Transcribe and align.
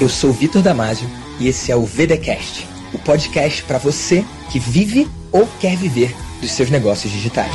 Eu 0.00 0.08
sou 0.08 0.32
Vitor 0.32 0.62
Damasio 0.62 1.08
e 1.40 1.48
esse 1.48 1.72
é 1.72 1.76
o 1.76 1.82
VDcast, 1.82 2.64
o 2.94 3.00
podcast 3.00 3.64
para 3.64 3.78
você 3.78 4.24
que 4.52 4.60
vive 4.60 5.08
ou 5.32 5.44
quer 5.60 5.76
viver 5.76 6.14
dos 6.40 6.52
seus 6.52 6.70
negócios 6.70 7.12
digitais. 7.12 7.52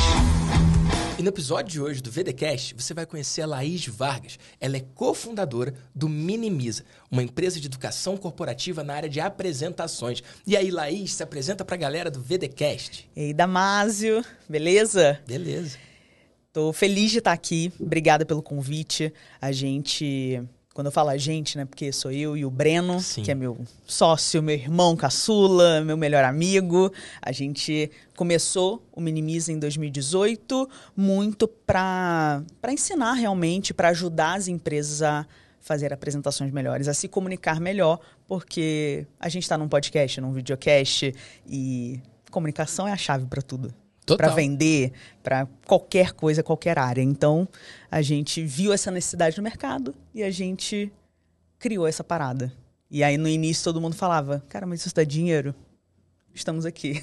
E 1.18 1.22
no 1.22 1.30
episódio 1.30 1.72
de 1.72 1.80
hoje 1.80 2.02
do 2.02 2.10
VDcast, 2.10 2.74
você 2.74 2.92
vai 2.92 3.06
conhecer 3.06 3.40
a 3.40 3.46
Laís 3.46 3.86
Vargas. 3.86 4.38
Ela 4.60 4.76
é 4.76 4.80
cofundadora 4.80 5.72
do 5.94 6.06
Minimiza, 6.06 6.84
uma 7.10 7.22
empresa 7.22 7.58
de 7.58 7.66
educação 7.66 8.14
corporativa 8.18 8.84
na 8.84 8.92
área 8.92 9.08
de 9.08 9.20
apresentações. 9.20 10.22
E 10.46 10.54
aí, 10.54 10.70
Laís, 10.70 11.14
se 11.14 11.22
apresenta 11.22 11.64
para 11.64 11.76
a 11.76 11.78
galera 11.78 12.10
do 12.10 12.20
VDcast. 12.20 13.08
Ei, 13.16 13.32
Damásio, 13.32 14.22
beleza? 14.46 15.18
Beleza. 15.26 15.78
Tô 16.52 16.74
feliz 16.74 17.10
de 17.10 17.18
estar 17.18 17.32
aqui. 17.32 17.72
Obrigada 17.80 18.26
pelo 18.26 18.42
convite. 18.42 19.10
A 19.40 19.50
gente 19.50 20.42
quando 20.74 20.86
eu 20.88 20.92
falo 20.92 21.10
a 21.10 21.16
gente, 21.16 21.56
né? 21.56 21.64
Porque 21.64 21.92
sou 21.92 22.10
eu 22.10 22.36
e 22.36 22.44
o 22.44 22.50
Breno, 22.50 23.00
Sim. 23.00 23.22
que 23.22 23.30
é 23.30 23.34
meu 23.34 23.56
sócio, 23.86 24.42
meu 24.42 24.56
irmão 24.56 24.96
caçula, 24.96 25.80
meu 25.82 25.96
melhor 25.96 26.24
amigo. 26.24 26.92
A 27.22 27.30
gente 27.30 27.92
começou 28.16 28.84
o 28.92 29.00
Minimiza 29.00 29.52
em 29.52 29.58
2018 29.58 30.68
muito 30.96 31.46
para 31.46 32.42
ensinar 32.68 33.12
realmente, 33.12 33.72
para 33.72 33.90
ajudar 33.90 34.34
as 34.34 34.48
empresas 34.48 35.00
a 35.00 35.24
fazer 35.60 35.92
apresentações 35.92 36.50
melhores, 36.50 36.88
a 36.88 36.92
se 36.92 37.06
comunicar 37.06 37.60
melhor, 37.60 38.00
porque 38.26 39.06
a 39.18 39.28
gente 39.28 39.44
está 39.44 39.56
num 39.56 39.68
podcast, 39.68 40.20
num 40.20 40.32
videocast 40.32 41.14
e 41.46 42.00
comunicação 42.32 42.86
é 42.86 42.92
a 42.92 42.96
chave 42.96 43.26
para 43.26 43.40
tudo 43.40 43.72
para 44.06 44.28
vender, 44.28 44.92
para 45.22 45.46
qualquer 45.66 46.12
coisa, 46.12 46.42
qualquer 46.42 46.78
área. 46.78 47.02
Então, 47.02 47.48
a 47.90 48.02
gente 48.02 48.42
viu 48.42 48.72
essa 48.72 48.90
necessidade 48.90 49.36
no 49.36 49.42
mercado 49.42 49.94
e 50.14 50.22
a 50.22 50.30
gente 50.30 50.92
criou 51.58 51.86
essa 51.86 52.04
parada. 52.04 52.52
E 52.90 53.02
aí, 53.02 53.16
no 53.16 53.28
início, 53.28 53.64
todo 53.64 53.80
mundo 53.80 53.96
falava: 53.96 54.42
Cara, 54.48 54.66
mas 54.66 54.84
isso 54.84 54.94
dá 54.94 55.04
dinheiro? 55.04 55.54
Estamos 56.34 56.66
aqui. 56.66 57.02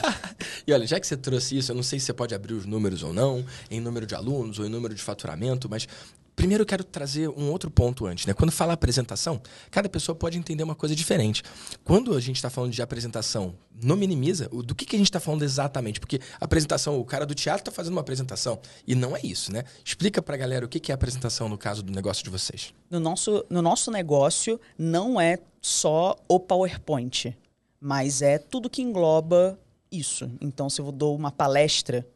e 0.66 0.72
olha, 0.72 0.86
já 0.86 0.98
que 0.98 1.06
você 1.06 1.16
trouxe 1.16 1.58
isso, 1.58 1.70
eu 1.70 1.76
não 1.76 1.82
sei 1.82 2.00
se 2.00 2.06
você 2.06 2.14
pode 2.14 2.34
abrir 2.34 2.54
os 2.54 2.64
números 2.64 3.02
ou 3.02 3.12
não, 3.12 3.44
em 3.70 3.80
número 3.80 4.06
de 4.06 4.14
alunos 4.14 4.58
ou 4.58 4.64
em 4.64 4.70
número 4.70 4.94
de 4.94 5.02
faturamento, 5.02 5.68
mas 5.68 5.86
Primeiro 6.34 6.62
eu 6.62 6.66
quero 6.66 6.82
trazer 6.82 7.28
um 7.28 7.50
outro 7.50 7.70
ponto 7.70 8.06
antes, 8.06 8.26
né? 8.26 8.32
Quando 8.32 8.50
fala 8.50 8.72
apresentação, 8.72 9.40
cada 9.70 9.88
pessoa 9.88 10.14
pode 10.14 10.38
entender 10.38 10.62
uma 10.62 10.74
coisa 10.74 10.94
diferente. 10.94 11.42
Quando 11.84 12.14
a 12.14 12.20
gente 12.20 12.36
está 12.36 12.48
falando 12.48 12.72
de 12.72 12.80
apresentação 12.80 13.54
no 13.82 13.96
Minimiza, 13.96 14.48
do 14.48 14.74
que, 14.74 14.84
que 14.84 14.96
a 14.96 14.98
gente 14.98 15.08
está 15.08 15.20
falando 15.20 15.42
exatamente? 15.42 16.00
Porque 16.00 16.20
apresentação, 16.40 16.98
o 16.98 17.04
cara 17.04 17.26
do 17.26 17.34
teatro 17.34 17.60
está 17.60 17.70
fazendo 17.70 17.92
uma 17.92 18.00
apresentação. 18.00 18.58
E 18.86 18.94
não 18.94 19.16
é 19.16 19.20
isso, 19.22 19.52
né? 19.52 19.64
Explica 19.84 20.22
para 20.22 20.34
a 20.34 20.38
galera 20.38 20.64
o 20.64 20.68
que, 20.68 20.80
que 20.80 20.90
é 20.90 20.94
apresentação 20.94 21.48
no 21.48 21.58
caso 21.58 21.82
do 21.82 21.92
negócio 21.92 22.24
de 22.24 22.30
vocês. 22.30 22.72
No 22.90 22.98
nosso, 22.98 23.44
no 23.50 23.60
nosso 23.60 23.90
negócio, 23.90 24.58
não 24.78 25.20
é 25.20 25.38
só 25.60 26.16
o 26.28 26.40
PowerPoint, 26.40 27.36
mas 27.80 28.22
é 28.22 28.38
tudo 28.38 28.70
que 28.70 28.82
engloba 28.82 29.58
isso. 29.90 30.30
Então, 30.40 30.70
se 30.70 30.80
eu 30.80 30.90
dou 30.90 31.14
uma 31.14 31.30
palestra, 31.30 32.06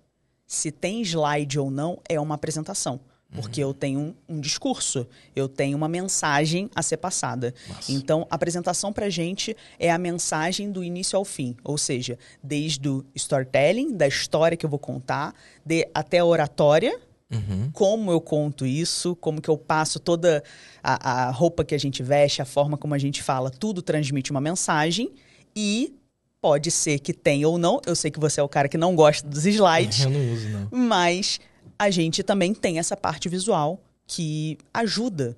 se 0.47 0.73
tem 0.73 1.03
slide 1.03 1.59
ou 1.59 1.71
não, 1.71 2.01
é 2.09 2.19
uma 2.19 2.35
apresentação. 2.35 3.01
Porque 3.35 3.63
uhum. 3.63 3.71
eu 3.71 3.75
tenho 3.75 4.01
um, 4.01 4.15
um, 4.29 4.41
discurso, 4.41 5.07
eu 5.35 5.49
tenho 5.49 5.77
uma 5.77 5.89
mensagem 5.89 6.71
a 6.75 6.83
ser 6.83 6.97
passada. 6.97 7.53
Nossa. 7.69 7.93
Então, 7.93 8.27
a 8.31 8.35
apresentação 8.35 8.93
para 8.93 9.11
gente 9.11 9.57
é 9.79 9.91
a 9.91 9.99
mensagem 9.99 10.71
do 10.71 10.83
início 10.83 11.17
ao 11.19 11.25
fim. 11.25 11.57
Ou 11.65 11.77
seja, 11.77 12.19
desde 12.43 12.89
o 12.89 13.05
storytelling, 13.15 13.97
da 13.97 14.07
história 14.07 14.57
que 14.57 14.65
eu 14.65 14.71
vou 14.71 14.79
contar, 14.79 15.35
de, 15.65 15.89
até 15.95 16.19
a 16.19 16.25
oratória, 16.25 16.99
Uhum. 17.29 17.71
Como 17.73 18.13
eu 18.13 18.21
conto 18.21 18.65
isso, 18.65 19.17
como 19.17 19.41
que 19.41 19.49
eu 19.49 19.59
passo 19.59 19.99
toda 19.99 20.45
a, 20.81 21.27
a, 21.27 21.31
roupa 21.33 21.65
que 21.65 21.75
a 21.75 21.79
gente 21.79 22.01
veste, 22.01 22.41
a 22.41 22.45
forma 22.45 22.77
como 22.79 22.95
a 22.95 22.99
gente 22.99 23.21
fala, 23.21 23.51
tudo 23.51 23.83
transmite 23.83 24.31
uma 24.31 24.41
mensagem 24.41 25.11
e 25.55 25.93
pode 26.41 26.71
ser 26.71 27.01
que 27.01 27.13
tenha 27.13 27.49
ou 27.49 27.59
não. 27.59 27.81
Eu 27.85 27.97
sei 27.97 28.13
que 28.13 28.21
você 28.21 28.39
é 28.39 28.43
o 28.45 28.49
cara 28.49 28.69
que 28.69 28.79
não 28.79 28.95
gosta 28.95 29.27
dos 29.29 29.45
slides. 29.45 30.03
Eu 30.07 30.11
não 30.11 30.33
uso, 30.33 30.49
não. 30.49 30.69
Mas 30.71 31.41
a 31.79 31.91
gente 31.91 32.23
também 32.23 32.55
tem 32.55 32.79
essa 32.79 32.97
parte 32.97 33.29
visual 33.29 33.81
que 34.07 34.59
ajuda. 34.73 35.37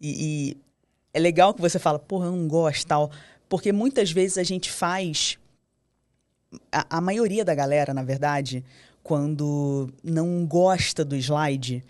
E, 0.00 0.54
e 0.54 0.56
é 1.12 1.18
legal 1.18 1.54
que 1.54 1.60
você 1.60 1.78
fala, 1.78 1.98
porra, 1.98 2.26
eu 2.26 2.32
não 2.32 2.48
gosto 2.48 2.86
tal. 2.86 3.10
Porque 3.48 3.72
muitas 3.72 4.10
vezes 4.10 4.38
a 4.38 4.42
gente 4.42 4.70
faz. 4.70 5.38
A, 6.70 6.98
a 6.98 7.00
maioria 7.00 7.44
da 7.44 7.54
galera, 7.54 7.92
na 7.92 8.02
verdade, 8.02 8.64
quando 9.02 9.92
não 10.02 10.46
gosta 10.46 11.04
do 11.04 11.16
slide, 11.16 11.84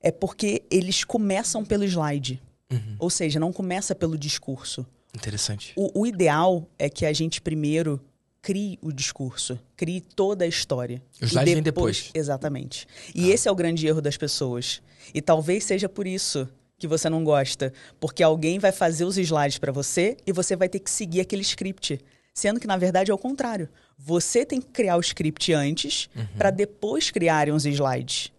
é 0.00 0.10
porque 0.10 0.62
eles 0.70 1.04
começam 1.04 1.64
pelo 1.64 1.84
slide. 1.84 2.42
Uhum. 2.70 2.96
Ou 2.98 3.10
seja, 3.10 3.38
não 3.38 3.52
começa 3.52 3.94
pelo 3.94 4.18
discurso. 4.18 4.86
Interessante. 5.14 5.72
O, 5.76 6.00
o, 6.00 6.06
ideal 6.06 6.66
é 6.78 6.90
que 6.90 7.06
a 7.06 7.12
gente 7.12 7.40
primeiro 7.40 8.00
crie 8.46 8.78
o 8.80 8.92
discurso, 8.92 9.58
crie 9.76 10.00
toda 10.00 10.44
a 10.44 10.46
história. 10.46 11.02
Os 11.20 11.30
slides 11.32 11.54
vêm 11.54 11.62
depois. 11.64 12.10
Exatamente. 12.14 12.86
E 13.12 13.28
ah. 13.28 13.34
esse 13.34 13.48
é 13.48 13.50
o 13.50 13.56
grande 13.56 13.84
erro 13.88 14.00
das 14.00 14.16
pessoas. 14.16 14.80
E 15.12 15.20
talvez 15.20 15.64
seja 15.64 15.88
por 15.88 16.06
isso 16.06 16.48
que 16.78 16.86
você 16.86 17.10
não 17.10 17.24
gosta, 17.24 17.72
porque 17.98 18.22
alguém 18.22 18.60
vai 18.60 18.70
fazer 18.70 19.04
os 19.04 19.18
slides 19.18 19.58
para 19.58 19.72
você 19.72 20.16
e 20.24 20.30
você 20.30 20.54
vai 20.54 20.68
ter 20.68 20.78
que 20.78 20.88
seguir 20.88 21.22
aquele 21.22 21.42
script. 21.42 21.98
Sendo 22.32 22.60
que, 22.60 22.68
na 22.68 22.76
verdade, 22.76 23.10
é 23.10 23.14
o 23.14 23.18
contrário. 23.18 23.68
Você 23.98 24.46
tem 24.46 24.60
que 24.60 24.68
criar 24.68 24.96
o 24.96 25.00
script 25.00 25.52
antes 25.52 26.08
uhum. 26.14 26.26
para 26.38 26.50
depois 26.50 27.10
criarem 27.10 27.52
os 27.52 27.66
slides. 27.66 28.30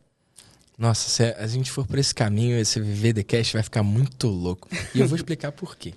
Nossa, 0.78 1.10
se 1.10 1.24
a 1.24 1.48
gente 1.48 1.72
for 1.72 1.88
por 1.88 1.98
esse 1.98 2.14
caminho, 2.14 2.58
esse 2.60 2.80
VDcast 2.80 3.54
vai 3.54 3.64
ficar 3.64 3.82
muito 3.82 4.28
louco. 4.28 4.70
E 4.94 5.00
eu 5.00 5.08
vou 5.08 5.16
explicar 5.18 5.52
por 5.52 5.76
quê. 5.76 5.96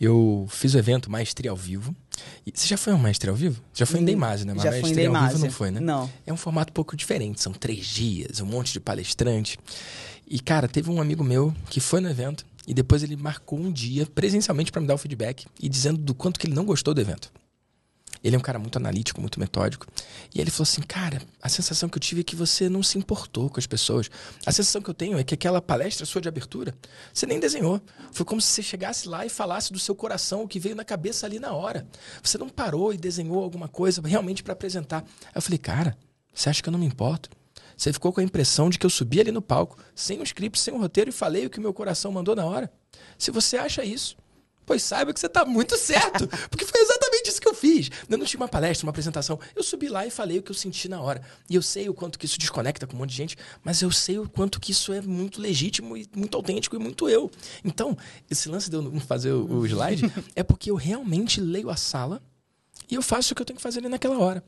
Eu 0.00 0.46
fiz 0.48 0.72
o 0.74 0.78
evento 0.78 1.10
Maestria 1.10 1.50
ao 1.50 1.56
Vivo. 1.56 1.94
E 2.46 2.52
você 2.54 2.66
já 2.66 2.78
foi 2.78 2.94
um 2.94 2.98
Maestria 2.98 3.30
ao 3.30 3.36
Vivo? 3.36 3.62
Já 3.74 3.84
foi 3.84 4.00
em 4.00 4.04
Deimase, 4.04 4.46
né? 4.46 4.54
Mas 4.54 4.62
já 4.62 4.70
Maestria 4.70 5.08
ao 5.08 5.28
Vivo 5.28 5.38
não 5.40 5.50
foi, 5.50 5.70
né? 5.70 5.80
Não. 5.80 6.10
É 6.26 6.32
um 6.32 6.38
formato 6.38 6.70
um 6.70 6.74
pouco 6.74 6.96
diferente. 6.96 7.42
São 7.42 7.52
três 7.52 7.84
dias, 7.86 8.40
um 8.40 8.46
monte 8.46 8.72
de 8.72 8.80
palestrante. 8.80 9.58
E, 10.26 10.40
cara, 10.40 10.66
teve 10.66 10.90
um 10.90 11.02
amigo 11.02 11.22
meu 11.22 11.54
que 11.68 11.78
foi 11.78 12.00
no 12.00 12.08
evento 12.08 12.46
e 12.66 12.72
depois 12.72 13.02
ele 13.02 13.16
marcou 13.16 13.58
um 13.58 13.70
dia 13.70 14.06
presencialmente 14.06 14.72
para 14.72 14.80
me 14.80 14.86
dar 14.86 14.94
o 14.94 14.98
feedback 14.98 15.44
e 15.60 15.68
dizendo 15.68 15.98
do 15.98 16.14
quanto 16.14 16.40
que 16.40 16.46
ele 16.46 16.54
não 16.54 16.64
gostou 16.64 16.94
do 16.94 17.00
evento. 17.00 17.30
Ele 18.24 18.34
é 18.34 18.38
um 18.38 18.42
cara 18.42 18.58
muito 18.58 18.76
analítico, 18.76 19.20
muito 19.20 19.38
metódico. 19.38 19.86
E 20.34 20.40
ele 20.40 20.50
falou 20.50 20.62
assim: 20.62 20.80
Cara, 20.80 21.20
a 21.42 21.48
sensação 21.50 21.90
que 21.90 21.98
eu 21.98 22.00
tive 22.00 22.22
é 22.22 22.24
que 22.24 22.34
você 22.34 22.70
não 22.70 22.82
se 22.82 22.96
importou 22.96 23.50
com 23.50 23.60
as 23.60 23.66
pessoas. 23.66 24.10
A 24.46 24.50
sensação 24.50 24.80
que 24.80 24.88
eu 24.88 24.94
tenho 24.94 25.18
é 25.18 25.22
que 25.22 25.34
aquela 25.34 25.60
palestra 25.60 26.06
sua 26.06 26.22
de 26.22 26.28
abertura, 26.28 26.74
você 27.12 27.26
nem 27.26 27.38
desenhou. 27.38 27.82
Foi 28.10 28.24
como 28.24 28.40
se 28.40 28.48
você 28.48 28.62
chegasse 28.62 29.06
lá 29.06 29.26
e 29.26 29.28
falasse 29.28 29.70
do 29.70 29.78
seu 29.78 29.94
coração 29.94 30.42
o 30.42 30.48
que 30.48 30.58
veio 30.58 30.74
na 30.74 30.84
cabeça 30.84 31.26
ali 31.26 31.38
na 31.38 31.52
hora. 31.52 31.86
Você 32.22 32.38
não 32.38 32.48
parou 32.48 32.94
e 32.94 32.96
desenhou 32.96 33.44
alguma 33.44 33.68
coisa 33.68 34.00
realmente 34.02 34.42
para 34.42 34.54
apresentar. 34.54 35.04
Aí 35.26 35.32
eu 35.34 35.42
falei: 35.42 35.58
Cara, 35.58 35.94
você 36.32 36.48
acha 36.48 36.62
que 36.62 36.68
eu 36.70 36.72
não 36.72 36.78
me 36.78 36.86
importo? 36.86 37.28
Você 37.76 37.92
ficou 37.92 38.10
com 38.10 38.20
a 38.20 38.24
impressão 38.24 38.70
de 38.70 38.78
que 38.78 38.86
eu 38.86 38.90
subi 38.90 39.20
ali 39.20 39.32
no 39.32 39.42
palco, 39.42 39.76
sem 39.94 40.20
o 40.20 40.22
script, 40.22 40.58
sem 40.58 40.72
o 40.72 40.78
roteiro, 40.78 41.10
e 41.10 41.12
falei 41.12 41.44
o 41.44 41.50
que 41.50 41.60
meu 41.60 41.74
coração 41.74 42.10
mandou 42.10 42.34
na 42.34 42.46
hora? 42.46 42.72
Se 43.18 43.30
você 43.30 43.56
acha 43.56 43.84
isso, 43.84 44.16
pois 44.66 44.82
saiba 44.82 45.12
que 45.12 45.20
você 45.20 45.26
está 45.26 45.44
muito 45.44 45.76
certo. 45.76 46.26
Porque 46.48 46.64
foi 46.64 46.80
exatamente 46.80 47.28
isso 47.28 47.40
que 47.40 47.48
eu 47.48 47.54
fiz. 47.54 47.90
Eu 48.08 48.18
não 48.18 48.24
tinha 48.24 48.40
uma 48.40 48.48
palestra, 48.48 48.86
uma 48.86 48.90
apresentação. 48.90 49.38
Eu 49.54 49.62
subi 49.62 49.88
lá 49.88 50.06
e 50.06 50.10
falei 50.10 50.38
o 50.38 50.42
que 50.42 50.50
eu 50.50 50.54
senti 50.54 50.88
na 50.88 51.00
hora. 51.00 51.22
E 51.48 51.54
eu 51.54 51.62
sei 51.62 51.88
o 51.88 51.94
quanto 51.94 52.18
que 52.18 52.26
isso 52.26 52.38
desconecta 52.38 52.86
com 52.86 52.94
um 52.96 52.98
monte 53.00 53.10
de 53.10 53.16
gente, 53.16 53.36
mas 53.62 53.82
eu 53.82 53.90
sei 53.90 54.18
o 54.18 54.28
quanto 54.28 54.60
que 54.60 54.72
isso 54.72 54.92
é 54.92 55.00
muito 55.00 55.40
legítimo 55.40 55.96
e 55.96 56.08
muito 56.14 56.36
autêntico 56.36 56.76
e 56.76 56.78
muito 56.78 57.08
eu. 57.08 57.30
Então, 57.64 57.96
esse 58.30 58.48
lance 58.48 58.70
de 58.70 58.76
eu 58.76 58.82
não 58.82 59.00
fazer 59.00 59.32
o, 59.32 59.60
o 59.60 59.66
slide 59.66 60.10
é 60.34 60.42
porque 60.42 60.70
eu 60.70 60.76
realmente 60.76 61.40
leio 61.40 61.70
a 61.70 61.76
sala 61.76 62.22
e 62.90 62.94
eu 62.94 63.02
faço 63.02 63.32
o 63.32 63.36
que 63.36 63.42
eu 63.42 63.46
tenho 63.46 63.56
que 63.56 63.62
fazer 63.62 63.80
ali 63.80 63.88
naquela 63.88 64.18
hora. 64.18 64.42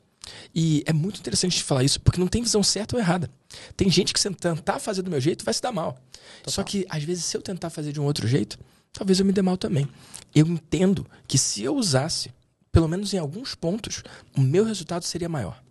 E 0.55 0.83
é 0.87 0.93
muito 0.93 1.21
interessante 1.21 1.63
falar 1.63 1.85
isso, 1.85 2.01
porque 2.01 2.19
não 2.19 2.27
tem 2.27 2.43
visão 2.43 2.63
certa 2.63 2.97
ou 2.97 3.01
errada. 3.01 3.31
Tem 3.77 3.89
gente 3.91 4.13
que 4.13 4.21
se 4.21 4.29
tentar 4.31 4.79
fazer 4.79 5.03
do 5.03 5.11
meu 5.11 5.21
jeito 5.21 5.45
vai 5.45 5.55
se 5.55 5.63
dar 5.63 5.73
mal. 5.73 5.93
Total. 6.39 6.53
Só 6.53 6.63
que, 6.63 6.85
às 6.89 7.03
vezes, 7.03 7.25
se 7.25 7.37
eu 7.37 7.43
tentar 7.43 7.71
fazer 7.71 7.93
de 7.93 8.01
um 8.01 8.05
outro 8.05 8.27
jeito, 8.27 8.59
talvez 8.97 9.21
eu 9.21 9.27
me 9.27 9.33
dê 9.33 9.43
mal 9.43 9.57
também. 9.57 9.89
Eu 10.35 10.47
entendo 10.47 11.07
que 11.29 11.39
se 11.39 11.63
eu 11.63 11.77
usasse, 11.77 12.33
pelo 12.73 12.89
menos 12.89 13.13
em 13.13 13.19
alguns 13.19 13.55
pontos, 13.55 14.03
o 14.37 14.41
meu 14.41 14.65
resultado 14.65 15.05
seria 15.05 15.29
maior. 15.29 15.63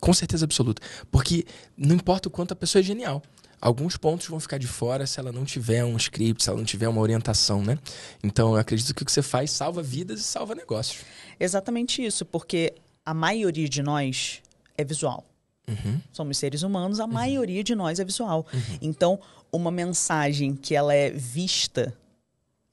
Com 0.00 0.12
certeza 0.12 0.44
absoluta. 0.44 0.82
Porque 1.10 1.44
não 1.76 1.94
importa 1.94 2.28
o 2.28 2.30
quanto 2.30 2.52
a 2.52 2.56
pessoa 2.56 2.80
é 2.80 2.82
genial. 2.82 3.22
Alguns 3.60 3.96
pontos 3.96 4.26
vão 4.26 4.40
ficar 4.40 4.58
de 4.58 4.66
fora 4.66 5.06
se 5.06 5.20
ela 5.20 5.30
não 5.30 5.44
tiver 5.44 5.84
um 5.84 5.96
script, 5.96 6.42
se 6.42 6.48
ela 6.48 6.58
não 6.58 6.64
tiver 6.64 6.88
uma 6.88 7.00
orientação, 7.00 7.62
né? 7.62 7.78
Então, 8.22 8.54
eu 8.54 8.56
acredito 8.56 8.92
que 8.92 9.04
o 9.04 9.06
que 9.06 9.12
você 9.12 9.22
faz 9.22 9.52
salva 9.52 9.80
vidas 9.82 10.20
e 10.20 10.24
salva 10.24 10.54
negócios. 10.54 11.04
Exatamente 11.38 12.04
isso, 12.04 12.24
porque 12.24 12.74
a 13.06 13.14
maioria 13.14 13.68
de 13.68 13.80
nós 13.80 14.42
é 14.76 14.84
visual. 14.84 15.24
Uhum. 15.68 16.00
Somos 16.12 16.38
seres 16.38 16.62
humanos, 16.62 16.98
a 16.98 17.04
uhum. 17.04 17.12
maioria 17.12 17.62
de 17.62 17.74
nós 17.74 18.00
é 18.00 18.04
visual. 18.04 18.44
Uhum. 18.52 18.78
Então, 18.82 19.20
uma 19.52 19.70
mensagem 19.70 20.56
que 20.56 20.74
ela 20.74 20.92
é 20.92 21.10
vista 21.10 21.94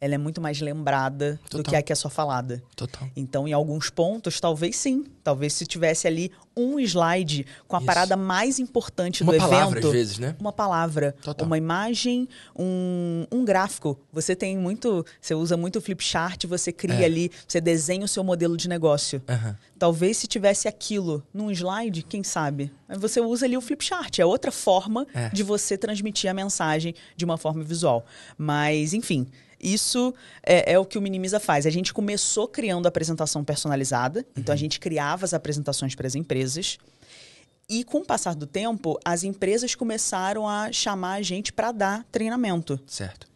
ela 0.02 0.16
é 0.16 0.18
muito 0.18 0.40
mais 0.40 0.62
lembrada 0.62 1.40
Total. 1.50 1.64
do 1.64 1.70
que 1.70 1.76
a 1.76 1.82
que 1.82 1.92
é 1.92 1.96
só 1.96 2.10
falada. 2.10 2.64
Total. 2.76 3.08
Então, 3.16 3.48
em 3.48 3.52
alguns 3.52 3.90
pontos, 3.90 4.40
talvez 4.40 4.78
sim. 4.78 5.06
Talvez 5.24 5.54
se 5.54 5.66
tivesse 5.66 6.08
ali 6.08 6.32
um 6.56 6.80
slide 6.80 7.46
com 7.68 7.76
a 7.76 7.80
Isso. 7.80 7.86
parada 7.86 8.16
mais 8.16 8.60
importante 8.60 9.24
uma 9.24 9.34
do 9.34 9.36
evento. 9.36 9.50
Uma 9.50 9.58
palavra, 9.58 9.80
às 9.80 9.92
vezes, 9.92 10.18
né? 10.18 10.36
Uma 10.40 10.54
palavra, 10.54 11.16
Total. 11.22 11.46
uma 11.46 11.58
imagem, 11.58 12.30
um, 12.58 13.26
um 13.30 13.44
gráfico. 13.44 14.00
Você 14.14 14.36
tem 14.36 14.58
muito. 14.58 15.06
Você 15.20 15.36
usa 15.36 15.58
muito 15.58 15.78
o 15.78 15.82
flip 15.82 16.04
chart, 16.04 16.46
você 16.46 16.72
cria 16.72 17.02
é. 17.02 17.06
ali, 17.06 17.30
você 17.46 17.60
desenha 17.60 18.06
o 18.06 18.08
seu 18.08 18.24
modelo 18.24 18.56
de 18.56 18.70
negócio. 18.70 19.22
Uhum. 19.28 19.56
Talvez 19.78 20.18
se 20.18 20.28
tivesse 20.28 20.68
aquilo 20.68 21.22
num 21.34 21.52
slide, 21.52 22.04
quem 22.04 22.24
sabe? 22.24 22.72
Você 22.98 23.20
usa 23.20 23.46
ali 23.46 23.58
o 23.58 23.62
flip 23.62 23.84
chart. 23.84 24.20
É 24.20 24.26
outra 24.26 24.52
forma 24.52 25.06
é. 25.14 25.30
de 25.30 25.44
você 25.44 25.78
transmitir 25.78 26.30
a 26.30 26.34
mensagem 26.34 26.96
de 27.16 27.26
uma 27.26 27.38
forma 27.38 27.64
visual. 27.64 28.06
Mas, 28.38 28.94
enfim. 28.94 29.28
Isso 29.60 30.14
é, 30.42 30.74
é, 30.74 30.80
o 30.80 30.86
que 30.86 30.98
o 30.98 31.02
Minimiza 31.02 31.40
faz. 31.40 31.66
A 31.66 31.70
gente 31.70 31.94
começou 31.94 32.48
criando 32.48 32.86
a 32.86 32.90
apresentação 32.90 33.44
personalizada, 33.44 34.20
uhum. 34.20 34.26
então 34.38 34.54
a 34.54 34.56
uhum. 34.56 34.60
gente 34.60 34.80
criava 34.80 35.26
as 35.26 35.34
apresentações 35.34 35.96
para 35.96 36.08
as 36.08 36.16
empresas. 36.16 36.78
E 37.70 37.84
com 37.84 38.00
o 38.00 38.06
passar 38.06 38.34
do 38.34 38.48
tempo, 38.48 39.00
as 39.06 39.24
empresas 39.24 39.76
começaram 39.76 40.48
a 40.48 40.72
chamar 40.72 41.14
a 41.16 41.22
gente 41.22 41.54
para 41.54 41.72
dar 41.72 42.04
treinamento. 42.12 42.80
Certo. 42.88 43.28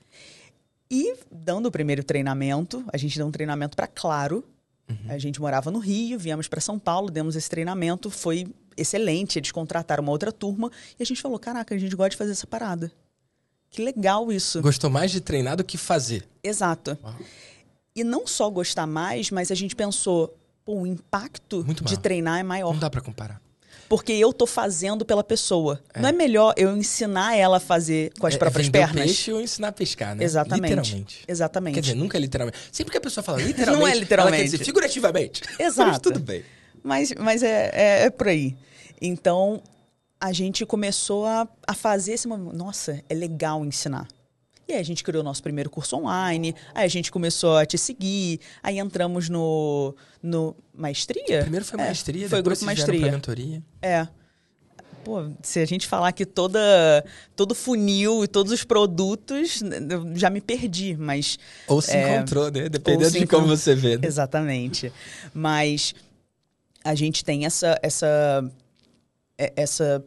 E 0.90 1.16
dando 1.31 1.68
o 1.68 1.72
primeiro 1.72 2.04
treinamento, 2.04 2.84
a 2.92 2.98
gente 2.98 3.18
deu 3.18 3.28
um 3.28 3.31
treinamento 3.31 3.75
para 3.75 3.88
Claro. 3.88 4.44
Uhum. 4.90 4.98
A 5.10 5.18
gente 5.18 5.40
morava 5.40 5.72
no 5.72 5.80
Rio, 5.80 6.20
viemos 6.20 6.48
para 6.48 6.60
São 6.60 6.78
Paulo, 6.78 7.10
demos 7.10 7.36
esse 7.36 7.50
treinamento, 7.50 8.10
foi 8.10 8.48
excelente. 8.75 9.40
Eles 9.40 9.52
contrataram 9.52 10.04
uma 10.04 10.12
outra 10.12 10.31
turma 10.31 10.72
e 11.00 11.04
a 11.04 11.06
gente 11.06 11.22
falou: 11.22 11.40
caraca, 11.40 11.74
a 11.74 11.78
gente 11.78 11.96
gosta 11.96 12.12
de 12.12 12.18
fazer 12.18 12.31
essa 12.31 12.48
parada. 12.48 12.92
Que 13.74 13.84
legal 13.84 14.31
isso. 14.31 14.62
Gostou 14.62 14.88
mais 14.88 15.12
de 15.12 15.20
treinar 15.20 15.58
do 15.58 15.64
que 15.64 15.80
fazer. 15.80 16.24
Exato. 16.44 16.96
Uau. 17.04 17.16
E 17.96 18.04
não 18.04 18.28
só 18.28 18.48
gostar 18.48 18.86
mais, 18.86 19.31
mas 19.31 19.52
a 19.52 19.56
gente 19.56 19.75
pensou, 19.75 20.38
pô, 20.64 20.81
o 20.81 20.88
impacto 20.88 21.66
de 21.84 21.98
treinar 21.98 22.40
é 22.40 22.44
maior. 22.44 22.72
Não 22.72 22.80
dá 22.80 22.90
para 22.90 23.02
comparar. 23.02 23.42
Porque 23.90 24.14
eu 24.14 24.31
tô 24.31 24.46
fazendo 24.46 25.04
pela 25.04 25.24
pessoa. 25.24 25.81
É. 25.92 26.00
Não 26.00 26.10
é 26.10 26.12
melhor 26.12 26.54
eu 26.56 26.78
ensinar 26.78 27.36
ela 27.36 27.58
a 27.58 27.60
fazer 27.60 28.12
com 28.20 28.28
as 28.28 28.36
é, 28.36 28.38
próprias 28.38 28.70
pernas? 28.70 29.06
peixe 29.06 29.34
ou 29.34 29.42
ensinar 29.42 29.70
a 29.70 29.72
pescar, 29.72 30.16
né? 30.16 30.24
Exatamente. 30.24 30.70
Literalmente. 30.70 31.24
Exatamente. 31.28 31.74
Quer 31.74 31.81
dizer, 31.81 31.96
nunca 31.96 32.18
é 32.18 32.22
literalmente. 32.22 32.58
Sempre 32.72 32.92
que 32.92 32.98
a 33.00 33.02
pessoa 33.02 33.24
fala 33.24 33.42
literalmente, 33.42 33.80
não 33.80 33.88
é 33.88 33.96
literalmente. 33.96 34.36
ela 34.36 34.44
quer 34.44 34.52
dizer 34.52 34.64
figurativamente. 34.64 35.42
Exato. 35.60 35.90
mas 35.90 36.00
tudo 36.00 36.20
bem. 36.20 36.44
Mas, 36.84 37.14
mas 37.18 37.42
é, 37.42 37.72
é, 37.74 38.06
é 38.06 38.10
por 38.12 38.28
aí. 38.28 38.56
Então, 39.02 39.62
a 40.24 40.31
gente 40.31 40.66
começou 40.66 41.25
a, 41.25 41.46
a 41.68 41.74
fazer 41.74 42.14
esse 42.14 42.30
momento. 42.30 42.56
Nossa, 42.56 43.04
é 43.10 43.14
legal 43.14 43.66
ensinar. 43.66 44.08
E 44.66 44.72
aí 44.72 44.80
a 44.80 44.84
gente 44.84 45.04
criou 45.04 45.20
o 45.20 45.24
nosso 45.24 45.44
primeiro 45.44 45.70
curso 45.70 45.98
online, 45.98 46.56
aí 46.74 46.86
a 46.86 46.88
gente 46.88 47.12
começou 47.12 47.58
a 47.58 47.66
te 47.66 47.78
seguir, 47.78 48.40
aí 48.64 48.80
entramos 48.80 49.28
no, 49.28 49.94
no 50.22 50.56
maestria. 50.74 51.42
Primeiro 51.42 51.66
foi 51.66 51.78
é, 51.78 51.84
maestria, 51.84 52.30
foi 52.30 52.40
depois 52.42 52.60
grupo 52.60 52.66
maestria. 52.66 53.12
mentoria. 53.12 53.62
É. 53.81 54.08
Pô, 55.04 55.30
se 55.42 55.60
a 55.60 55.66
gente 55.66 55.86
falar 55.86 56.14
que 56.14 56.25
toda 56.25 56.58
todo 57.36 57.54
funil 57.54 58.24
e 58.24 58.28
todos 58.30 58.54
os 58.54 58.64
produtos, 58.64 59.62
eu 59.62 60.16
já 60.16 60.30
me 60.30 60.40
perdi, 60.40 60.96
mas 60.96 61.38
ou 61.68 61.81
se 61.81 61.98
é, 61.98 62.16
encontrou, 62.16 62.50
né? 62.50 62.70
Dependendo 62.70 63.12
de 63.12 63.28
como 63.28 63.46
você 63.46 63.75
vê. 63.75 63.98
Né? 63.98 64.08
Exatamente. 64.08 64.90
Mas 65.34 65.94
a 66.81 66.96
gente 66.96 67.25
tem 67.25 67.46
essa 67.46 67.78
essa 67.84 68.50
é, 69.38 69.52
essa 69.58 70.02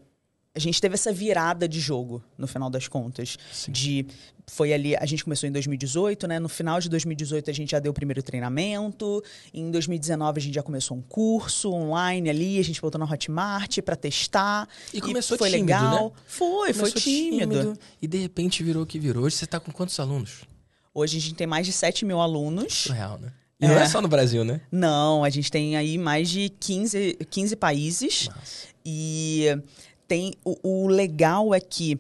a 0.56 0.58
gente 0.58 0.80
teve 0.80 0.94
essa 0.94 1.12
virada 1.12 1.68
de 1.68 1.78
jogo, 1.78 2.24
no 2.38 2.46
final 2.46 2.70
das 2.70 2.88
contas. 2.88 3.36
Sim. 3.52 3.70
De. 3.70 4.06
Foi 4.46 4.72
ali. 4.72 4.96
A 4.96 5.04
gente 5.04 5.22
começou 5.22 5.46
em 5.46 5.52
2018, 5.52 6.26
né? 6.26 6.38
No 6.38 6.48
final 6.48 6.80
de 6.80 6.88
2018 6.88 7.50
a 7.50 7.52
gente 7.52 7.72
já 7.72 7.78
deu 7.78 7.90
o 7.90 7.94
primeiro 7.94 8.22
treinamento. 8.22 9.22
Em 9.52 9.70
2019 9.70 10.38
a 10.38 10.42
gente 10.42 10.54
já 10.54 10.62
começou 10.62 10.96
um 10.96 11.02
curso 11.02 11.70
online 11.70 12.30
ali, 12.30 12.58
a 12.58 12.64
gente 12.64 12.80
voltou 12.80 12.98
na 12.98 13.04
Hotmart 13.04 13.80
para 13.82 13.96
testar. 13.96 14.66
E, 14.94 14.96
e 14.96 15.00
começou 15.02 15.36
foi 15.36 15.50
tímido, 15.50 15.66
legal. 15.66 16.04
Né? 16.04 16.22
Foi, 16.26 16.72
começou 16.72 16.90
foi 16.90 17.00
tímido. 17.02 17.52
tímido. 17.52 17.78
E 18.00 18.06
de 18.06 18.18
repente 18.18 18.62
virou 18.62 18.84
o 18.84 18.86
que 18.86 18.98
virou. 18.98 19.24
Hoje 19.24 19.36
você 19.36 19.44
está 19.44 19.60
com 19.60 19.70
quantos 19.70 20.00
alunos? 20.00 20.44
Hoje 20.94 21.18
a 21.18 21.20
gente 21.20 21.34
tem 21.34 21.46
mais 21.46 21.66
de 21.66 21.72
7 21.72 22.06
mil 22.06 22.18
alunos. 22.18 22.86
Real, 22.86 23.18
né? 23.18 23.30
E 23.60 23.66
é. 23.66 23.68
não 23.68 23.76
é 23.76 23.86
só 23.86 24.00
no 24.00 24.08
Brasil, 24.08 24.42
né? 24.42 24.62
Não, 24.72 25.22
a 25.22 25.28
gente 25.28 25.50
tem 25.50 25.76
aí 25.76 25.98
mais 25.98 26.30
de 26.30 26.48
15, 26.48 27.18
15 27.28 27.56
países. 27.56 28.28
Nossa. 28.28 28.68
E 28.84 29.46
tem 30.06 30.34
o, 30.44 30.84
o 30.84 30.86
legal 30.86 31.54
é 31.54 31.60
que 31.60 31.98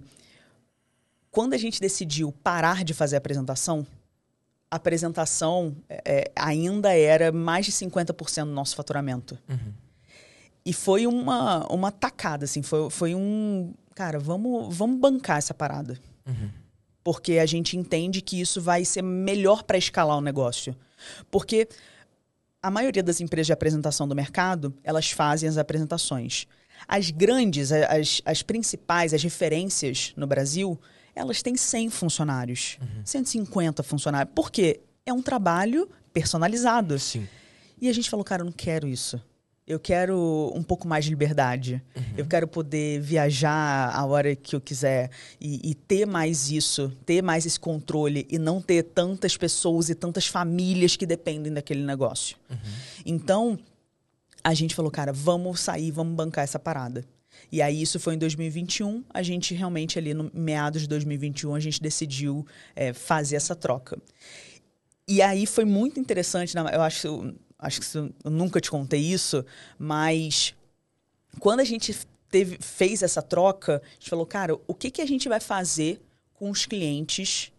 quando 1.30 1.54
a 1.54 1.58
gente 1.58 1.80
decidiu 1.80 2.32
parar 2.42 2.82
de 2.82 2.94
fazer 2.94 3.16
a 3.16 3.18
apresentação, 3.18 3.86
a 4.70 4.76
apresentação 4.76 5.76
é, 5.88 6.30
ainda 6.34 6.94
era 6.94 7.30
mais 7.30 7.66
de 7.66 7.72
50% 7.72 8.44
do 8.44 8.52
nosso 8.52 8.74
faturamento. 8.74 9.38
Uhum. 9.48 9.72
E 10.64 10.72
foi 10.72 11.06
uma, 11.06 11.66
uma 11.72 11.92
tacada, 11.92 12.44
assim, 12.44 12.62
foi, 12.62 12.90
foi 12.90 13.14
um. 13.14 13.72
Cara, 13.94 14.18
vamos, 14.18 14.74
vamos 14.74 14.98
bancar 14.98 15.38
essa 15.38 15.54
parada. 15.54 15.98
Uhum. 16.26 16.50
Porque 17.04 17.34
a 17.34 17.46
gente 17.46 17.76
entende 17.76 18.20
que 18.20 18.40
isso 18.40 18.60
vai 18.60 18.84
ser 18.84 19.02
melhor 19.02 19.62
para 19.62 19.78
escalar 19.78 20.18
o 20.18 20.20
negócio. 20.20 20.74
Porque 21.30 21.68
a 22.60 22.70
maioria 22.70 23.02
das 23.02 23.20
empresas 23.20 23.46
de 23.46 23.52
apresentação 23.52 24.08
do 24.08 24.14
mercado, 24.16 24.74
elas 24.82 25.10
fazem 25.10 25.48
as 25.48 25.56
apresentações. 25.56 26.48
As 26.88 27.10
grandes, 27.10 27.72
as, 27.72 28.22
as 28.24 28.42
principais, 28.42 29.12
as 29.12 29.22
referências 29.22 30.12
no 30.16 30.26
Brasil, 30.26 30.78
elas 31.14 31.42
têm 31.42 31.56
100 31.56 31.90
funcionários, 31.90 32.78
uhum. 32.80 33.02
150 33.04 33.82
funcionários. 33.82 34.32
Por 34.34 34.50
quê? 34.50 34.80
É 35.04 35.12
um 35.12 35.22
trabalho 35.22 35.88
personalizado. 36.12 36.98
Sim. 36.98 37.26
E 37.80 37.88
a 37.88 37.92
gente 37.92 38.08
falou, 38.08 38.24
cara, 38.24 38.42
eu 38.42 38.46
não 38.46 38.52
quero 38.52 38.86
isso. 38.86 39.20
Eu 39.66 39.80
quero 39.80 40.52
um 40.54 40.62
pouco 40.62 40.86
mais 40.86 41.04
de 41.04 41.10
liberdade. 41.10 41.82
Uhum. 41.96 42.02
Eu 42.16 42.26
quero 42.26 42.46
poder 42.46 43.00
viajar 43.00 43.90
a 43.92 44.04
hora 44.06 44.36
que 44.36 44.54
eu 44.54 44.60
quiser 44.60 45.10
e, 45.40 45.70
e, 45.70 45.74
ter 45.74 46.06
mais 46.06 46.52
isso, 46.52 46.92
ter 47.04 47.20
mais 47.20 47.44
esse 47.44 47.58
controle 47.58 48.28
e 48.30 48.38
não 48.38 48.62
ter 48.62 48.84
tantas 48.84 49.36
pessoas 49.36 49.88
e 49.88 49.94
tantas 49.96 50.28
famílias 50.28 50.94
que 50.94 51.04
dependem 51.04 51.52
daquele 51.52 51.82
negócio. 51.82 52.36
Uhum. 52.48 52.56
Então, 53.04 53.58
a 54.46 54.54
gente 54.54 54.76
falou, 54.76 54.92
cara, 54.92 55.12
vamos 55.12 55.58
sair, 55.58 55.90
vamos 55.90 56.14
bancar 56.14 56.44
essa 56.44 56.56
parada. 56.56 57.04
E 57.50 57.60
aí 57.60 57.82
isso 57.82 57.98
foi 57.98 58.14
em 58.14 58.18
2021, 58.18 59.02
a 59.12 59.20
gente 59.20 59.52
realmente 59.54 59.98
ali 59.98 60.14
no 60.14 60.30
meados 60.32 60.82
de 60.82 60.88
2021 60.88 61.52
a 61.52 61.58
gente 61.58 61.82
decidiu 61.82 62.46
é, 62.76 62.92
fazer 62.92 63.34
essa 63.34 63.56
troca. 63.56 63.98
E 65.08 65.20
aí 65.20 65.46
foi 65.46 65.64
muito 65.64 65.98
interessante, 65.98 66.54
eu 66.56 66.80
acho, 66.80 67.34
acho 67.58 67.80
que 67.80 67.98
eu 67.98 68.30
nunca 68.30 68.60
te 68.60 68.70
contei 68.70 69.00
isso, 69.00 69.44
mas 69.76 70.54
quando 71.40 71.58
a 71.58 71.64
gente 71.64 71.92
teve, 72.30 72.56
fez 72.60 73.02
essa 73.02 73.20
troca, 73.20 73.82
a 73.84 73.94
gente 73.94 74.08
falou, 74.08 74.26
cara, 74.26 74.54
o 74.68 74.74
que, 74.74 74.92
que 74.92 75.02
a 75.02 75.06
gente 75.06 75.28
vai 75.28 75.40
fazer 75.40 76.00
com 76.34 76.50
os 76.50 76.66
clientes 76.66 77.52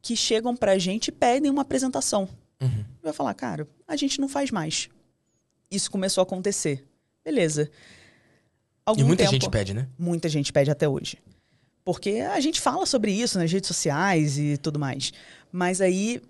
que 0.00 0.16
chegam 0.16 0.56
para 0.56 0.72
a 0.72 0.78
gente 0.78 1.08
e 1.08 1.12
pedem 1.12 1.50
uma 1.50 1.62
apresentação? 1.62 2.26
Uhum. 2.62 2.84
Vai 3.02 3.12
falar, 3.12 3.34
cara, 3.34 3.68
a 3.86 3.94
gente 3.94 4.18
não 4.18 4.28
faz 4.28 4.50
mais 4.50 4.88
isso 5.70 5.90
começou 5.90 6.22
a 6.22 6.24
acontecer. 6.24 6.84
Beleza. 7.24 7.70
Algum 8.84 9.02
e 9.02 9.04
muita 9.04 9.24
tempo, 9.24 9.32
gente 9.32 9.50
pede, 9.50 9.74
né? 9.74 9.88
Muita 9.98 10.28
gente 10.28 10.52
pede 10.52 10.70
até 10.70 10.88
hoje. 10.88 11.18
Porque 11.84 12.20
a 12.20 12.40
gente 12.40 12.60
fala 12.60 12.86
sobre 12.86 13.12
isso 13.12 13.38
nas 13.38 13.50
redes 13.50 13.68
sociais 13.68 14.38
e 14.38 14.56
tudo 14.56 14.78
mais. 14.78 15.12
Mas 15.52 15.80
aí 15.80 16.20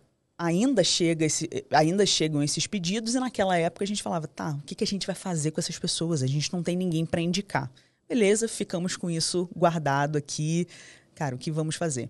ainda, 0.40 0.82
chega 0.82 1.26
esse, 1.26 1.48
ainda 1.70 2.06
chegam 2.06 2.42
esses 2.42 2.66
pedidos 2.66 3.14
e 3.14 3.20
naquela 3.20 3.56
época 3.58 3.84
a 3.84 3.86
gente 3.86 4.02
falava, 4.02 4.26
tá, 4.26 4.52
o 4.52 4.62
que, 4.62 4.74
que 4.74 4.82
a 4.82 4.86
gente 4.86 5.06
vai 5.06 5.14
fazer 5.14 5.50
com 5.50 5.60
essas 5.60 5.78
pessoas? 5.78 6.22
A 6.22 6.26
gente 6.26 6.50
não 6.50 6.62
tem 6.62 6.76
ninguém 6.76 7.04
para 7.04 7.20
indicar. 7.20 7.70
Beleza, 8.08 8.48
ficamos 8.48 8.96
com 8.96 9.10
isso 9.10 9.48
guardado 9.54 10.16
aqui. 10.16 10.66
Cara, 11.14 11.34
o 11.34 11.38
que 11.38 11.50
vamos 11.50 11.76
fazer? 11.76 12.08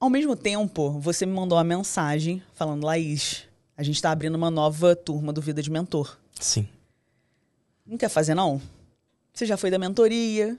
Ao 0.00 0.10
mesmo 0.10 0.34
tempo, 0.34 0.98
você 0.98 1.24
me 1.24 1.32
mandou 1.32 1.56
uma 1.56 1.64
mensagem 1.64 2.42
falando, 2.52 2.84
Laís, 2.84 3.45
a 3.76 3.82
gente 3.82 3.96
está 3.96 4.10
abrindo 4.10 4.34
uma 4.34 4.50
nova 4.50 4.96
turma 4.96 5.32
do 5.32 5.40
Vida 5.40 5.62
de 5.62 5.70
Mentor. 5.70 6.16
Sim. 6.40 6.68
Não 7.86 7.96
quer 7.96 8.08
fazer, 8.08 8.34
não? 8.34 8.60
Você 9.32 9.44
já 9.44 9.56
foi 9.56 9.70
da 9.70 9.78
mentoria, 9.78 10.58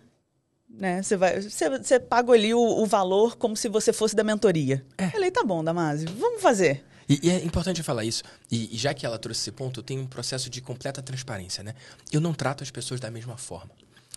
né? 0.69 1.01
Você, 1.01 1.17
vai, 1.17 1.41
você, 1.41 1.69
você 1.69 1.99
paga 1.99 2.31
ali 2.31 2.53
o, 2.53 2.59
o 2.59 2.85
valor 2.85 3.35
como 3.35 3.57
se 3.57 3.67
você 3.67 3.91
fosse 3.91 4.15
da 4.15 4.23
mentoria. 4.23 4.85
É. 4.97 5.05
Eu 5.05 5.11
falei, 5.11 5.31
tá 5.31 5.43
bom, 5.43 5.63
Damasi, 5.63 6.05
vamos 6.05 6.41
fazer. 6.41 6.85
E, 7.09 7.19
e, 7.23 7.29
é 7.29 7.43
importante 7.43 7.81
falar 7.81 8.03
isso. 8.03 8.21
E, 8.51 8.75
e, 8.75 8.77
já 8.77 8.93
que 8.93 9.05
ela 9.05 9.17
trouxe 9.17 9.41
esse 9.41 9.51
ponto, 9.51 9.79
eu 9.79 9.83
tenho 9.83 10.01
um 10.01 10.07
processo 10.07 10.49
de 10.49 10.61
completa 10.61 11.01
transparência, 11.01 11.63
né? 11.63 11.73
Eu 12.11 12.21
não 12.21 12.33
trato 12.33 12.63
as 12.63 12.69
pessoas 12.69 12.99
da 12.99 13.09
mesma 13.09 13.37
forma. 13.37 13.71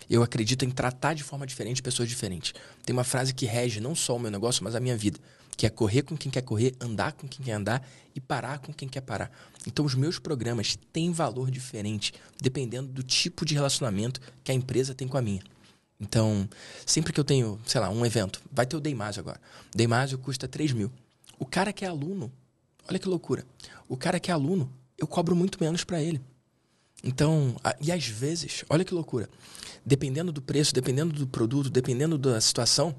Eu 0.09 0.21
acredito 0.21 0.65
em 0.65 0.69
tratar 0.69 1.13
de 1.13 1.23
forma 1.23 1.47
diferente 1.47 1.81
pessoas 1.81 2.09
diferentes. 2.09 2.53
Tem 2.85 2.93
uma 2.93 3.03
frase 3.03 3.33
que 3.33 3.45
rege 3.45 3.79
não 3.79 3.95
só 3.95 4.15
o 4.15 4.19
meu 4.19 4.29
negócio, 4.29 4.63
mas 4.63 4.75
a 4.75 4.79
minha 4.79 4.97
vida 4.97 5.19
que 5.61 5.67
é 5.67 5.69
correr 5.69 6.01
com 6.01 6.17
quem 6.17 6.31
quer 6.31 6.41
correr, 6.41 6.73
andar 6.81 7.13
com 7.13 7.27
quem 7.27 7.45
quer 7.45 7.51
andar 7.51 7.87
e 8.15 8.19
parar 8.19 8.57
com 8.57 8.73
quem 8.73 8.89
quer 8.89 9.01
parar. 9.01 9.29
Então, 9.67 9.85
os 9.85 9.93
meus 9.93 10.17
programas 10.17 10.75
têm 10.91 11.11
valor 11.11 11.51
diferente, 11.51 12.15
dependendo 12.41 12.87
do 12.87 13.03
tipo 13.03 13.45
de 13.45 13.53
relacionamento 13.53 14.19
que 14.43 14.51
a 14.51 14.55
empresa 14.55 14.95
tem 14.95 15.07
com 15.07 15.17
a 15.17 15.21
minha. 15.21 15.43
Então, 15.99 16.49
sempre 16.83 17.13
que 17.13 17.19
eu 17.19 17.23
tenho, 17.23 17.59
sei 17.63 17.79
lá, 17.79 17.91
um 17.91 18.03
evento, 18.03 18.41
vai 18.51 18.65
ter 18.65 18.75
o 18.75 18.79
Deimásio 18.79 19.19
agora. 19.19 19.39
Deimásio 19.71 20.17
custa 20.17 20.47
3 20.47 20.73
mil. 20.73 20.91
O 21.37 21.45
cara 21.45 21.71
que 21.71 21.85
é 21.85 21.87
aluno, 21.87 22.31
olha 22.89 22.97
que 22.97 23.07
loucura. 23.07 23.45
O 23.87 23.95
cara 23.95 24.19
que 24.19 24.31
é 24.31 24.33
aluno, 24.33 24.67
eu 24.97 25.05
cobro 25.05 25.35
muito 25.35 25.63
menos 25.63 25.83
para 25.83 26.01
ele. 26.01 26.19
Então, 27.03 27.55
e 27.79 27.91
às 27.91 28.07
vezes, 28.07 28.65
olha 28.67 28.83
que 28.83 28.95
loucura. 28.95 29.29
Dependendo 29.85 30.31
do 30.31 30.41
preço, 30.41 30.73
dependendo 30.73 31.13
do 31.13 31.27
produto, 31.27 31.69
dependendo 31.69 32.17
da 32.17 32.41
situação, 32.41 32.95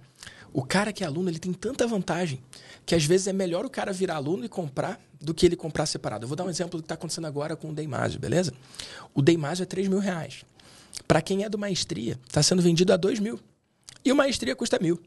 o 0.52 0.62
cara 0.62 0.92
que 0.92 1.02
é 1.02 1.06
aluno, 1.06 1.30
ele 1.30 1.38
tem 1.38 1.52
tanta 1.52 1.87
vantagem 1.87 2.40
que 2.85 2.94
às 2.94 3.04
vezes 3.04 3.26
é 3.26 3.32
melhor 3.32 3.64
o 3.64 3.71
cara 3.71 3.92
virar 3.92 4.16
aluno 4.16 4.44
e 4.44 4.49
comprar 4.49 5.00
do 5.21 5.32
que 5.32 5.47
ele 5.47 5.56
comprar 5.56 5.87
separado. 5.87 6.25
Eu 6.25 6.28
vou 6.28 6.37
dar 6.37 6.44
um 6.44 6.50
exemplo 6.50 6.78
do 6.78 6.82
que 6.82 6.87
está 6.87 6.94
acontecendo 6.94 7.26
agora 7.26 7.56
com 7.56 7.71
o 7.71 7.73
Deimásio, 7.73 8.18
beleza? 8.18 8.52
O 9.14 9.23
Deimásio 9.23 9.62
é 9.62 9.66
3 9.66 9.88
mil 9.88 9.99
reais. 9.99 10.44
Para 11.06 11.23
quem 11.23 11.44
é 11.44 11.49
do 11.49 11.59
Maestria, 11.59 12.18
está 12.26 12.42
sendo 12.42 12.61
vendido 12.61 12.92
a 12.92 12.97
2 12.97 13.21
mil. 13.21 13.38
E 14.04 14.11
o 14.11 14.16
Maestria 14.16 14.56
custa 14.56 14.78
mil. 14.80 15.00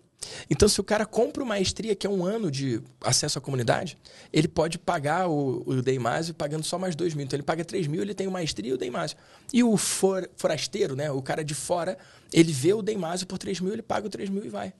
Então, 0.50 0.68
se 0.68 0.80
o 0.80 0.84
cara 0.84 1.06
compra 1.06 1.44
o 1.44 1.46
Maestria, 1.46 1.96
que 1.96 2.08
é 2.08 2.10
um 2.10 2.24
ano 2.24 2.50
de 2.50 2.82
acesso 3.02 3.38
à 3.38 3.42
comunidade, 3.42 3.98
ele 4.32 4.48
pode 4.48 4.80
pagar 4.80 5.28
o, 5.28 5.64
o 5.66 5.82
Deimásio 5.82 6.34
pagando 6.34 6.64
só 6.64 6.80
mais 6.80 6.96
2 6.96 7.14
mil. 7.14 7.26
Então, 7.26 7.36
ele 7.36 7.44
paga 7.44 7.64
3 7.64 7.88
mil, 7.88 8.02
ele 8.02 8.14
tem 8.14 8.26
o 8.26 8.32
Maestria 8.32 8.72
e 8.72 8.74
o 8.74 8.78
Deimásio. 8.78 9.18
E 9.54 9.64
o 9.64 9.76
for, 9.78 10.30
forasteiro, 10.36 10.96
né, 10.96 11.12
o 11.12 11.22
cara 11.22 11.44
de 11.44 11.54
fora, 11.54 11.98
ele 12.32 12.52
vê 12.52 12.74
o 12.74 12.82
Deimásio 12.82 13.28
por 13.28 13.38
3 13.38 13.60
mil, 13.60 13.74
ele 13.74 13.82
paga 13.82 14.08
o 14.08 14.10
3 14.10 14.30
mil 14.30 14.46
e 14.46 14.50
vai. 14.50 14.74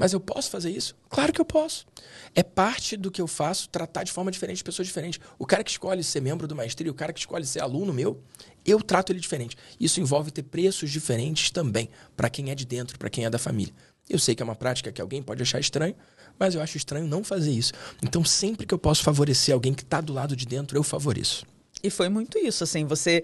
Mas 0.00 0.14
eu 0.14 0.18
posso 0.18 0.48
fazer 0.48 0.70
isso? 0.70 0.96
Claro 1.10 1.30
que 1.30 1.38
eu 1.38 1.44
posso. 1.44 1.86
É 2.34 2.42
parte 2.42 2.96
do 2.96 3.10
que 3.10 3.20
eu 3.20 3.26
faço 3.26 3.68
tratar 3.68 4.02
de 4.02 4.10
forma 4.10 4.30
diferente 4.30 4.64
pessoas 4.64 4.88
diferentes. 4.88 5.20
O 5.38 5.44
cara 5.44 5.62
que 5.62 5.70
escolhe 5.70 6.02
ser 6.02 6.22
membro 6.22 6.48
do 6.48 6.56
Maestria, 6.56 6.90
o 6.90 6.94
cara 6.94 7.12
que 7.12 7.20
escolhe 7.20 7.44
ser 7.44 7.60
aluno 7.60 7.92
meu, 7.92 8.18
eu 8.64 8.80
trato 8.80 9.12
ele 9.12 9.20
diferente. 9.20 9.58
Isso 9.78 10.00
envolve 10.00 10.30
ter 10.30 10.44
preços 10.44 10.90
diferentes 10.90 11.50
também, 11.50 11.90
para 12.16 12.30
quem 12.30 12.50
é 12.50 12.54
de 12.54 12.64
dentro, 12.64 12.98
para 12.98 13.10
quem 13.10 13.26
é 13.26 13.30
da 13.30 13.38
família. 13.38 13.74
Eu 14.08 14.18
sei 14.18 14.34
que 14.34 14.42
é 14.42 14.44
uma 14.44 14.56
prática 14.56 14.90
que 14.90 15.02
alguém 15.02 15.22
pode 15.22 15.42
achar 15.42 15.60
estranho, 15.60 15.94
mas 16.38 16.54
eu 16.54 16.62
acho 16.62 16.78
estranho 16.78 17.06
não 17.06 17.22
fazer 17.22 17.50
isso. 17.50 17.74
Então, 18.02 18.24
sempre 18.24 18.64
que 18.64 18.72
eu 18.72 18.78
posso 18.78 19.02
favorecer 19.02 19.52
alguém 19.52 19.74
que 19.74 19.82
está 19.82 20.00
do 20.00 20.14
lado 20.14 20.34
de 20.34 20.46
dentro, 20.46 20.78
eu 20.78 20.82
favoreço. 20.82 21.44
E 21.82 21.90
foi 21.90 22.08
muito 22.08 22.38
isso, 22.38 22.64
assim, 22.64 22.86
você 22.86 23.22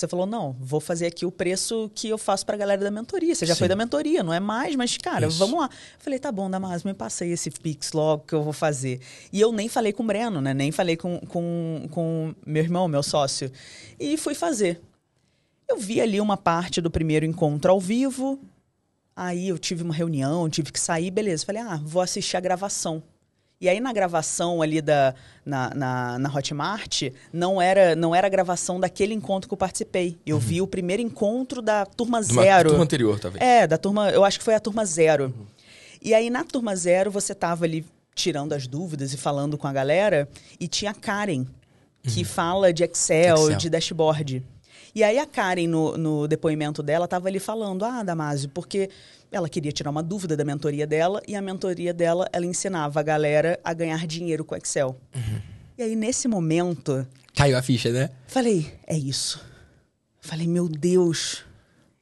você 0.00 0.08
falou, 0.08 0.26
não, 0.26 0.56
vou 0.60 0.80
fazer 0.80 1.06
aqui 1.06 1.24
o 1.24 1.32
preço 1.32 1.90
que 1.94 2.08
eu 2.08 2.18
faço 2.18 2.44
para 2.44 2.54
a 2.54 2.58
galera 2.58 2.82
da 2.82 2.90
mentoria. 2.90 3.34
Você 3.34 3.46
já 3.46 3.54
Sim. 3.54 3.60
foi 3.60 3.68
da 3.68 3.76
mentoria, 3.76 4.22
não 4.22 4.32
é 4.32 4.40
mais, 4.40 4.76
mas, 4.76 4.96
cara, 4.98 5.26
Isso. 5.26 5.38
vamos 5.38 5.58
lá. 5.58 5.66
Eu 5.66 6.00
falei, 6.00 6.18
tá 6.18 6.30
bom, 6.30 6.50
Damasio, 6.50 6.88
me 6.88 6.94
passei 6.94 7.32
esse 7.32 7.50
Pix 7.50 7.92
logo 7.92 8.24
que 8.26 8.34
eu 8.34 8.42
vou 8.42 8.52
fazer. 8.52 9.00
E 9.32 9.40
eu 9.40 9.52
nem 9.52 9.68
falei 9.68 9.92
com 9.92 10.02
o 10.02 10.06
Breno, 10.06 10.40
né? 10.40 10.52
Nem 10.52 10.70
falei 10.70 10.96
com, 10.96 11.18
com, 11.20 11.88
com 11.90 12.34
meu 12.46 12.62
irmão, 12.62 12.88
meu 12.88 13.02
sócio. 13.02 13.50
E 13.98 14.16
fui 14.16 14.34
fazer. 14.34 14.80
Eu 15.68 15.78
vi 15.78 16.00
ali 16.00 16.20
uma 16.20 16.36
parte 16.36 16.80
do 16.80 16.90
primeiro 16.90 17.26
encontro 17.26 17.72
ao 17.72 17.80
vivo, 17.80 18.38
Aí 19.16 19.48
eu 19.48 19.56
tive 19.56 19.82
uma 19.82 19.94
reunião, 19.94 20.46
tive 20.50 20.70
que 20.70 20.78
sair, 20.78 21.10
beleza. 21.10 21.46
Falei, 21.46 21.62
ah, 21.62 21.80
vou 21.82 22.02
assistir 22.02 22.36
a 22.36 22.40
gravação. 22.40 23.02
E 23.60 23.68
aí 23.68 23.80
na 23.80 23.92
gravação 23.92 24.60
ali 24.60 24.82
da, 24.82 25.14
na, 25.44 25.70
na, 25.74 26.18
na, 26.18 26.34
Hotmart, 26.34 27.04
não 27.32 27.60
era, 27.60 27.96
não 27.96 28.14
era 28.14 28.26
a 28.26 28.30
gravação 28.30 28.78
daquele 28.78 29.14
encontro 29.14 29.48
que 29.48 29.54
eu 29.54 29.58
participei. 29.58 30.18
Eu 30.26 30.36
uhum. 30.36 30.42
vi 30.42 30.60
o 30.60 30.66
primeiro 30.66 31.02
encontro 31.02 31.62
da 31.62 31.86
turma 31.86 32.20
zero. 32.22 32.64
Da 32.64 32.70
turma 32.70 32.84
anterior, 32.84 33.18
talvez. 33.18 33.42
É, 33.42 33.66
da 33.66 33.78
turma, 33.78 34.10
eu 34.10 34.24
acho 34.24 34.38
que 34.38 34.44
foi 34.44 34.54
a 34.54 34.60
turma 34.60 34.84
zero. 34.84 35.26
Uhum. 35.26 35.46
E 36.02 36.12
aí 36.12 36.28
na 36.28 36.44
turma 36.44 36.76
zero 36.76 37.10
você 37.10 37.34
tava 37.34 37.64
ali 37.64 37.84
tirando 38.14 38.52
as 38.52 38.66
dúvidas 38.66 39.12
e 39.12 39.16
falando 39.16 39.58
com 39.58 39.66
a 39.66 39.72
galera, 39.72 40.28
e 40.58 40.66
tinha 40.66 40.90
a 40.90 40.94
Karen, 40.94 41.46
que 42.02 42.20
uhum. 42.20 42.26
fala 42.26 42.72
de 42.72 42.82
Excel, 42.82 43.36
Excel, 43.36 43.56
de 43.56 43.70
dashboard. 43.70 44.42
E 44.94 45.04
aí 45.04 45.18
a 45.18 45.26
Karen, 45.26 45.66
no, 45.66 45.98
no 45.98 46.26
depoimento 46.26 46.82
dela, 46.82 47.04
estava 47.04 47.28
ali 47.28 47.38
falando, 47.38 47.84
ah, 47.84 48.02
Damásio, 48.02 48.48
porque 48.48 48.88
ela 49.30 49.48
queria 49.48 49.72
tirar 49.72 49.90
uma 49.90 50.02
dúvida 50.02 50.36
da 50.36 50.44
mentoria 50.44 50.86
dela, 50.86 51.22
e 51.26 51.34
a 51.34 51.42
mentoria 51.42 51.92
dela, 51.92 52.28
ela 52.32 52.46
ensinava 52.46 53.00
a 53.00 53.02
galera 53.02 53.58
a 53.62 53.72
ganhar 53.72 54.06
dinheiro 54.06 54.44
com 54.44 54.56
Excel. 54.56 55.00
Uhum. 55.14 55.40
E 55.78 55.82
aí, 55.82 55.96
nesse 55.96 56.26
momento... 56.28 57.06
Caiu 57.34 57.58
a 57.58 57.62
ficha, 57.62 57.90
né? 57.90 58.10
Falei, 58.26 58.72
é 58.86 58.96
isso. 58.96 59.40
Falei, 60.20 60.46
meu 60.46 60.68
Deus... 60.68 61.44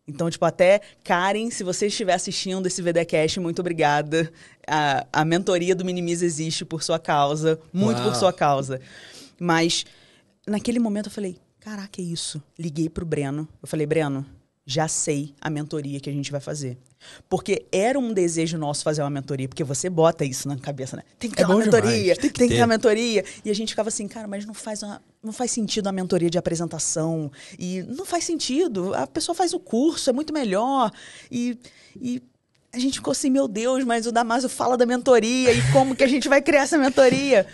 Então, 0.06 0.28
tipo, 0.28 0.44
até 0.44 0.82
Karen, 1.02 1.50
se 1.50 1.64
você 1.64 1.86
estiver 1.86 2.12
assistindo 2.12 2.66
esse 2.66 2.82
VDcast, 2.82 3.40
muito 3.40 3.60
obrigada. 3.60 4.30
A, 4.68 5.06
a 5.10 5.24
mentoria 5.24 5.74
do 5.74 5.82
Minimiza 5.82 6.26
existe 6.26 6.62
por 6.62 6.82
sua 6.82 6.98
causa, 6.98 7.58
muito 7.72 7.96
Uau. 8.02 8.10
por 8.10 8.14
sua 8.14 8.30
causa. 8.30 8.82
Mas 9.40 9.86
naquele 10.46 10.78
momento 10.78 11.06
eu 11.06 11.10
falei, 11.10 11.38
Caraca, 11.58 12.02
é 12.02 12.04
isso. 12.04 12.42
Liguei 12.58 12.90
pro 12.90 13.06
Breno. 13.06 13.48
Eu 13.62 13.66
falei, 13.66 13.86
Breno, 13.86 14.26
já 14.66 14.88
sei 14.88 15.34
a 15.40 15.50
mentoria 15.50 16.00
que 16.00 16.08
a 16.08 16.12
gente 16.12 16.32
vai 16.32 16.40
fazer. 16.40 16.78
Porque 17.28 17.66
era 17.70 17.98
um 17.98 18.14
desejo 18.14 18.56
nosso 18.56 18.82
fazer 18.82 19.02
uma 19.02 19.10
mentoria, 19.10 19.46
porque 19.46 19.62
você 19.62 19.90
bota 19.90 20.24
isso 20.24 20.48
na 20.48 20.56
cabeça, 20.56 20.96
né? 20.96 21.02
Tem 21.18 21.28
que 21.28 21.36
ter 21.36 21.42
é 21.42 21.46
uma 21.46 21.56
mentoria, 21.56 22.16
tem 22.16 22.30
que, 22.30 22.38
tem 22.38 22.48
que 22.48 22.54
ter. 22.54 22.60
uma 22.60 22.66
mentoria. 22.66 23.24
E 23.44 23.50
a 23.50 23.54
gente 23.54 23.70
ficava 23.70 23.88
assim, 23.88 24.08
cara, 24.08 24.26
mas 24.26 24.46
não 24.46 24.54
faz, 24.54 24.82
uma, 24.82 25.02
não 25.22 25.32
faz 25.32 25.50
sentido 25.50 25.86
a 25.86 25.92
mentoria 25.92 26.30
de 26.30 26.38
apresentação. 26.38 27.30
E 27.58 27.82
não 27.82 28.06
faz 28.06 28.24
sentido. 28.24 28.94
A 28.94 29.06
pessoa 29.06 29.34
faz 29.34 29.52
o 29.52 29.60
curso, 29.60 30.08
é 30.08 30.12
muito 30.14 30.32
melhor. 30.32 30.90
E, 31.30 31.58
e 32.00 32.22
a 32.72 32.78
gente 32.78 32.94
ficou 32.94 33.12
assim, 33.12 33.28
meu 33.28 33.46
Deus, 33.46 33.84
mas 33.84 34.06
o 34.06 34.12
Damaso 34.12 34.48
fala 34.48 34.78
da 34.78 34.86
mentoria 34.86 35.52
e 35.52 35.72
como 35.72 35.94
que 35.94 36.04
a 36.04 36.08
gente 36.08 36.26
vai 36.26 36.40
criar 36.40 36.62
essa 36.62 36.78
mentoria? 36.78 37.46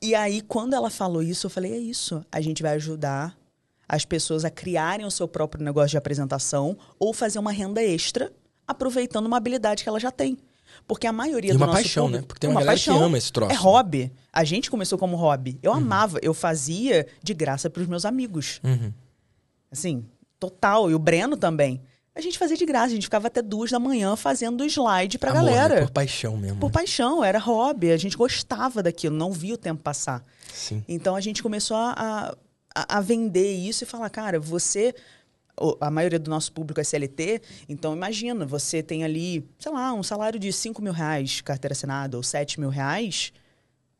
E 0.00 0.14
aí, 0.14 0.40
quando 0.40 0.74
ela 0.74 0.90
falou 0.90 1.22
isso, 1.22 1.46
eu 1.46 1.50
falei, 1.50 1.72
é 1.72 1.78
isso. 1.78 2.24
A 2.30 2.40
gente 2.40 2.62
vai 2.62 2.74
ajudar 2.74 3.36
as 3.88 4.04
pessoas 4.04 4.44
a 4.44 4.50
criarem 4.50 5.06
o 5.06 5.10
seu 5.10 5.28
próprio 5.28 5.64
negócio 5.64 5.90
de 5.90 5.96
apresentação 5.96 6.76
ou 6.98 7.12
fazer 7.12 7.38
uma 7.38 7.52
renda 7.52 7.82
extra 7.82 8.32
aproveitando 8.66 9.26
uma 9.26 9.36
habilidade 9.36 9.82
que 9.82 9.88
ela 9.88 10.00
já 10.00 10.10
tem. 10.10 10.38
Porque 10.86 11.06
a 11.06 11.12
maioria 11.12 11.50
e 11.50 11.52
do 11.52 11.56
uma 11.58 11.66
nosso 11.66 11.78
paixão, 11.78 12.04
público, 12.04 12.22
né? 12.22 12.26
Porque 12.26 12.40
tem 12.40 12.50
uma, 12.50 12.54
uma 12.54 12.60
galera 12.60 12.76
paixão, 12.76 12.98
que 12.98 13.04
ama 13.04 13.18
esse 13.18 13.32
troço. 13.32 13.52
É 13.52 13.54
hobby. 13.54 14.12
A 14.32 14.44
gente 14.44 14.70
começou 14.70 14.98
como 14.98 15.16
hobby. 15.16 15.58
Eu 15.62 15.70
uhum. 15.70 15.78
amava, 15.78 16.18
eu 16.22 16.34
fazia 16.34 17.06
de 17.22 17.32
graça 17.32 17.70
para 17.70 17.82
os 17.82 17.88
meus 17.88 18.04
amigos. 18.04 18.60
Uhum. 18.64 18.92
Assim, 19.70 20.04
total. 20.38 20.90
E 20.90 20.94
o 20.94 20.98
Breno 20.98 21.36
também. 21.36 21.80
A 22.14 22.20
gente 22.20 22.38
fazia 22.38 22.56
de 22.56 22.64
graça, 22.64 22.86
a 22.86 22.90
gente 22.90 23.04
ficava 23.04 23.26
até 23.26 23.42
duas 23.42 23.72
da 23.72 23.78
manhã 23.80 24.14
fazendo 24.14 24.64
slide 24.64 25.18
pra 25.18 25.32
Amor, 25.32 25.44
galera. 25.44 25.74
Né? 25.76 25.80
Por 25.82 25.90
paixão 25.90 26.36
mesmo. 26.36 26.60
Por 26.60 26.70
paixão, 26.70 27.24
era 27.24 27.40
hobby, 27.40 27.90
a 27.90 27.96
gente 27.96 28.16
gostava 28.16 28.84
daquilo, 28.84 29.16
não 29.16 29.32
via 29.32 29.54
o 29.54 29.58
tempo 29.58 29.82
passar. 29.82 30.24
Sim. 30.52 30.84
Então 30.86 31.16
a 31.16 31.20
gente 31.20 31.42
começou 31.42 31.76
a, 31.76 31.92
a, 31.96 32.34
a 32.74 33.00
vender 33.00 33.52
isso 33.52 33.84
e 33.84 33.86
falar, 33.86 34.10
cara, 34.10 34.40
você 34.40 34.94
a 35.80 35.90
maioria 35.90 36.18
do 36.18 36.30
nosso 36.30 36.52
público 36.52 36.80
é 36.80 36.84
CLT, 36.84 37.40
então 37.68 37.94
imagina, 37.94 38.44
você 38.44 38.82
tem 38.82 39.04
ali, 39.04 39.48
sei 39.58 39.70
lá, 39.70 39.92
um 39.92 40.02
salário 40.02 40.38
de 40.38 40.52
5 40.52 40.82
mil 40.82 40.92
reais, 40.92 41.40
carteira 41.40 41.72
assinada, 41.72 42.16
ou 42.16 42.22
7 42.22 42.58
mil 42.58 42.70
reais. 42.70 43.32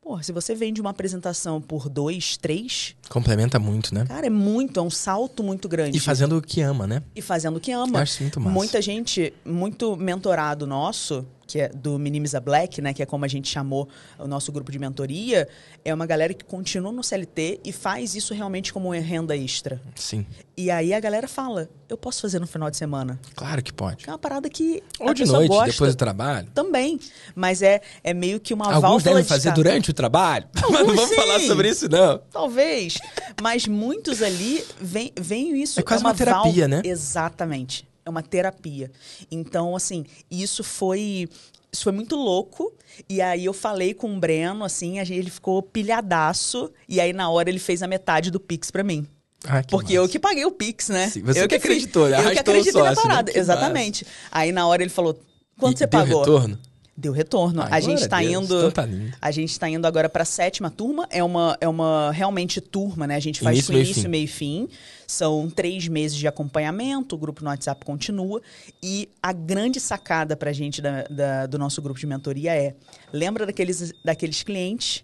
Porra, 0.01 0.21
se 0.21 0.31
você 0.31 0.53
vende 0.53 0.79
uma 0.79 0.91
apresentação 0.91 1.59
por 1.59 1.89
dois, 1.89 2.37
três. 2.37 2.95
Complementa 3.09 3.57
muito, 3.57 3.91
né? 3.95 4.05
Cara, 4.05 4.27
é 4.27 4.29
muito, 4.29 4.79
é 4.79 4.83
um 4.83 4.89
salto 4.89 5.41
muito 5.41 5.67
grande. 5.67 5.97
E 5.97 5.99
fazendo 5.99 6.37
o 6.37 6.41
que 6.41 6.61
ama, 6.61 6.85
né? 6.85 7.01
E 7.15 7.21
fazendo 7.23 7.55
o 7.57 7.59
que 7.59 7.71
ama. 7.71 7.97
Eu 7.97 8.03
acho 8.03 8.21
muito 8.21 8.39
massa. 8.39 8.53
Muita 8.53 8.81
gente, 8.81 9.33
muito 9.43 9.95
mentorado 9.95 10.67
nosso, 10.67 11.25
que 11.47 11.59
é 11.59 11.69
do 11.69 11.97
Minimiza 11.99 12.39
Black, 12.39 12.81
né, 12.81 12.93
que 12.93 13.01
é 13.01 13.05
como 13.05 13.25
a 13.25 13.27
gente 13.27 13.47
chamou 13.49 13.87
o 14.17 14.27
nosso 14.27 14.51
grupo 14.51 14.71
de 14.71 14.79
mentoria, 14.79 15.47
é 15.83 15.93
uma 15.93 16.05
galera 16.05 16.33
que 16.33 16.43
continua 16.43 16.91
no 16.91 17.03
CLT 17.03 17.61
e 17.63 17.71
faz 17.71 18.15
isso 18.15 18.33
realmente 18.33 18.73
como 18.73 18.89
uma 18.89 18.95
renda 18.99 19.35
extra. 19.35 19.81
Sim. 19.95 20.25
E 20.57 20.71
aí 20.71 20.93
a 20.93 20.99
galera 20.99 21.27
fala, 21.27 21.69
eu 21.89 21.97
posso 21.97 22.21
fazer 22.21 22.39
no 22.39 22.47
final 22.47 22.69
de 22.71 22.77
semana? 22.77 23.19
Claro 23.35 23.61
que 23.61 23.73
pode. 23.73 24.05
É 24.07 24.11
uma 24.11 24.17
parada 24.17 24.49
que 24.49 24.81
Ou 24.99 25.13
de 25.13 25.25
noite, 25.25 25.49
gosta. 25.49 25.71
depois 25.71 25.93
do 25.93 25.97
trabalho. 25.97 26.47
Também, 26.53 26.99
mas 27.35 27.61
é, 27.61 27.81
é 28.03 28.13
meio 28.13 28.39
que 28.39 28.53
uma 28.53 28.65
Alguns 28.65 28.81
válvula 28.81 29.03
devem 29.03 29.23
fazer 29.23 29.51
durante 29.53 29.91
o 29.91 29.93
trabalho, 29.93 30.47
Alguns, 30.55 30.71
mas 30.79 30.87
não 30.87 30.95
vamos 30.95 31.09
sim. 31.09 31.15
falar 31.15 31.39
sobre 31.41 31.69
isso 31.69 31.89
não. 31.89 32.19
Talvez, 32.31 32.97
mas 33.41 33.67
muitos 33.67 34.21
ali 34.21 34.63
vem, 34.79 35.11
vem 35.19 35.61
isso. 35.61 35.79
É 35.79 35.83
quase 35.83 36.03
é 36.03 36.05
uma, 36.05 36.11
uma 36.11 36.17
terapia, 36.17 36.41
válvula. 36.41 36.67
né? 36.67 36.81
Exatamente 36.85 37.87
é 38.05 38.09
uma 38.09 38.21
terapia. 38.21 38.91
Então, 39.31 39.75
assim, 39.75 40.05
isso 40.29 40.63
foi 40.63 41.27
isso 41.73 41.83
foi 41.83 41.91
muito 41.91 42.15
louco. 42.15 42.73
E 43.09 43.21
aí 43.21 43.43
eu 43.43 43.53
falei 43.53 43.93
com 43.93 44.15
o 44.15 44.19
Breno, 44.19 44.63
assim, 44.63 44.99
ele 44.99 45.29
ficou 45.29 45.61
pilhadaço. 45.61 46.71
E 46.87 47.01
aí, 47.01 47.11
na 47.11 47.29
hora, 47.29 47.49
ele 47.49 47.59
fez 47.59 47.83
a 47.83 47.87
metade 47.87 48.31
do 48.31 48.39
Pix 48.39 48.71
para 48.71 48.83
mim. 48.83 49.05
Ah, 49.43 49.61
Porque 49.69 49.93
massa. 49.93 50.05
eu 50.05 50.09
que 50.09 50.17
paguei 50.17 50.45
o 50.45 50.51
Pix, 50.51 50.89
né? 50.89 51.09
Sim, 51.09 51.21
você 51.21 51.43
eu 51.43 51.47
que 51.47 51.55
acreditou, 51.55 52.07
né? 52.07 52.19
Eu 52.19 52.31
que 52.31 52.39
acreditei 52.39 52.71
sócio, 52.71 52.95
na 52.95 53.01
parada. 53.01 53.31
Né? 53.31 53.37
Exatamente. 53.37 54.05
Massa. 54.05 54.17
Aí, 54.31 54.51
na 54.51 54.65
hora, 54.65 54.81
ele 54.81 54.89
falou: 54.89 55.19
quanto 55.59 55.75
e 55.75 55.79
você 55.79 55.87
pagou? 55.87 56.19
Retorno? 56.19 56.57
Deu 56.97 57.11
retorno. 57.11 57.61
a 57.61 57.79
gente 57.81 58.03
está 58.03 58.23
indo. 58.23 58.57
Então 58.57 58.71
tá 58.71 58.87
a 59.21 59.31
gente 59.31 59.51
está 59.51 59.67
indo 59.67 59.85
agora 59.85 60.07
para 60.07 60.23
a 60.23 60.25
sétima 60.25 60.69
turma. 60.69 61.05
É 61.09 61.21
uma, 61.21 61.57
é 61.59 61.67
uma 61.67 62.09
realmente 62.11 62.61
turma, 62.61 63.05
né? 63.05 63.15
A 63.15 63.19
gente 63.19 63.41
faz 63.41 63.57
início, 63.57 63.73
com 63.73 63.79
início, 63.79 64.09
meio 64.09 64.23
e 64.23 64.27
fim. 64.27 64.69
São 65.05 65.49
três 65.49 65.89
meses 65.89 66.15
de 66.15 66.25
acompanhamento. 66.25 67.15
O 67.15 67.17
grupo 67.17 67.43
no 67.43 67.49
WhatsApp 67.49 67.83
continua. 67.83 68.41
E 68.81 69.09
a 69.21 69.33
grande 69.33 69.77
sacada 69.79 70.37
para 70.37 70.51
a 70.51 70.53
gente 70.53 70.81
da, 70.81 71.03
da, 71.03 71.45
do 71.45 71.59
nosso 71.59 71.81
grupo 71.81 71.99
de 71.99 72.07
mentoria 72.07 72.55
é: 72.55 72.75
lembra 73.11 73.45
daqueles, 73.45 73.91
daqueles 74.03 74.41
clientes 74.41 75.03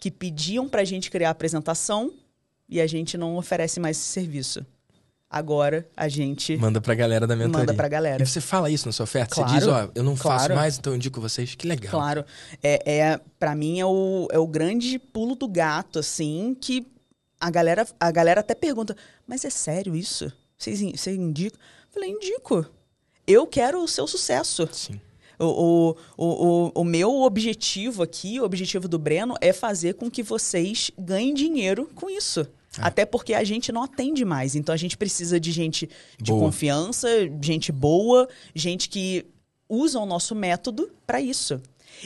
que 0.00 0.10
pediam 0.10 0.66
para 0.66 0.80
a 0.80 0.84
gente 0.84 1.10
criar 1.10 1.28
a 1.28 1.32
apresentação 1.32 2.12
e 2.66 2.80
a 2.80 2.86
gente 2.86 3.18
não 3.18 3.36
oferece 3.36 3.78
mais 3.78 3.98
esse 3.98 4.06
serviço. 4.06 4.64
Agora 5.28 5.86
a 5.96 6.08
gente. 6.08 6.56
Manda 6.56 6.80
pra 6.80 6.94
galera 6.94 7.26
da 7.26 7.34
mentoria. 7.34 7.60
Manda 7.60 7.74
pra 7.74 7.88
galera. 7.88 8.22
E 8.22 8.26
você 8.26 8.40
fala 8.40 8.70
isso 8.70 8.86
na 8.86 8.92
sua 8.92 9.04
oferta? 9.04 9.34
Claro, 9.34 9.50
você 9.50 9.58
diz, 9.58 9.66
ó, 9.66 9.90
eu 9.94 10.02
não 10.02 10.16
claro. 10.16 10.40
faço 10.40 10.54
mais, 10.54 10.78
então 10.78 10.92
eu 10.92 10.96
indico 10.96 11.20
vocês. 11.20 11.54
Que 11.54 11.66
legal. 11.66 11.90
Claro. 11.90 12.24
É, 12.62 12.98
é, 12.98 13.20
pra 13.38 13.54
mim 13.54 13.80
é 13.80 13.86
o, 13.86 14.28
é 14.30 14.38
o 14.38 14.46
grande 14.46 14.98
pulo 14.98 15.34
do 15.34 15.48
gato, 15.48 15.98
assim, 15.98 16.56
que 16.60 16.86
a 17.40 17.50
galera, 17.50 17.86
a 17.98 18.10
galera 18.10 18.40
até 18.40 18.54
pergunta, 18.54 18.96
mas 19.26 19.44
é 19.44 19.50
sério 19.50 19.96
isso? 19.96 20.32
Vocês, 20.56 20.80
vocês 20.80 21.16
indicam? 21.16 21.58
Eu 21.60 21.92
falei, 21.92 22.10
indico. 22.10 22.64
Eu 23.26 23.46
quero 23.46 23.82
o 23.82 23.88
seu 23.88 24.06
sucesso. 24.06 24.68
Sim. 24.72 25.00
O, 25.38 25.94
o, 26.16 26.26
o, 26.26 26.72
o, 26.80 26.84
meu 26.84 27.22
objetivo 27.22 28.02
aqui, 28.02 28.40
o 28.40 28.44
objetivo 28.44 28.88
do 28.88 28.98
Breno, 28.98 29.34
é 29.40 29.52
fazer 29.52 29.94
com 29.94 30.10
que 30.10 30.22
vocês 30.22 30.90
ganhem 30.98 31.34
dinheiro 31.34 31.90
com 31.94 32.08
isso. 32.08 32.46
Ah. 32.78 32.88
Até 32.88 33.04
porque 33.06 33.34
a 33.34 33.44
gente 33.44 33.72
não 33.72 33.82
atende 33.82 34.24
mais. 34.24 34.54
Então 34.54 34.72
a 34.72 34.78
gente 34.78 34.96
precisa 34.96 35.38
de 35.38 35.52
gente 35.52 35.88
de 36.20 36.30
boa. 36.30 36.44
confiança, 36.44 37.08
gente 37.40 37.72
boa, 37.72 38.28
gente 38.54 38.88
que 38.88 39.26
usa 39.68 39.98
o 39.98 40.06
nosso 40.06 40.34
método 40.34 40.90
para 41.06 41.20
isso. 41.20 41.60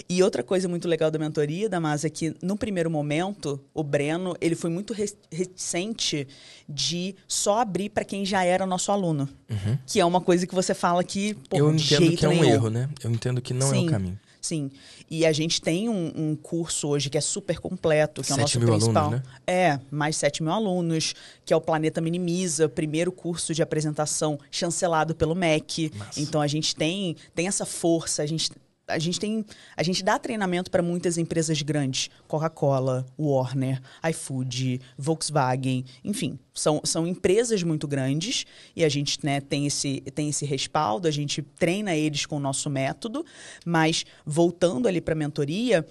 E 0.09 0.23
outra 0.23 0.43
coisa 0.43 0.69
muito 0.69 0.87
legal 0.87 1.11
da 1.11 1.19
mentoria, 1.19 1.69
Damas, 1.69 2.05
é 2.05 2.11
que 2.11 2.35
no 2.41 2.57
primeiro 2.57 2.91
momento, 2.91 3.61
o 3.75 3.83
Breno, 3.83 4.37
ele 4.41 4.55
foi 4.55 4.71
muito 4.71 4.95
reticente 5.33 6.29
de 6.69 7.15
só 7.27 7.61
abrir 7.61 7.91
para 7.91 8.05
quem 8.05 8.25
já 8.25 8.45
era 8.45 8.65
nosso 8.67 8.93
aluno. 8.93 9.29
Uhum. 9.50 9.79
Que 9.87 9.99
é 9.99 10.05
uma 10.05 10.21
coisa 10.21 10.47
que 10.47 10.55
você 10.55 10.75
fala 10.75 11.03
que, 11.03 11.35
pô, 11.49 11.57
Eu 11.57 11.75
entendo 11.75 12.17
que 12.17 12.25
é 12.25 12.29
um 12.29 12.33
nenhum. 12.33 12.45
erro, 12.45 12.71
né? 12.71 12.89
Eu 13.03 13.11
entendo 13.11 13.41
que 13.41 13.53
não 13.53 13.69
Sim. 13.69 13.85
é 13.85 13.89
o 13.89 13.91
caminho. 13.91 14.19
Sim. 14.40 14.70
E 15.11 15.26
a 15.26 15.32
gente 15.32 15.61
tem 15.61 15.88
um, 15.88 16.12
um, 16.16 16.37
curso 16.37 16.88
hoje 16.88 17.11
que 17.11 17.18
é 17.18 17.20
super 17.20 17.59
completo, 17.59 18.23
que 18.23 18.32
é 18.32 18.35
o 18.35 18.38
nosso 18.38 18.59
mil 18.59 18.68
principal. 18.68 19.06
Alunos, 19.06 19.20
né? 19.20 19.32
É, 19.47 19.80
mais 19.90 20.16
7 20.16 20.42
mil 20.42 20.52
alunos, 20.52 21.14
que 21.44 21.52
é 21.52 21.56
o 21.56 21.61
Planeta 21.61 22.00
Minimiza, 22.00 22.68
primeiro 22.68 23.12
curso 23.12 23.54
de 23.54 23.62
apresentação 23.62 24.38
chancelado 24.50 25.14
pelo 25.14 25.35
MEC. 25.35 25.92
Massa. 25.94 26.20
Então 26.20 26.40
a 26.40 26.47
gente 26.47 26.75
tem, 26.75 27.16
tem 27.35 27.47
essa 27.47 27.66
força, 27.66 28.23
a 28.23 28.26
gente 28.26 28.50
a 28.90 28.99
gente 28.99 29.18
tem 29.18 29.44
a 29.76 29.82
gente 29.82 30.02
dá 30.02 30.18
treinamento 30.18 30.70
para 30.70 30.82
muitas 30.82 31.18
empresas 31.18 31.61
grandes. 31.62 32.11
Coca-Cola 32.26 33.06
Warner 33.18 33.80
iFood 34.11 34.80
Volkswagen 34.99 35.85
enfim 36.04 36.38
são, 36.52 36.80
são 36.85 37.06
empresas 37.06 37.62
muito 37.62 37.88
grandes 37.88 38.44
e 38.75 38.85
a 38.85 38.88
gente 38.88 39.18
né, 39.25 39.40
tem 39.40 39.66
esse 39.66 40.00
tem 40.14 40.28
esse 40.28 40.44
respaldo 40.44 41.09
a 41.09 41.11
gente 41.11 41.42
treina 41.42 41.94
eles 41.94 42.26
com 42.26 42.37
o 42.37 42.40
nosso 42.40 42.68
método. 42.68 43.25
Mas 43.64 44.04
voltando 44.25 44.87
ali 44.87 45.00
para 45.00 45.14
a 45.14 45.16
mentoria 45.16 45.87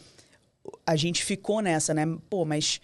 a 0.85 0.95
gente 0.95 1.23
ficou 1.23 1.61
nessa 1.61 1.93
né? 1.93 2.05
Pô 2.29 2.45
mas 2.45 2.79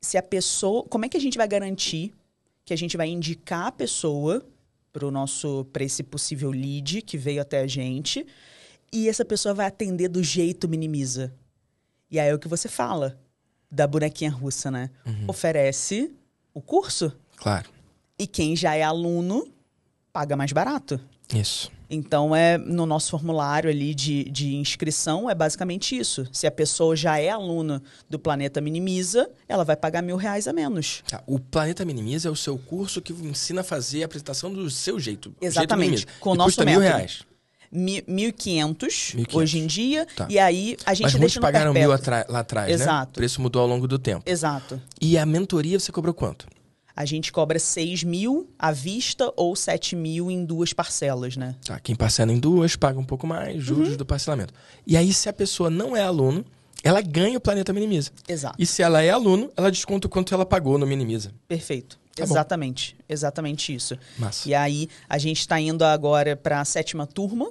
se 0.00 0.16
a 0.16 0.22
pessoa 0.22 0.84
como 0.84 1.04
é 1.04 1.08
que 1.08 1.16
a 1.16 1.20
gente 1.20 1.36
vai 1.36 1.48
garantir 1.48 2.12
que 2.64 2.72
a 2.72 2.76
gente 2.76 2.96
vai 2.96 3.08
indicar 3.08 3.66
a 3.66 3.72
pessoa 3.72 4.46
para 4.92 5.06
o 5.06 5.10
nosso 5.10 5.64
para 5.72 5.84
esse 5.84 6.02
possível 6.02 6.50
lead 6.50 7.02
que 7.02 7.16
veio 7.16 7.40
até 7.40 7.60
a 7.60 7.66
gente 7.66 8.26
e 8.92 9.08
essa 9.08 9.24
pessoa 9.24 9.54
vai 9.54 9.66
atender 9.66 10.08
do 10.08 10.22
jeito 10.22 10.68
minimiza. 10.68 11.32
E 12.10 12.18
aí 12.18 12.28
é 12.28 12.34
o 12.34 12.38
que 12.38 12.48
você 12.48 12.68
fala 12.68 13.18
da 13.70 13.86
bonequinha 13.86 14.30
russa, 14.30 14.70
né? 14.70 14.90
Uhum. 15.06 15.26
Oferece 15.28 16.12
o 16.52 16.60
curso. 16.60 17.12
Claro. 17.36 17.70
E 18.18 18.26
quem 18.26 18.56
já 18.56 18.74
é 18.74 18.82
aluno 18.82 19.46
paga 20.12 20.36
mais 20.36 20.52
barato. 20.52 21.00
Isso. 21.32 21.70
Então, 21.88 22.34
é 22.34 22.56
no 22.56 22.86
nosso 22.86 23.10
formulário 23.10 23.68
ali 23.68 23.94
de, 23.94 24.24
de 24.24 24.54
inscrição, 24.54 25.28
é 25.28 25.34
basicamente 25.34 25.96
isso. 25.96 26.26
Se 26.32 26.46
a 26.46 26.50
pessoa 26.50 26.94
já 26.94 27.18
é 27.18 27.30
aluno 27.30 27.82
do 28.08 28.16
Planeta 28.16 28.60
Minimiza, 28.60 29.28
ela 29.48 29.64
vai 29.64 29.76
pagar 29.76 30.00
mil 30.00 30.16
reais 30.16 30.46
a 30.46 30.52
menos. 30.52 31.02
Tá. 31.08 31.22
O 31.26 31.40
Planeta 31.40 31.84
Minimiza 31.84 32.28
é 32.28 32.30
o 32.30 32.36
seu 32.36 32.56
curso 32.56 33.02
que 33.02 33.12
ensina 33.12 33.62
a 33.62 33.64
fazer 33.64 34.02
a 34.02 34.06
apresentação 34.06 34.52
do 34.52 34.70
seu 34.70 35.00
jeito. 35.00 35.34
Exatamente. 35.40 35.98
Jeito 35.98 36.12
com 36.20 36.30
o 36.30 36.34
nosso 36.36 36.60
método. 36.60 36.70
mil 36.70 36.80
reais. 36.80 37.24
1.500 37.72 39.26
hoje 39.32 39.58
em 39.58 39.66
dia. 39.66 40.06
Tá. 40.16 40.26
E 40.28 40.38
aí 40.38 40.76
a 40.84 40.94
gente 40.94 41.04
Mas 41.04 41.12
muitos 41.14 41.34
deixa 41.34 41.40
pagaram 41.40 41.72
mil 41.72 41.88
lá 41.88 42.40
atrás, 42.40 42.68
né? 42.68 42.74
Exato. 42.74 43.06
né? 43.06 43.12
O 43.12 43.14
preço 43.14 43.40
mudou 43.40 43.62
ao 43.62 43.68
longo 43.68 43.86
do 43.86 43.98
tempo. 43.98 44.22
Exato. 44.26 44.80
E 45.00 45.16
a 45.16 45.24
mentoria 45.24 45.78
você 45.78 45.92
cobrou 45.92 46.12
quanto? 46.14 46.46
A 46.94 47.04
gente 47.04 47.32
cobra 47.32 47.58
6 47.58 48.04
mil 48.04 48.50
à 48.58 48.72
vista 48.72 49.32
ou 49.36 49.56
7 49.56 49.96
mil 49.96 50.30
em 50.30 50.44
duas 50.44 50.72
parcelas, 50.72 51.36
né? 51.36 51.54
Tá, 51.64 51.80
quem 51.80 51.94
parcela 51.94 52.32
em 52.32 52.38
duas 52.38 52.76
paga 52.76 52.98
um 52.98 53.04
pouco 53.04 53.26
mais, 53.26 53.62
juros 53.62 53.90
uhum. 53.90 53.96
do 53.96 54.04
parcelamento. 54.04 54.52
E 54.86 54.96
aí, 54.96 55.12
se 55.12 55.28
a 55.28 55.32
pessoa 55.32 55.70
não 55.70 55.96
é 55.96 56.02
aluno, 56.02 56.44
ela 56.82 57.00
ganha 57.00 57.38
o 57.38 57.40
Planeta 57.40 57.72
Minimiza. 57.72 58.10
Exato. 58.28 58.56
E 58.58 58.66
se 58.66 58.82
ela 58.82 59.02
é 59.02 59.10
aluno, 59.10 59.50
ela 59.56 59.70
desconta 59.70 60.08
o 60.08 60.10
quanto 60.10 60.34
ela 60.34 60.44
pagou 60.44 60.76
no 60.78 60.86
Minimiza. 60.86 61.32
Perfeito. 61.48 61.98
Tá 62.14 62.22
exatamente. 62.22 62.96
Bom. 62.98 63.04
Exatamente 63.08 63.74
isso. 63.74 63.96
Massa. 64.18 64.48
E 64.48 64.54
aí, 64.54 64.88
a 65.08 65.16
gente 65.16 65.40
está 65.40 65.60
indo 65.60 65.84
agora 65.84 66.36
para 66.36 66.60
a 66.60 66.64
sétima 66.64 67.06
turma. 67.06 67.50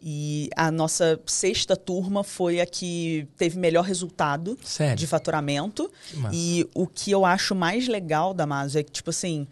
E 0.00 0.48
a 0.54 0.70
nossa 0.70 1.18
sexta 1.26 1.76
turma 1.76 2.22
foi 2.22 2.60
a 2.60 2.66
que 2.66 3.26
teve 3.36 3.58
melhor 3.58 3.84
resultado 3.84 4.56
Sério? 4.62 4.96
de 4.96 5.06
faturamento. 5.06 5.90
E 6.32 6.68
o 6.74 6.86
que 6.86 7.10
eu 7.10 7.24
acho 7.24 7.54
mais 7.54 7.88
legal 7.88 8.32
da 8.32 8.46
Maso 8.46 8.78
é 8.78 8.82
que, 8.82 8.92
tipo 8.92 9.10
assim, 9.10 9.46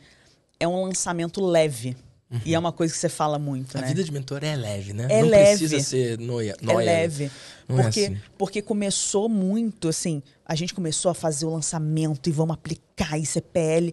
é 0.61 0.68
um 0.68 0.85
lançamento 0.85 1.44
leve. 1.44 1.96
Uhum. 2.30 2.40
E 2.44 2.54
é 2.54 2.59
uma 2.59 2.72
coisa 2.72 2.92
que 2.92 2.98
você 2.98 3.09
fala 3.09 3.38
muito, 3.38 3.76
a 3.76 3.80
né? 3.80 3.87
A 3.87 3.88
vida 3.88 4.02
de 4.02 4.12
mentor 4.12 4.42
é 4.42 4.56
leve, 4.56 4.92
né? 4.92 5.06
É 5.09 5.22
Não 5.22 5.28
leve. 5.28 5.59
precisa 5.59 5.80
ser 5.80 6.18
noia. 6.18 6.56
noia. 6.61 6.82
É 6.82 6.87
leve. 6.87 7.30
Não 7.68 7.78
é 7.78 7.82
porque, 7.85 8.00
é 8.00 8.06
assim. 8.06 8.18
porque 8.37 8.62
começou 8.62 9.28
muito, 9.28 9.88
assim, 9.88 10.22
a 10.44 10.54
gente 10.54 10.74
começou 10.74 11.11
a 11.11 11.14
fazer 11.14 11.46
o 11.46 11.50
lançamento 11.50 12.28
e 12.28 12.32
vamos 12.32 12.54
aplicar 12.54 13.16
ICPL 13.18 13.92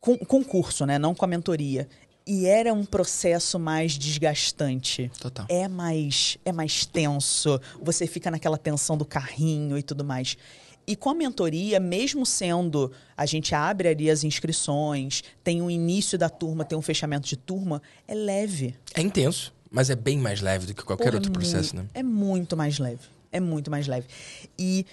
com, 0.00 0.16
com 0.18 0.44
curso, 0.44 0.86
né? 0.86 0.98
Não 0.98 1.14
com 1.14 1.24
a 1.24 1.28
mentoria. 1.28 1.88
E 2.28 2.44
era 2.44 2.74
um 2.74 2.84
processo 2.84 3.58
mais 3.58 3.92
desgastante. 3.92 5.10
Total. 5.18 5.46
É 5.48 5.66
mais, 5.66 6.36
é 6.44 6.52
mais 6.52 6.84
tenso. 6.84 7.58
Você 7.80 8.06
fica 8.06 8.30
naquela 8.30 8.58
tensão 8.58 8.98
do 8.98 9.04
carrinho 9.06 9.78
e 9.78 9.82
tudo 9.82 10.04
mais. 10.04 10.36
E 10.86 10.94
com 10.94 11.08
a 11.08 11.14
mentoria, 11.14 11.80
mesmo 11.80 12.26
sendo 12.26 12.92
a 13.16 13.24
gente 13.24 13.54
abre 13.54 13.88
ali 13.88 14.10
as 14.10 14.24
inscrições, 14.24 15.22
tem 15.42 15.62
um 15.62 15.70
início 15.70 16.18
da 16.18 16.28
turma, 16.28 16.66
tem 16.66 16.76
um 16.76 16.82
fechamento 16.82 17.26
de 17.26 17.36
turma, 17.36 17.80
é 18.06 18.14
leve. 18.14 18.74
É 18.94 19.00
intenso, 19.00 19.54
mas 19.70 19.88
é 19.88 19.96
bem 19.96 20.18
mais 20.18 20.42
leve 20.42 20.66
do 20.66 20.74
que 20.74 20.84
qualquer 20.84 21.04
Porra, 21.04 21.16
outro 21.16 21.32
processo, 21.32 21.74
né? 21.74 21.86
É 21.94 22.02
muito 22.02 22.58
mais 22.58 22.78
leve. 22.78 23.00
É 23.32 23.40
muito 23.40 23.70
mais 23.70 23.86
leve. 23.86 24.06
E 24.58 24.84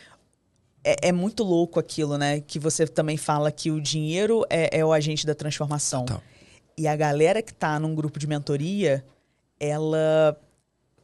é, 0.86 1.10
é, 1.10 1.12
muito 1.12 1.44
louco 1.44 1.82
aquilo, 1.82 2.18
né? 2.18 2.40
Que 2.40 2.60
você 2.60 2.88
também 2.88 3.18
fala 3.18 3.52
que 3.52 3.72
o 3.72 3.82
dinheiro 3.82 4.46
é, 4.50 4.80
é 4.80 4.86
o 4.86 4.94
agente 4.94 5.26
da 5.26 5.36
transformação. 5.36 6.06
Total. 6.06 6.24
E 6.78 6.88
a 6.88 6.96
galera 6.96 7.42
que 7.42 7.52
está 7.52 7.80
num 7.80 7.96
grupo 7.96 8.20
de 8.20 8.28
mentoria, 8.28 9.06
ela 9.60 10.40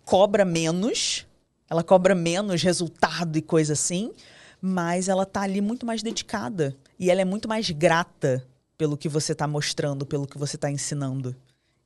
cobra 0.04 0.44
menos, 0.44 1.26
ela 1.70 1.84
cobra 1.84 2.14
menos 2.14 2.62
resultado 2.62 3.38
e 3.38 3.42
coisa 3.42 3.74
assim, 3.74 4.12
mas 4.62 5.08
ela 5.08 5.26
tá 5.26 5.42
ali 5.42 5.62
muito 5.62 5.86
mais 5.86 6.04
dedicada. 6.04 6.76
E 7.00 7.10
ela 7.10 7.22
é 7.22 7.26
muito 7.26 7.48
mais 7.48 7.70
grata 7.70 8.46
pelo 8.78 8.98
que 8.98 9.08
você 9.08 9.32
está 9.32 9.48
mostrando, 9.48 10.06
pelo 10.06 10.28
que 10.28 10.38
você 10.38 10.56
está 10.56 10.70
ensinando. 10.70 11.36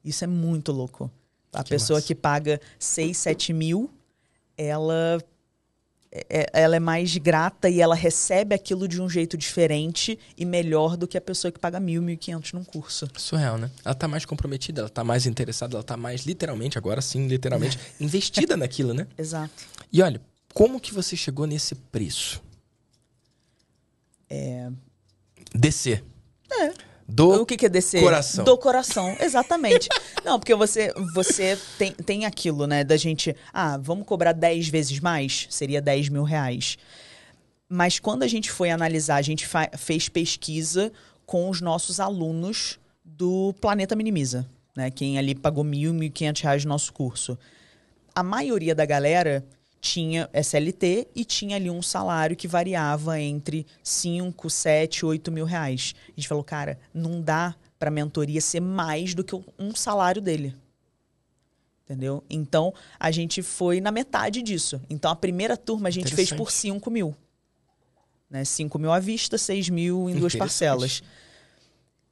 Isso 0.03 0.23
é 0.23 0.27
muito 0.27 0.71
louco. 0.71 1.11
A 1.53 1.63
que 1.63 1.69
pessoa 1.69 1.97
massa. 1.97 2.07
que 2.07 2.15
paga 2.15 2.59
6, 2.79 3.17
7 3.17 3.53
mil, 3.53 3.89
ela 4.57 5.21
é, 6.29 6.49
ela 6.53 6.75
é 6.75 6.79
mais 6.79 7.17
grata 7.17 7.69
e 7.69 7.81
ela 7.81 7.95
recebe 7.95 8.55
aquilo 8.55 8.87
de 8.87 9.01
um 9.01 9.09
jeito 9.09 9.37
diferente 9.37 10.17
e 10.37 10.45
melhor 10.45 10.95
do 10.95 11.07
que 11.07 11.17
a 11.17 11.21
pessoa 11.21 11.51
que 11.51 11.59
paga 11.59 11.79
mil, 11.79 12.01
mil 12.01 12.15
e 12.15 12.17
quinhentos 12.17 12.53
num 12.53 12.63
curso. 12.63 13.07
Surreal, 13.17 13.57
né? 13.57 13.69
Ela 13.83 13.95
tá 13.95 14.07
mais 14.07 14.25
comprometida, 14.25 14.81
ela 14.81 14.89
tá 14.89 15.03
mais 15.03 15.25
interessada, 15.25 15.75
ela 15.75 15.83
tá 15.83 15.97
mais 15.97 16.21
literalmente, 16.21 16.77
agora 16.77 17.01
sim, 17.01 17.27
literalmente, 17.27 17.77
investida 17.99 18.55
naquilo, 18.55 18.93
né? 18.93 19.07
Exato. 19.17 19.65
E 19.91 20.01
olha, 20.01 20.21
como 20.53 20.79
que 20.79 20.93
você 20.93 21.15
chegou 21.17 21.45
nesse 21.45 21.75
preço? 21.75 22.41
É... 24.29 24.69
Descer. 25.53 26.03
É. 26.51 26.94
Do 27.07 27.41
o 27.41 27.45
que, 27.45 27.55
que 27.55 27.67
é 27.67 27.69
descer? 27.69 28.01
Coração. 28.01 28.43
Do 28.43 28.57
coração, 28.57 29.15
exatamente. 29.19 29.87
Não, 30.25 30.39
porque 30.39 30.55
você, 30.55 30.91
você 31.13 31.57
tem, 31.77 31.91
tem 31.91 32.25
aquilo, 32.25 32.65
né, 32.65 32.83
da 32.83 32.97
gente. 32.97 33.35
Ah, 33.53 33.77
vamos 33.77 34.05
cobrar 34.05 34.31
10 34.31 34.69
vezes 34.69 34.99
mais? 34.99 35.47
Seria 35.49 35.81
10 35.81 36.09
mil 36.09 36.23
reais. 36.23 36.77
Mas 37.69 37.99
quando 37.99 38.23
a 38.23 38.27
gente 38.27 38.51
foi 38.51 38.71
analisar, 38.71 39.15
a 39.15 39.21
gente 39.21 39.47
fez 39.77 40.09
pesquisa 40.09 40.91
com 41.25 41.49
os 41.49 41.61
nossos 41.61 41.99
alunos 41.99 42.79
do 43.03 43.53
Planeta 43.61 43.95
Minimiza, 43.95 44.47
né? 44.75 44.89
Quem 44.89 45.17
ali 45.17 45.35
pagou 45.35 45.63
mil, 45.63 45.93
mil 45.93 46.07
e 46.07 46.09
quinhentos 46.09 46.41
reais 46.41 46.65
no 46.65 46.69
nosso 46.69 46.91
curso. 46.91 47.37
A 48.13 48.23
maioria 48.23 48.73
da 48.73 48.85
galera 48.85 49.45
tinha 49.85 50.27
SLT 50.33 51.07
e 51.15 51.23
tinha 51.23 51.55
ali 51.55 51.69
um 51.69 51.81
salário 51.81 52.35
que 52.35 52.47
variava 52.47 53.21
entre 53.21 53.67
5, 53.83 54.49
7, 54.49 55.05
8 55.05 55.31
mil 55.31 55.45
reais. 55.45 55.93
A 56.07 56.11
gente 56.19 56.27
falou, 56.27 56.43
cara, 56.43 56.79
não 56.91 57.21
dá 57.21 57.55
para 57.77 57.89
a 57.89 57.91
mentoria 57.91 58.41
ser 58.41 58.61
mais 58.61 59.13
do 59.13 59.23
que 59.23 59.39
um 59.59 59.75
salário 59.75 60.21
dele. 60.21 60.55
Entendeu? 61.83 62.23
Então, 62.27 62.73
a 62.99 63.11
gente 63.11 63.43
foi 63.43 63.79
na 63.79 63.91
metade 63.91 64.41
disso. 64.41 64.81
Então, 64.89 65.11
a 65.11 65.15
primeira 65.15 65.55
turma 65.55 65.87
a 65.89 65.91
gente 65.91 66.15
fez 66.15 66.33
por 66.33 66.49
5 66.49 66.89
mil. 66.89 67.15
Né? 68.27 68.43
5 68.43 68.79
mil 68.79 68.91
à 68.91 68.99
vista, 68.99 69.37
6 69.37 69.69
mil 69.69 70.09
em 70.09 70.15
duas 70.15 70.35
parcelas. 70.35 71.03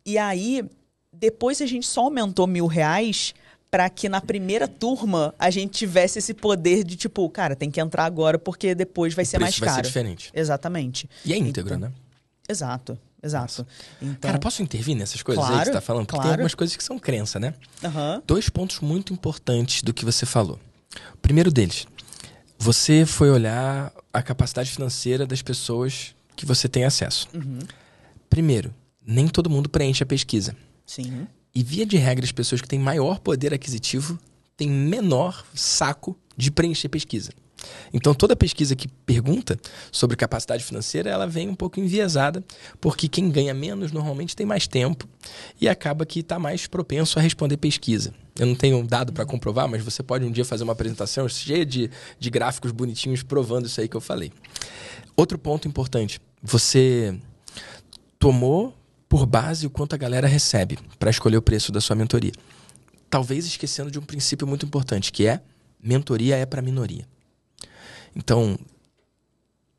E 0.06 0.16
aí, 0.16 0.64
depois 1.12 1.60
a 1.60 1.66
gente 1.66 1.88
só 1.88 2.02
aumentou 2.02 2.46
mil 2.46 2.68
reais 2.68 3.34
para 3.74 3.90
que 3.90 4.08
na 4.08 4.22
primeira 4.22 4.68
turma 4.68 5.34
a 5.40 5.50
gente 5.50 5.72
tivesse 5.72 6.20
esse 6.20 6.32
poder 6.32 6.84
de 6.84 6.96
tipo, 6.96 7.28
cara, 7.28 7.56
tem 7.56 7.72
que 7.72 7.82
entrar 7.82 8.06
agora 8.06 8.38
porque 8.38 8.76
depois 8.76 9.16
vai 9.16 9.24
o 9.24 9.28
ser 9.28 9.40
mais 9.40 9.58
caro. 9.58 9.72
Vai 9.72 9.76
ser 9.78 9.88
diferente. 9.88 10.32
Exatamente. 10.32 11.10
E 11.26 11.34
é 11.34 11.38
íntegro, 11.38 11.74
então, 11.74 11.90
né? 11.90 11.96
Exato. 12.48 12.96
exato. 13.24 13.66
Então, 14.00 14.30
Cara, 14.30 14.38
posso 14.38 14.62
intervir 14.62 14.96
nessas 14.96 15.24
coisas 15.24 15.44
claro, 15.44 15.56
aí 15.56 15.62
que 15.62 15.66
você 15.70 15.74
tá 15.74 15.82
falando? 15.82 16.06
Porque 16.06 16.18
claro. 16.18 16.28
tem 16.28 16.34
algumas 16.34 16.54
coisas 16.54 16.76
que 16.76 16.84
são 16.84 17.00
crença, 17.00 17.40
né? 17.40 17.56
Uhum. 17.84 18.22
Dois 18.28 18.48
pontos 18.48 18.80
muito 18.80 19.12
importantes 19.12 19.82
do 19.82 19.92
que 19.92 20.06
você 20.06 20.24
falou. 20.24 20.60
O 21.16 21.18
primeiro 21.18 21.52
deles, 21.52 21.88
você 22.60 23.08
foi 23.08 23.32
olhar 23.32 23.92
a 24.14 24.22
capacidade 24.22 24.70
financeira 24.70 25.26
das 25.26 25.42
pessoas 25.42 26.14
que 26.36 26.46
você 26.46 26.70
tem 26.70 26.86
acesso. 26.86 27.28
Uhum. 27.34 27.58
Primeiro, 28.30 28.72
nem 29.04 29.28
todo 29.28 29.50
mundo 29.50 29.68
preenche 29.68 30.04
a 30.04 30.06
pesquisa. 30.06 30.56
Sim. 30.86 31.28
E 31.56 31.64
via 31.64 31.86
de 31.86 31.98
regra, 31.98 32.26
as 32.26 32.32
pessoas 32.32 32.62
que 32.62 32.68
têm 32.68 32.80
maior 32.80 33.20
poder 33.20 33.54
aquisitivo 33.54 34.18
têm 34.58 34.70
menor 34.70 35.46
saco 35.54 36.18
de 36.36 36.50
preencher 36.50 36.90
pesquisa. 36.90 37.32
Então, 37.94 38.14
toda 38.14 38.36
pesquisa 38.36 38.76
que 38.76 38.88
pergunta 38.88 39.58
sobre 39.92 40.18
capacidade 40.18 40.64
financeira, 40.64 41.10
ela 41.10 41.28
vem 41.28 41.48
um 41.48 41.56
pouco 41.56 41.80
enviesada, 41.80 42.44
porque 42.82 43.08
quem 43.08 43.30
ganha 43.30 43.54
menos 43.54 43.92
normalmente 43.92 44.36
tem 44.36 44.46
mais 44.46 44.68
tempo 44.68 45.08
e 45.62 45.70
acaba 45.70 46.06
que 46.06 46.20
está 46.20 46.40
mais 46.40 46.68
propenso 46.68 47.20
a 47.20 47.22
responder 47.22 47.58
pesquisa. 47.58 48.14
Eu 48.38 48.48
não 48.48 48.56
tenho 48.56 48.78
um 48.78 48.86
dado 48.86 49.14
para 49.14 49.26
comprovar, 49.26 49.68
mas 49.70 49.84
você 49.84 50.02
pode 50.02 50.26
um 50.26 50.32
dia 50.32 50.44
fazer 50.44 50.64
uma 50.64 50.74
apresentação 50.74 51.30
cheia 51.30 51.66
de, 51.66 51.90
de 52.20 52.30
gráficos 52.30 52.72
bonitinhos 52.72 53.24
provando 53.24 53.68
isso 53.68 53.80
aí 53.80 53.88
que 53.88 53.96
eu 53.96 54.02
falei. 54.02 54.32
Outro 55.16 55.38
ponto 55.38 55.68
importante: 55.68 56.20
você 56.42 57.16
tomou 58.18 58.74
por 59.14 59.28
base 59.28 59.68
o 59.68 59.70
quanto 59.70 59.94
a 59.94 59.98
galera 59.98 60.28
recebe 60.28 60.80
para 60.98 61.12
escolher 61.12 61.38
o 61.38 61.42
preço 61.42 61.72
da 61.72 61.80
sua 61.80 61.96
mentoria. 61.96 62.32
Talvez 63.12 63.46
esquecendo 63.46 63.92
de 63.92 64.00
um 64.00 64.02
princípio 64.02 64.48
muito 64.48 64.66
importante, 64.66 65.12
que 65.12 65.28
é 65.28 65.40
mentoria 65.80 66.36
é 66.36 66.48
para 66.48 66.64
minoria. 66.64 67.08
Então, 68.16 68.58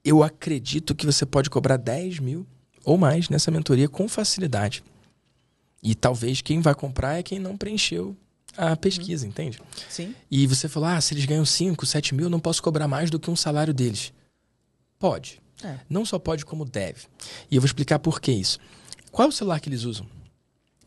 eu 0.04 0.22
acredito 0.22 0.94
que 0.94 1.04
você 1.04 1.26
pode 1.26 1.50
cobrar 1.50 1.78
10 1.78 2.20
mil 2.20 2.46
ou 2.84 2.96
mais 2.96 3.28
nessa 3.28 3.50
mentoria 3.50 3.88
com 3.88 4.06
facilidade. 4.06 4.84
E 5.82 5.96
talvez 5.96 6.40
quem 6.40 6.60
vai 6.60 6.72
comprar 6.76 7.18
é 7.18 7.22
quem 7.24 7.40
não 7.40 7.56
preencheu 7.56 8.16
a 8.56 8.76
pesquisa, 8.76 9.24
uhum. 9.24 9.30
entende? 9.30 9.60
Sim. 9.90 10.14
E 10.30 10.46
você 10.46 10.68
falou, 10.68 10.90
ah, 10.90 11.00
se 11.00 11.12
eles 11.12 11.24
ganham 11.24 11.44
5, 11.44 11.84
7 11.84 12.14
mil, 12.14 12.30
não 12.30 12.38
posso 12.38 12.62
cobrar 12.62 12.86
mais 12.86 13.10
do 13.10 13.18
que 13.18 13.28
um 13.28 13.34
salário 13.34 13.74
deles. 13.74 14.12
Pode. 14.96 15.42
É. 15.64 15.80
Não 15.90 16.04
só 16.04 16.20
pode, 16.20 16.46
como 16.46 16.64
deve. 16.64 17.06
E 17.50 17.56
eu 17.56 17.60
vou 17.60 17.66
explicar 17.66 17.98
por 17.98 18.20
que 18.20 18.30
isso. 18.30 18.60
Qual 19.14 19.26
é 19.26 19.28
o 19.28 19.32
celular 19.32 19.60
que 19.60 19.68
eles 19.68 19.84
usam? 19.84 20.08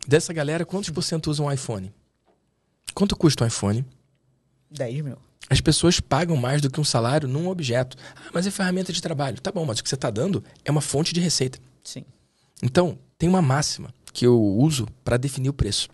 Dessa 0.06 0.34
galera, 0.34 0.66
quantos 0.66 0.90
por 0.90 1.02
cento 1.02 1.32
usam 1.32 1.46
um 1.46 1.52
iPhone? 1.52 1.94
Quanto 2.94 3.16
custa 3.16 3.46
um 3.46 3.48
iPhone? 3.48 3.86
10 4.70 5.02
mil. 5.02 5.18
As 5.50 5.62
pessoas 5.62 6.02
pagam 6.02 6.36
mais 6.36 6.62
do 6.62 6.70
que 6.70 6.82
um 6.82 6.84
salário 6.84 7.26
num 7.26 7.48
objeto. 7.48 7.96
Ah, 8.18 8.30
mas 8.34 8.46
é 8.46 8.52
ferramenta 8.52 8.92
de 8.92 9.02
trabalho. 9.02 9.40
Tá 9.40 9.50
bom, 9.50 9.66
mas 9.66 9.80
o 9.80 9.84
que 9.84 9.88
você 9.88 9.96
está 9.96 10.10
dando 10.10 10.44
é 10.66 10.70
uma 10.70 10.82
fonte 10.82 11.14
de 11.14 11.22
receita. 11.22 11.58
Sim. 11.82 12.04
Então, 12.62 13.00
tem 13.18 13.30
uma 13.30 13.42
máxima 13.42 13.94
que 14.12 14.28
eu 14.28 14.38
uso 14.38 14.90
para 15.06 15.16
definir 15.16 15.48
o 15.48 15.54
preço. 15.54 15.88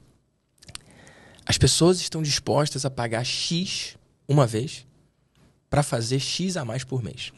As 1.46 1.60
pessoas 1.60 2.02
estão 2.02 2.24
dispostas 2.24 2.84
a 2.84 2.90
pagar 2.90 3.24
X 3.24 3.96
uma 4.28 4.48
vez 4.48 4.88
para 5.70 5.84
fazer 5.84 6.20
X 6.20 6.58
a 6.58 6.66
mais 6.66 6.84
por 6.84 7.04
mês. 7.04 7.32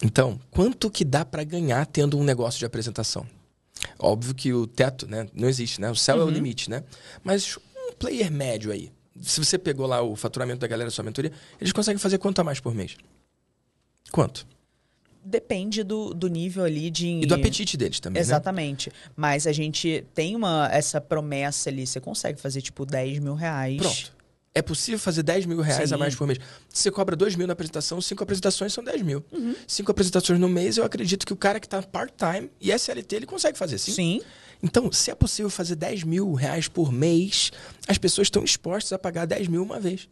Então, 0.00 0.40
quanto 0.50 0.90
que 0.90 1.04
dá 1.04 1.24
para 1.24 1.44
ganhar 1.44 1.84
tendo 1.86 2.18
um 2.18 2.24
negócio 2.24 2.58
de 2.58 2.64
apresentação? 2.64 3.26
Óbvio 3.98 4.34
que 4.34 4.52
o 4.52 4.66
teto 4.66 5.06
né, 5.06 5.28
não 5.34 5.48
existe, 5.48 5.80
né? 5.80 5.90
O 5.90 5.96
céu 5.96 6.16
uhum. 6.16 6.22
é 6.22 6.24
o 6.24 6.28
uhum. 6.28 6.34
limite, 6.34 6.70
né? 6.70 6.84
Mas 7.22 7.58
um 7.76 7.92
player 7.94 8.30
médio 8.30 8.70
aí, 8.72 8.90
se 9.20 9.44
você 9.44 9.58
pegou 9.58 9.86
lá 9.86 10.02
o 10.02 10.16
faturamento 10.16 10.60
da 10.60 10.66
galera 10.66 10.88
da 10.88 10.94
sua 10.94 11.04
mentoria, 11.04 11.32
eles 11.60 11.72
conseguem 11.72 11.98
fazer 11.98 12.18
quanto 12.18 12.40
a 12.40 12.44
mais 12.44 12.60
por 12.60 12.74
mês? 12.74 12.96
Quanto? 14.10 14.46
Depende 15.24 15.84
do, 15.84 16.12
do 16.12 16.26
nível 16.26 16.64
ali 16.64 16.90
de. 16.90 17.06
E 17.06 17.26
do 17.26 17.34
apetite 17.34 17.76
deles 17.76 18.00
também. 18.00 18.18
Né? 18.18 18.20
Exatamente. 18.20 18.90
Né? 18.90 18.94
Mas 19.14 19.46
a 19.46 19.52
gente 19.52 20.04
tem 20.14 20.34
uma, 20.34 20.68
essa 20.72 21.00
promessa 21.00 21.70
ali. 21.70 21.86
Você 21.86 22.00
consegue 22.00 22.40
fazer 22.40 22.60
tipo 22.60 22.84
10 22.84 23.20
mil 23.20 23.34
reais. 23.34 23.76
Pronto. 23.76 24.21
É 24.54 24.60
possível 24.60 24.98
fazer 24.98 25.22
10 25.22 25.46
mil 25.46 25.60
reais 25.60 25.88
Sim. 25.88 25.94
a 25.94 25.98
mais 25.98 26.14
por 26.14 26.26
mês. 26.26 26.38
Você 26.68 26.90
cobra 26.90 27.16
2 27.16 27.36
mil 27.36 27.46
na 27.46 27.54
apresentação, 27.54 28.00
cinco 28.00 28.22
apresentações 28.22 28.72
são 28.72 28.84
10 28.84 29.00
mil. 29.02 29.24
Uhum. 29.32 29.54
Cinco 29.66 29.90
apresentações 29.90 30.38
no 30.38 30.48
mês, 30.48 30.76
eu 30.76 30.84
acredito 30.84 31.24
que 31.24 31.32
o 31.32 31.36
cara 31.36 31.58
que 31.58 31.66
está 31.66 31.82
part-time 31.82 32.50
e 32.60 32.70
SLT, 32.70 33.16
ele 33.16 33.26
consegue 33.26 33.56
fazer, 33.56 33.78
sim? 33.78 33.92
Sim. 33.92 34.20
Então, 34.62 34.92
se 34.92 35.10
é 35.10 35.14
possível 35.14 35.50
fazer 35.50 35.74
10 35.74 36.04
mil 36.04 36.34
reais 36.34 36.68
por 36.68 36.92
mês, 36.92 37.50
as 37.88 37.98
pessoas 37.98 38.26
estão 38.26 38.44
dispostas 38.44 38.92
a 38.92 38.98
pagar 38.98 39.26
10 39.26 39.48
mil 39.48 39.62
uma 39.62 39.80
vez 39.80 40.08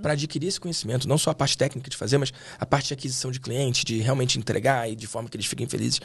para 0.00 0.12
adquirir 0.12 0.46
esse 0.46 0.58
conhecimento, 0.58 1.08
não 1.08 1.18
só 1.18 1.30
a 1.30 1.34
parte 1.34 1.58
técnica 1.58 1.90
de 1.90 1.96
fazer, 1.96 2.16
mas 2.16 2.32
a 2.58 2.64
parte 2.64 2.88
de 2.88 2.94
aquisição 2.94 3.30
de 3.30 3.40
cliente, 3.40 3.84
de 3.84 3.98
realmente 3.98 4.38
entregar 4.38 4.90
e 4.90 4.96
de 4.96 5.06
forma 5.06 5.28
que 5.28 5.36
eles 5.36 5.46
fiquem 5.46 5.68
felizes. 5.68 6.00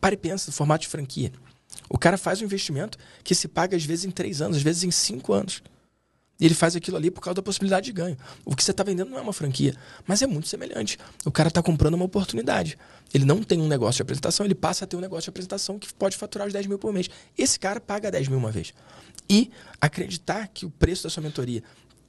Pare 0.00 0.14
e 0.14 0.18
pensa 0.18 0.50
no 0.50 0.52
formato 0.52 0.82
de 0.82 0.88
franquia. 0.88 1.32
O 1.88 1.98
cara 1.98 2.16
faz 2.16 2.40
um 2.40 2.44
investimento 2.44 2.98
que 3.24 3.34
se 3.34 3.48
paga 3.48 3.76
às 3.76 3.84
vezes 3.84 4.04
em 4.04 4.10
três 4.10 4.40
anos, 4.40 4.58
às 4.58 4.62
vezes 4.62 4.84
em 4.84 4.90
cinco 4.90 5.32
anos. 5.32 5.62
Ele 6.40 6.54
faz 6.54 6.76
aquilo 6.76 6.96
ali 6.96 7.10
por 7.10 7.20
causa 7.20 7.36
da 7.36 7.42
possibilidade 7.42 7.86
de 7.86 7.92
ganho. 7.92 8.16
O 8.44 8.54
que 8.54 8.62
você 8.62 8.70
está 8.70 8.84
vendendo 8.84 9.10
não 9.10 9.18
é 9.18 9.20
uma 9.20 9.32
franquia, 9.32 9.74
mas 10.06 10.22
é 10.22 10.26
muito 10.26 10.46
semelhante. 10.46 10.96
O 11.24 11.32
cara 11.32 11.48
está 11.48 11.60
comprando 11.60 11.94
uma 11.94 12.04
oportunidade. 12.04 12.78
Ele 13.12 13.24
não 13.24 13.42
tem 13.42 13.60
um 13.60 13.66
negócio 13.66 13.96
de 13.96 14.02
apresentação, 14.02 14.46
ele 14.46 14.54
passa 14.54 14.84
a 14.84 14.88
ter 14.88 14.96
um 14.96 15.00
negócio 15.00 15.24
de 15.24 15.30
apresentação 15.30 15.78
que 15.78 15.92
pode 15.92 16.16
faturar 16.16 16.46
os 16.46 16.52
10 16.52 16.66
mil 16.66 16.78
por 16.78 16.92
mês. 16.92 17.10
Esse 17.36 17.58
cara 17.58 17.80
paga 17.80 18.10
10 18.10 18.28
mil 18.28 18.38
uma 18.38 18.52
vez. 18.52 18.72
E 19.28 19.50
acreditar 19.80 20.48
que 20.48 20.64
o 20.64 20.70
preço 20.70 21.04
da 21.04 21.10
sua 21.10 21.22
mentoria 21.22 21.62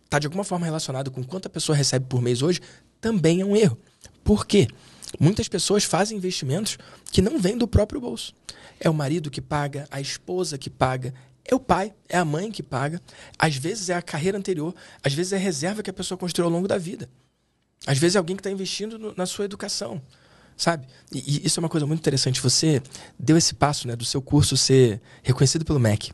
está 0.05 0.19
de 0.19 0.27
alguma 0.27 0.43
forma 0.43 0.65
relacionado 0.65 1.09
com 1.09 1.23
quanto 1.23 1.47
a 1.47 1.49
pessoa 1.49 1.75
recebe 1.75 2.05
por 2.07 2.21
mês 2.21 2.41
hoje 2.41 2.61
também 3.01 3.41
é 3.41 3.45
um 3.45 3.55
erro. 3.55 3.77
Por 4.23 4.45
quê? 4.45 4.67
Muitas 5.19 5.47
pessoas 5.47 5.83
fazem 5.83 6.17
investimentos 6.17 6.77
que 7.11 7.21
não 7.21 7.39
vêm 7.39 7.57
do 7.57 7.67
próprio 7.67 7.99
bolso. 7.99 8.33
É 8.79 8.89
o 8.89 8.93
marido 8.93 9.31
que 9.31 9.41
paga, 9.41 9.87
a 9.89 9.99
esposa 9.99 10.57
que 10.57 10.69
paga, 10.69 11.13
é 11.49 11.55
o 11.55 11.59
pai, 11.59 11.93
é 12.07 12.17
a 12.17 12.23
mãe 12.23 12.51
que 12.51 12.61
paga. 12.61 13.01
Às 13.37 13.55
vezes 13.55 13.89
é 13.89 13.95
a 13.95 14.01
carreira 14.01 14.37
anterior, 14.37 14.73
às 15.03 15.13
vezes 15.13 15.33
é 15.33 15.35
a 15.35 15.39
reserva 15.39 15.81
que 15.81 15.89
a 15.89 15.93
pessoa 15.93 16.17
construiu 16.17 16.45
ao 16.45 16.51
longo 16.51 16.67
da 16.67 16.77
vida. 16.77 17.09
Às 17.87 17.97
vezes 17.97 18.15
é 18.15 18.19
alguém 18.19 18.35
que 18.35 18.41
está 18.41 18.51
investindo 18.51 18.99
no, 18.99 19.15
na 19.15 19.25
sua 19.25 19.45
educação, 19.45 20.01
sabe? 20.55 20.87
E, 21.11 21.17
e, 21.17 21.47
isso 21.47 21.59
é 21.59 21.61
uma 21.61 21.69
coisa 21.69 21.87
muito 21.87 21.99
interessante. 21.99 22.39
Você 22.41 22.83
deu 23.17 23.35
esse 23.35 23.55
passo 23.55 23.87
né, 23.87 23.95
do 23.95 24.05
seu 24.05 24.21
curso 24.21 24.55
ser 24.55 25.01
reconhecido 25.23 25.65
pelo 25.65 25.79
MEC. 25.79 26.11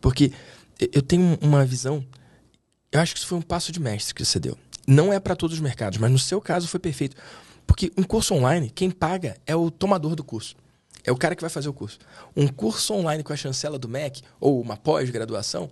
Porque 0.00 0.32
eu 0.92 1.02
tenho 1.02 1.36
uma 1.42 1.64
visão, 1.64 2.06
eu 2.92 3.00
acho 3.00 3.12
que 3.12 3.18
isso 3.18 3.26
foi 3.26 3.38
um 3.38 3.42
passo 3.42 3.72
de 3.72 3.80
mestre 3.80 4.14
que 4.14 4.24
você 4.24 4.38
deu. 4.38 4.56
Não 4.86 5.12
é 5.12 5.18
para 5.18 5.34
todos 5.34 5.56
os 5.56 5.60
mercados, 5.60 5.98
mas 5.98 6.10
no 6.10 6.18
seu 6.18 6.40
caso 6.40 6.68
foi 6.68 6.78
perfeito. 6.78 7.16
Porque 7.66 7.92
um 7.96 8.02
curso 8.02 8.34
online, 8.34 8.70
quem 8.70 8.90
paga 8.90 9.36
é 9.46 9.54
o 9.56 9.70
tomador 9.70 10.14
do 10.14 10.22
curso. 10.22 10.54
É 11.04 11.12
o 11.12 11.16
cara 11.16 11.34
que 11.34 11.40
vai 11.40 11.50
fazer 11.50 11.68
o 11.68 11.72
curso. 11.72 11.98
Um 12.36 12.46
curso 12.46 12.94
online 12.94 13.22
com 13.22 13.32
a 13.32 13.36
chancela 13.36 13.78
do 13.78 13.88
MEC, 13.88 14.22
ou 14.38 14.60
uma 14.60 14.76
pós-graduação, 14.76 15.70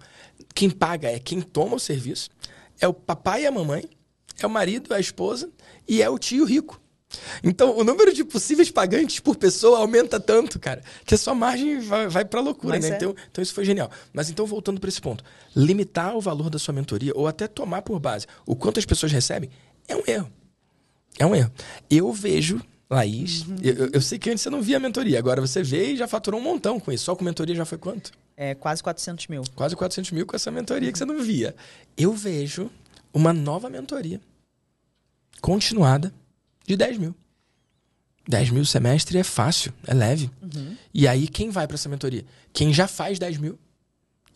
quem 0.54 0.70
paga 0.70 1.10
é 1.10 1.18
quem 1.18 1.40
toma 1.40 1.76
o 1.76 1.80
serviço, 1.80 2.30
é 2.80 2.88
o 2.88 2.94
papai 2.94 3.42
e 3.42 3.46
a 3.46 3.52
mamãe, 3.52 3.88
é 4.40 4.46
o 4.46 4.50
marido, 4.50 4.94
a 4.94 5.00
esposa 5.00 5.50
e 5.86 6.02
é 6.02 6.08
o 6.08 6.18
tio 6.18 6.44
rico. 6.44 6.80
Então, 7.42 7.76
o 7.76 7.82
número 7.82 8.12
de 8.12 8.22
possíveis 8.22 8.70
pagantes 8.70 9.18
por 9.18 9.36
pessoa 9.36 9.78
aumenta 9.78 10.20
tanto, 10.20 10.58
cara, 10.58 10.82
que 11.04 11.14
a 11.14 11.18
sua 11.18 11.34
margem 11.34 11.80
vai, 11.80 12.06
vai 12.06 12.24
pra 12.24 12.40
loucura, 12.40 12.74
Mas 12.74 12.84
né? 12.84 12.90
É. 12.90 12.96
Então, 12.96 13.14
então, 13.30 13.42
isso 13.42 13.54
foi 13.54 13.64
genial. 13.64 13.90
Mas 14.12 14.28
então, 14.28 14.44
voltando 14.44 14.80
para 14.80 14.88
esse 14.88 15.00
ponto, 15.00 15.24
limitar 15.56 16.16
o 16.16 16.20
valor 16.20 16.50
da 16.50 16.58
sua 16.58 16.74
mentoria 16.74 17.12
ou 17.14 17.26
até 17.26 17.46
tomar 17.46 17.82
por 17.82 17.98
base 17.98 18.26
o 18.44 18.54
quanto 18.54 18.78
as 18.78 18.84
pessoas 18.84 19.10
recebem 19.10 19.50
é 19.86 19.96
um 19.96 20.02
erro. 20.06 20.30
É 21.18 21.26
um 21.26 21.34
erro. 21.34 21.50
Eu 21.90 22.12
vejo 22.12 22.60
Laís, 22.90 23.42
uhum. 23.46 23.56
eu, 23.62 23.90
eu, 23.92 24.00
sei 24.00 24.18
que 24.18 24.30
antes 24.30 24.42
você 24.42 24.48
não 24.48 24.62
via 24.62 24.80
mentoria, 24.80 25.18
agora 25.18 25.40
você 25.42 25.62
vê 25.62 25.92
e 25.92 25.96
já 25.96 26.08
faturou 26.08 26.40
um 26.40 26.42
montão 26.42 26.80
com 26.80 26.90
isso. 26.90 27.04
Só 27.04 27.14
com 27.14 27.22
mentoria 27.22 27.54
já 27.54 27.66
foi 27.66 27.76
quanto? 27.76 28.12
É, 28.34 28.54
quase 28.54 28.82
400 28.82 29.26
mil. 29.26 29.42
Quase 29.54 29.76
400 29.76 30.10
mil 30.12 30.24
com 30.24 30.34
essa 30.34 30.50
mentoria 30.50 30.90
que 30.90 30.96
você 30.96 31.04
não 31.04 31.22
via. 31.22 31.54
Eu 31.96 32.14
vejo 32.14 32.70
uma 33.12 33.32
nova 33.32 33.68
mentoria 33.68 34.20
continuada 35.42 36.14
de 36.66 36.76
10 36.76 36.98
mil. 36.98 37.14
10 38.26 38.50
mil 38.50 38.64
semestre 38.64 39.18
é 39.18 39.24
fácil, 39.24 39.72
é 39.86 39.92
leve. 39.92 40.30
Uhum. 40.42 40.76
E 40.92 41.06
aí, 41.06 41.28
quem 41.28 41.50
vai 41.50 41.66
para 41.66 41.74
essa 41.74 41.88
mentoria? 41.88 42.24
Quem 42.52 42.72
já 42.72 42.88
faz 42.88 43.18
10 43.18 43.38
mil 43.38 43.58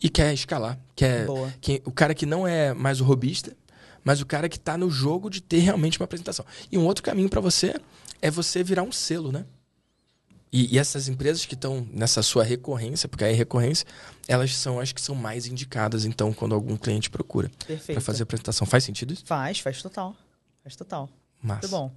e 0.03 0.09
quer 0.09 0.33
escalar. 0.35 0.79
Quer, 0.97 1.27
quem, 1.61 1.81
o 1.85 1.93
cara 1.93 2.15
que 2.15 2.27
não 2.27 2.47
é 2.47 2.75
mais 2.75 3.01
o 3.01 3.05
robista, 3.05 3.57
mas 4.03 4.21
o 4.21 4.27
cara 4.27 4.49
que 4.49 4.57
está 4.57 4.77
no 4.77 4.91
jogo 4.91 5.31
de 5.31 5.41
ter 5.41 5.59
realmente 5.59 5.99
uma 5.99 6.05
apresentação. 6.05 6.45
E 6.71 6.77
um 6.77 6.85
outro 6.85 7.03
caminho 7.03 7.29
para 7.29 7.41
você 7.41 7.75
é 8.23 8.31
você 8.31 8.63
virar 8.63 8.85
um 8.85 8.93
selo, 8.93 9.33
né? 9.33 9.45
E, 10.53 10.75
e 10.75 10.79
essas 10.79 11.09
empresas 11.09 11.45
que 11.47 11.55
estão 11.55 11.87
nessa 11.91 12.23
sua 12.23 12.45
recorrência, 12.45 13.09
porque 13.09 13.25
aí 13.25 13.33
é 13.33 13.35
recorrência, 13.35 13.87
elas 14.29 14.55
são, 14.55 14.79
acho 14.79 14.95
que 14.95 15.01
são 15.01 15.15
mais 15.15 15.47
indicadas, 15.47 16.05
então, 16.05 16.33
quando 16.33 16.55
algum 16.55 16.77
cliente 16.77 17.11
procura 17.11 17.51
para 17.87 18.01
fazer 18.01 18.23
a 18.23 18.25
apresentação. 18.25 18.67
Faz 18.67 18.85
sentido 18.85 19.13
isso? 19.15 19.25
Faz, 19.27 19.59
faz 19.59 19.83
total. 19.83 20.15
Faz 20.63 20.77
total. 20.77 21.09
Massa. 21.43 21.61
Muito 21.63 21.71
bom. 21.71 21.93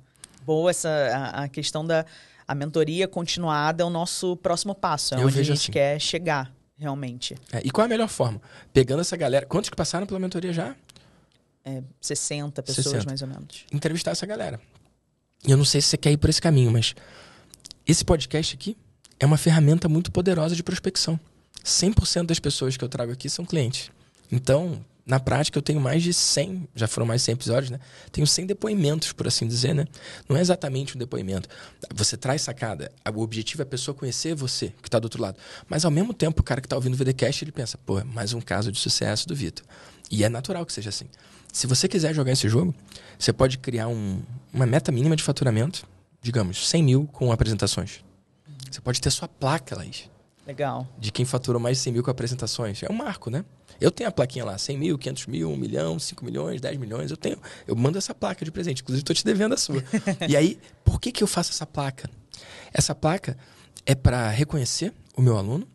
Boa 0.46 0.70
essa 0.70 0.90
a, 0.90 1.44
a, 1.44 1.48
questão 1.50 1.86
da 1.86 2.06
a 2.48 2.56
mentoria 2.56 3.08
continuada 3.08 3.84
é 3.84 3.86
o 3.86 3.90
nosso 3.90 4.38
próximo 4.38 4.74
passo, 4.74 5.16
é 5.16 5.18
Eu 5.22 5.28
onde 5.28 5.40
a 5.40 5.44
gente 5.44 5.64
assim. 5.64 5.72
quer 5.72 6.00
chegar, 6.00 6.54
realmente. 6.78 7.36
É, 7.52 7.62
e 7.64 7.70
qual 7.70 7.84
é 7.84 7.88
a 7.88 7.90
melhor 7.90 8.08
forma? 8.08 8.42
Pegando 8.72 9.02
essa 9.02 9.18
galera. 9.18 9.46
Quantos 9.46 9.70
que 9.70 9.76
passaram 9.76 10.08
pela 10.08 10.20
mentoria 10.20 10.54
já? 10.54 10.76
É, 11.66 11.84
60 12.00 12.64
pessoas, 12.64 12.86
60. 12.86 13.06
mais 13.06 13.22
ou 13.22 13.28
menos. 13.28 13.66
Entrevistar 13.72 14.12
essa 14.12 14.26
galera. 14.26 14.62
Eu 15.48 15.58
não 15.58 15.66
sei 15.66 15.80
se 15.80 15.90
você 15.90 15.98
quer 15.98 16.12
ir 16.12 16.18
por 16.18 16.30
esse 16.30 16.42
caminho, 16.42 16.72
mas 16.72 16.96
esse 17.88 18.04
podcast 18.04 18.56
aqui 18.56 18.76
é 19.20 19.26
uma 19.26 19.38
ferramenta 19.38 19.88
muito 19.88 20.12
poderosa 20.12 20.56
de 20.56 20.64
prospecção. 20.64 21.20
100% 21.64 22.26
das 22.26 22.40
pessoas 22.40 22.76
que 22.76 22.84
eu 22.84 22.90
trago 22.90 23.12
aqui 23.12 23.30
são 23.30 23.46
clientes. 23.46 23.92
Então, 24.32 24.84
na 25.06 25.20
prática, 25.20 25.56
eu 25.56 25.62
tenho 25.62 25.80
mais 25.80 26.02
de 26.02 26.14
100, 26.14 26.68
já 26.76 26.88
foram 26.88 27.06
mais 27.06 27.22
de 27.22 27.26
100 27.26 27.34
episódios, 27.34 27.70
né? 27.70 27.80
Tenho 28.12 28.26
100 28.26 28.48
depoimentos, 28.48 29.14
por 29.14 29.28
assim 29.28 29.48
dizer, 29.48 29.76
né? 29.76 29.86
Não 30.28 30.36
é 30.36 30.42
exatamente 30.42 30.96
um 30.96 31.00
depoimento. 31.00 31.48
Você 31.94 32.18
traz 32.18 32.42
sacada. 32.42 32.92
O 33.14 33.22
objetivo 33.22 33.62
é 33.62 33.64
a 33.64 33.68
pessoa 33.68 33.94
conhecer 33.94 34.34
você, 34.34 34.74
que 34.82 34.88
está 34.88 34.98
do 34.98 35.06
outro 35.06 35.22
lado. 35.22 35.38
Mas, 35.70 35.86
ao 35.86 35.92
mesmo 35.92 36.12
tempo, 36.12 36.42
o 36.42 36.44
cara 36.44 36.60
que 36.60 36.66
está 36.66 36.76
ouvindo 36.76 36.96
o 36.96 36.98
VDCast, 36.98 37.44
ele 37.44 37.52
pensa, 37.52 37.78
pô, 37.78 38.04
mais 38.04 38.34
um 38.34 38.42
caso 38.42 38.72
de 38.72 38.80
sucesso 38.80 39.28
do 39.28 39.36
Vitor. 39.36 39.64
E 40.10 40.24
é 40.24 40.30
natural 40.30 40.66
que 40.66 40.74
seja 40.74 40.90
assim. 40.90 41.06
Se 41.56 41.68
você 41.68 41.88
quiser 41.88 42.14
jogar 42.14 42.34
esse 42.34 42.50
jogo, 42.50 42.76
você 43.18 43.32
pode 43.32 43.58
criar 43.60 43.88
um, 43.88 44.22
uma 44.52 44.66
meta 44.66 44.92
mínima 44.92 45.16
de 45.16 45.24
faturamento, 45.24 45.88
digamos, 46.22 46.68
100 46.68 46.84
mil 46.84 47.10
com 47.14 47.32
apresentações. 47.32 48.04
Você 48.70 48.82
pode 48.82 49.00
ter 49.00 49.10
sua 49.10 49.30
placa, 49.30 49.74
Laís. 49.74 50.10
Legal. 50.46 50.86
De 51.00 51.14
quem 51.14 51.24
faturou 51.24 51.62
mais 51.62 51.78
de 51.78 51.84
100 51.84 51.94
mil 51.94 52.04
com 52.04 52.12
apresentações. 52.12 52.84
É 52.84 52.92
um 52.92 52.96
marco, 52.98 53.30
né? 53.30 53.46
Eu 53.80 53.90
tenho 53.90 54.10
a 54.10 54.12
plaquinha 54.12 54.44
lá, 54.44 54.58
100 54.58 54.78
mil, 54.78 54.98
500 54.98 55.28
mil, 55.28 55.50
1 55.50 55.56
milhão, 55.56 55.98
5 55.98 56.26
milhões, 56.26 56.60
10 56.60 56.78
milhões. 56.78 57.10
Eu 57.10 57.16
tenho. 57.16 57.38
Eu 57.66 57.74
mando 57.74 57.98
essa 57.98 58.14
placa 58.14 58.44
de 58.44 58.52
presente. 58.52 58.82
Inclusive, 58.82 59.04
estou 59.04 59.16
te 59.16 59.24
devendo 59.24 59.54
a 59.54 59.58
sua. 59.58 59.82
e 60.28 60.36
aí, 60.36 60.60
por 60.84 61.00
que, 61.00 61.10
que 61.10 61.24
eu 61.24 61.28
faço 61.28 61.52
essa 61.52 61.66
placa? 61.66 62.10
Essa 62.74 62.94
placa 62.94 63.38
é 63.86 63.96
para 63.96 64.30
reconhecer 64.30 64.92
o 65.16 65.22
meu 65.22 65.38
aluno, 65.38 65.66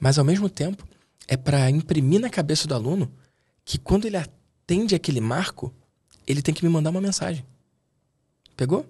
mas 0.00 0.18
ao 0.18 0.24
mesmo 0.24 0.50
tempo 0.50 0.84
é 1.28 1.36
para 1.36 1.70
imprimir 1.70 2.18
na 2.18 2.28
cabeça 2.28 2.66
do 2.66 2.74
aluno 2.74 3.08
que 3.64 3.78
quando 3.78 4.06
ele 4.06 4.16
atende 4.68 4.94
aquele 4.94 5.20
marco, 5.20 5.72
ele 6.26 6.42
tem 6.42 6.54
que 6.54 6.62
me 6.62 6.68
mandar 6.68 6.90
uma 6.90 7.00
mensagem. 7.00 7.44
Pegou? 8.54 8.84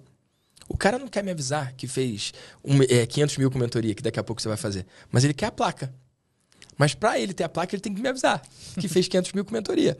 O 0.67 0.77
cara 0.77 0.99
não 0.99 1.07
quer 1.07 1.23
me 1.23 1.31
avisar 1.31 1.73
que 1.73 1.87
fez 1.87 2.33
um, 2.63 2.83
é, 2.83 3.05
500 3.05 3.37
mil 3.37 3.49
com 3.49 3.57
mentoria, 3.57 3.95
que 3.95 4.03
daqui 4.03 4.19
a 4.19 4.23
pouco 4.23 4.41
você 4.41 4.49
vai 4.49 4.57
fazer. 4.57 4.85
Mas 5.09 5.23
ele 5.23 5.33
quer 5.33 5.45
a 5.45 5.51
placa. 5.51 5.93
Mas 6.77 6.93
para 6.93 7.17
ele 7.17 7.33
ter 7.33 7.45
a 7.45 7.49
placa, 7.49 7.73
ele 7.73 7.81
tem 7.81 7.93
que 7.93 8.01
me 8.01 8.09
avisar 8.09 8.41
que 8.77 8.87
fez 8.89 9.07
500 9.07 9.31
mil 9.31 9.45
com 9.45 9.53
mentoria. 9.53 9.97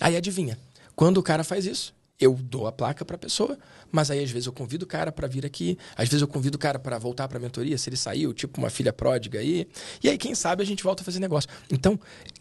Aí 0.00 0.16
adivinha, 0.16 0.58
quando 0.96 1.18
o 1.18 1.22
cara 1.22 1.44
faz 1.44 1.64
isso, 1.64 1.94
eu 2.18 2.34
dou 2.34 2.66
a 2.66 2.72
placa 2.72 3.04
para 3.04 3.14
a 3.14 3.18
pessoa, 3.18 3.56
mas 3.90 4.10
aí 4.10 4.22
às 4.22 4.30
vezes 4.30 4.46
eu 4.46 4.52
convido 4.52 4.84
o 4.84 4.88
cara 4.88 5.12
para 5.12 5.28
vir 5.28 5.46
aqui, 5.46 5.78
às 5.96 6.08
vezes 6.08 6.22
eu 6.22 6.28
convido 6.28 6.56
o 6.56 6.58
cara 6.58 6.78
para 6.78 6.98
voltar 6.98 7.28
para 7.28 7.38
a 7.38 7.40
mentoria, 7.40 7.78
se 7.78 7.88
ele 7.88 7.96
saiu, 7.96 8.34
tipo 8.34 8.58
uma 8.58 8.68
filha 8.68 8.92
pródiga 8.92 9.38
aí. 9.38 9.66
E 10.02 10.08
aí, 10.08 10.18
quem 10.18 10.34
sabe, 10.34 10.62
a 10.62 10.66
gente 10.66 10.82
volta 10.82 11.02
a 11.02 11.04
fazer 11.04 11.20
negócio. 11.20 11.48
Então, 11.70 11.98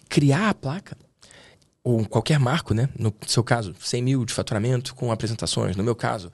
criar 0.09 0.49
a 0.49 0.53
placa, 0.53 0.97
ou 1.89 2.05
qualquer 2.05 2.39
marco, 2.39 2.73
né? 2.73 2.87
No 2.97 3.13
seu 3.25 3.43
caso, 3.43 3.75
100 3.79 4.01
mil 4.01 4.25
de 4.25 4.33
faturamento 4.33 4.93
com 4.93 5.11
apresentações. 5.11 5.75
No 5.75 5.83
meu 5.83 5.95
caso, 5.95 6.31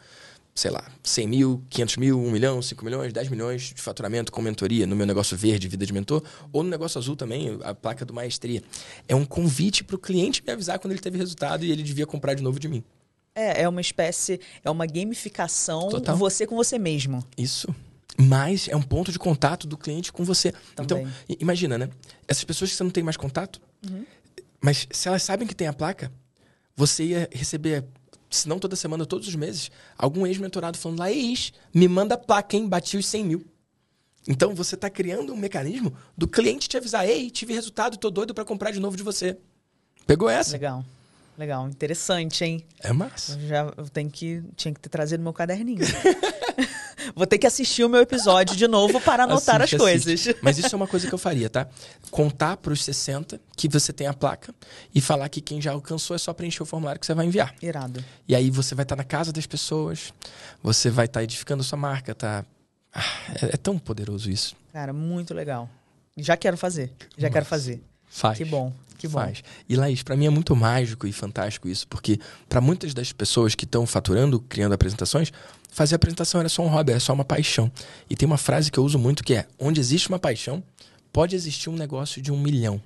sei 0.53 0.69
lá, 0.69 0.85
100 1.01 1.27
mil, 1.27 1.63
500 1.69 1.97
mil, 1.97 2.19
1 2.19 2.31
milhão, 2.31 2.61
5 2.61 2.83
milhões, 2.83 3.13
10 3.13 3.29
milhões 3.29 3.61
de 3.73 3.81
faturamento 3.81 4.31
com 4.31 4.41
mentoria 4.41 4.85
no 4.85 4.95
meu 4.95 5.05
negócio 5.05 5.37
verde, 5.37 5.67
vida 5.69 5.85
de 5.85 5.93
mentor, 5.93 6.21
ou 6.51 6.61
no 6.61 6.69
negócio 6.69 6.99
azul 6.99 7.15
também, 7.15 7.57
a 7.63 7.73
placa 7.73 8.03
do 8.03 8.13
maestria. 8.13 8.61
É 9.07 9.15
um 9.15 9.25
convite 9.25 9.83
para 9.83 9.95
o 9.95 9.99
cliente 9.99 10.43
me 10.45 10.51
avisar 10.51 10.77
quando 10.77 10.91
ele 10.91 11.01
teve 11.01 11.17
resultado 11.17 11.63
e 11.63 11.71
ele 11.71 11.83
devia 11.83 12.05
comprar 12.05 12.33
de 12.33 12.43
novo 12.43 12.59
de 12.59 12.67
mim. 12.67 12.83
É, 13.33 13.63
é 13.63 13.69
uma 13.69 13.81
espécie, 13.81 14.39
é 14.63 14.69
uma 14.69 14.85
gamificação 14.85 15.89
Total. 15.89 16.17
você 16.17 16.45
com 16.45 16.55
você 16.55 16.77
mesmo. 16.77 17.23
Isso. 17.37 17.73
Mas 18.17 18.69
é 18.69 18.75
um 18.75 18.81
ponto 18.81 19.11
de 19.11 19.19
contato 19.19 19.67
do 19.67 19.77
cliente 19.77 20.11
com 20.11 20.23
você. 20.23 20.53
Também. 20.73 21.03
Então, 21.03 21.37
imagina, 21.39 21.77
né? 21.77 21.89
Essas 22.27 22.45
pessoas 22.45 22.71
que 22.71 22.77
você 22.77 22.83
não 22.83 22.91
tem 22.91 23.03
mais 23.03 23.17
contato, 23.17 23.61
uhum. 23.85 24.05
Mas 24.61 24.87
se 24.91 25.07
elas 25.07 25.23
sabem 25.23 25.47
que 25.47 25.55
tem 25.55 25.67
a 25.67 25.73
placa, 25.73 26.11
você 26.75 27.03
ia 27.03 27.29
receber 27.31 27.85
se 28.29 28.49
não 28.49 28.59
toda 28.59 28.75
semana, 28.75 29.05
todos 29.05 29.27
os 29.27 29.35
meses, 29.35 29.71
algum 29.97 30.27
ex-mentorado 30.27 30.77
falando 30.77 30.99
lá, 30.99 31.11
ex, 31.11 31.53
me 31.73 31.87
manda 31.87 32.17
placa, 32.17 32.55
hein? 32.55 32.67
Bati 32.67 32.97
os 32.97 33.05
100 33.07 33.25
mil. 33.25 33.45
Então 34.27 34.55
você 34.55 34.75
está 34.75 34.89
criando 34.89 35.31
um 35.31 35.37
mecanismo 35.37 35.93
do 36.17 36.27
cliente 36.27 36.67
te 36.67 36.75
avisar, 36.77 37.07
ei, 37.07 37.29
tive 37.29 37.53
resultado, 37.53 37.97
tô 37.97 38.09
doido 38.09 38.33
para 38.33 38.43
comprar 38.43 38.71
de 38.71 38.79
novo 38.79 38.97
de 38.97 39.03
você. 39.03 39.37
Pegou 40.05 40.29
essa? 40.29 40.53
Legal. 40.53 40.83
Legal, 41.37 41.67
interessante, 41.67 42.43
hein? 42.43 42.65
É 42.79 42.93
massa. 42.93 43.33
Eu 43.33 43.47
já 43.47 43.73
eu 43.77 43.89
tenho 43.89 44.09
que 44.09 44.41
tinha 44.55 44.73
que 44.73 44.79
ter 44.79 44.89
trazido 44.89 45.21
meu 45.21 45.33
caderninho. 45.33 45.83
Vou 47.13 47.27
ter 47.27 47.37
que 47.37 47.45
assistir 47.45 47.83
o 47.83 47.89
meu 47.89 48.01
episódio 48.01 48.55
de 48.55 48.67
novo 48.67 48.99
para 49.01 49.23
anotar 49.23 49.61
assiste, 49.61 49.75
as 49.75 49.81
coisas. 49.81 50.13
Assiste. 50.13 50.37
Mas 50.41 50.57
isso 50.57 50.73
é 50.73 50.77
uma 50.77 50.87
coisa 50.87 51.07
que 51.07 51.13
eu 51.13 51.17
faria, 51.17 51.49
tá? 51.49 51.67
Contar 52.09 52.57
para 52.57 52.71
os 52.71 52.83
60 52.83 53.39
que 53.55 53.67
você 53.67 53.91
tem 53.91 54.07
a 54.07 54.13
placa 54.13 54.53
e 54.93 55.01
falar 55.01 55.29
que 55.29 55.41
quem 55.41 55.61
já 55.61 55.71
alcançou 55.71 56.15
é 56.15 56.19
só 56.19 56.33
preencher 56.33 56.63
o 56.63 56.65
formulário 56.65 56.99
que 56.99 57.05
você 57.05 57.13
vai 57.13 57.25
enviar. 57.25 57.53
Irado. 57.61 58.03
E 58.27 58.35
aí 58.35 58.49
você 58.49 58.73
vai 58.73 58.83
estar 58.83 58.95
tá 58.95 59.01
na 59.01 59.05
casa 59.05 59.31
das 59.31 59.45
pessoas, 59.45 60.13
você 60.63 60.89
vai 60.89 61.05
estar 61.05 61.19
tá 61.19 61.23
edificando 61.23 61.63
sua 61.63 61.77
marca, 61.77 62.15
tá? 62.15 62.45
Ah, 62.93 63.03
é, 63.41 63.45
é, 63.53 63.57
tão 63.57 63.77
poderoso 63.77 64.31
isso. 64.31 64.55
Cara, 64.71 64.93
muito 64.93 65.33
legal. 65.33 65.69
Já 66.17 66.37
quero 66.37 66.57
fazer. 66.57 66.91
Já 67.17 67.27
Nossa. 67.27 67.33
quero 67.33 67.45
fazer. 67.45 67.83
Faz. 68.07 68.37
Que 68.37 68.45
bom. 68.45 68.71
Que 68.97 69.07
bom. 69.07 69.19
Faz. 69.19 69.43
E 69.67 69.75
Laís, 69.75 70.01
para 70.01 70.15
mim 70.15 70.25
é 70.25 70.29
muito 70.29 70.55
mágico 70.55 71.05
e 71.05 71.11
fantástico 71.11 71.67
isso, 71.67 71.85
porque 71.87 72.19
para 72.47 72.61
muitas 72.61 72.93
das 72.93 73.11
pessoas 73.11 73.53
que 73.53 73.65
estão 73.65 73.85
faturando, 73.85 74.39
criando 74.39 74.73
apresentações, 74.73 75.31
fazer 75.71 75.95
apresentação 75.95 76.39
era 76.39 76.49
só 76.49 76.63
um 76.63 76.67
hobby, 76.67 76.91
era 76.91 76.99
só 76.99 77.13
uma 77.13 77.25
paixão. 77.25 77.71
E 78.09 78.15
tem 78.15 78.25
uma 78.25 78.37
frase 78.37 78.71
que 78.71 78.77
eu 78.77 78.83
uso 78.83 78.97
muito 78.97 79.23
que 79.23 79.33
é: 79.33 79.47
onde 79.59 79.79
existe 79.79 80.09
uma 80.09 80.19
paixão, 80.19 80.63
pode 81.11 81.35
existir 81.35 81.69
um 81.69 81.75
negócio 81.75 82.21
de 82.21 82.31
um 82.31 82.39
milhão. 82.39 82.81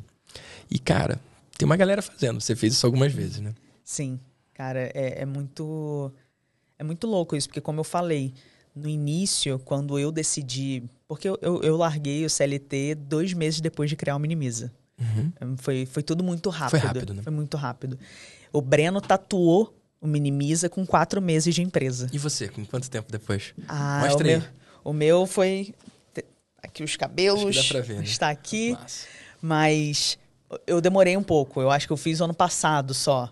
E 0.69 0.79
cara, 0.79 1.19
tem 1.57 1.65
uma 1.65 1.75
galera 1.75 2.01
fazendo. 2.01 2.39
Você 2.39 2.55
fez 2.55 2.73
isso 2.73 2.85
algumas 2.85 3.11
vezes, 3.11 3.39
né? 3.39 3.53
Sim, 3.83 4.19
cara, 4.53 4.91
é, 4.93 5.21
é 5.21 5.25
muito 5.25 6.11
é 6.77 6.83
muito 6.83 7.07
louco 7.07 7.35
isso, 7.35 7.47
porque 7.47 7.61
como 7.61 7.79
eu 7.79 7.83
falei 7.83 8.33
no 8.75 8.87
início, 8.87 9.59
quando 9.59 9.99
eu 9.99 10.11
decidi, 10.11 10.83
porque 11.07 11.27
eu, 11.27 11.37
eu, 11.41 11.61
eu 11.61 11.75
larguei 11.75 12.25
o 12.25 12.29
CLT 12.29 12.95
dois 12.95 13.33
meses 13.33 13.59
depois 13.59 13.89
de 13.89 13.95
criar 13.95 14.15
o 14.15 14.19
Minimiza. 14.19 14.71
Uhum. 14.99 15.57
Foi, 15.57 15.85
foi 15.85 16.03
tudo 16.03 16.23
muito 16.23 16.49
rápido. 16.49 16.79
Foi 16.79 16.87
rápido, 16.87 17.13
né? 17.13 17.23
Foi 17.23 17.31
muito 17.31 17.57
rápido. 17.57 17.97
O 18.51 18.61
Breno 18.61 19.01
tatuou 19.01 19.73
o 20.01 20.07
Minimiza 20.07 20.69
com 20.69 20.85
quatro 20.85 21.21
meses 21.21 21.53
de 21.53 21.61
empresa. 21.61 22.09
E 22.11 22.17
você, 22.17 22.47
com 22.47 22.65
quanto 22.65 22.89
tempo 22.89 23.11
depois? 23.11 23.53
Ah, 23.67 24.01
Mostra 24.05 24.27
o 24.27 24.29
aí. 24.29 24.37
Meu, 24.37 24.47
o 24.83 24.93
meu 24.93 25.25
foi. 25.25 25.73
Aqui 26.61 26.83
os 26.83 26.95
cabelos. 26.95 27.55
Dá 27.55 27.63
pra 27.63 27.81
ver, 27.81 27.97
né? 27.97 28.03
Está 28.03 28.29
aqui. 28.29 28.71
Massa. 28.73 29.07
Mas 29.41 30.17
eu 30.65 30.81
demorei 30.81 31.15
um 31.15 31.23
pouco. 31.23 31.61
Eu 31.61 31.71
acho 31.71 31.87
que 31.87 31.93
eu 31.93 31.97
fiz 31.97 32.21
ano 32.21 32.33
passado 32.33 32.93
só. 32.93 33.29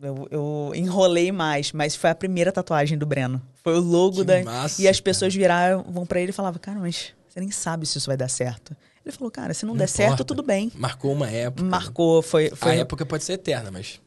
Eu, 0.00 0.28
eu, 0.30 0.72
enrolei 0.74 1.32
mais, 1.32 1.72
mas 1.72 1.96
foi 1.96 2.10
a 2.10 2.14
primeira 2.14 2.52
tatuagem 2.52 2.98
do 2.98 3.06
Breno. 3.06 3.40
Foi 3.62 3.76
o 3.76 3.80
logo 3.80 4.18
que 4.18 4.24
da. 4.24 4.42
Massa, 4.42 4.80
e 4.82 4.86
as 4.86 5.00
pessoas 5.00 5.34
viraram, 5.34 5.82
vão 5.88 6.04
para 6.04 6.20
ele 6.20 6.30
e 6.30 6.34
falavam, 6.34 6.60
cara, 6.60 6.78
mas 6.78 7.14
você 7.28 7.40
nem 7.40 7.50
sabe 7.50 7.86
se 7.86 7.96
isso 7.96 8.06
vai 8.06 8.16
dar 8.16 8.28
certo. 8.28 8.76
Ele 9.04 9.14
falou, 9.14 9.30
cara, 9.30 9.54
se 9.54 9.64
não, 9.64 9.72
não 9.72 9.78
der 9.78 9.84
importa. 9.84 10.08
certo, 10.08 10.24
tudo 10.24 10.42
bem. 10.42 10.70
Marcou 10.74 11.12
uma 11.12 11.30
época. 11.30 11.66
Marcou, 11.66 12.20
foi. 12.20 12.50
foi... 12.50 12.72
A 12.72 12.74
época 12.76 13.06
pode 13.06 13.24
ser 13.24 13.34
eterna, 13.34 13.70
mas. 13.70 14.00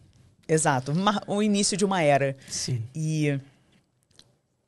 Exato. 0.50 0.92
O 1.28 1.44
início 1.44 1.78
de 1.78 1.86
uma 1.86 2.02
era. 2.02 2.36
Sim. 2.50 2.84
E. 2.96 3.40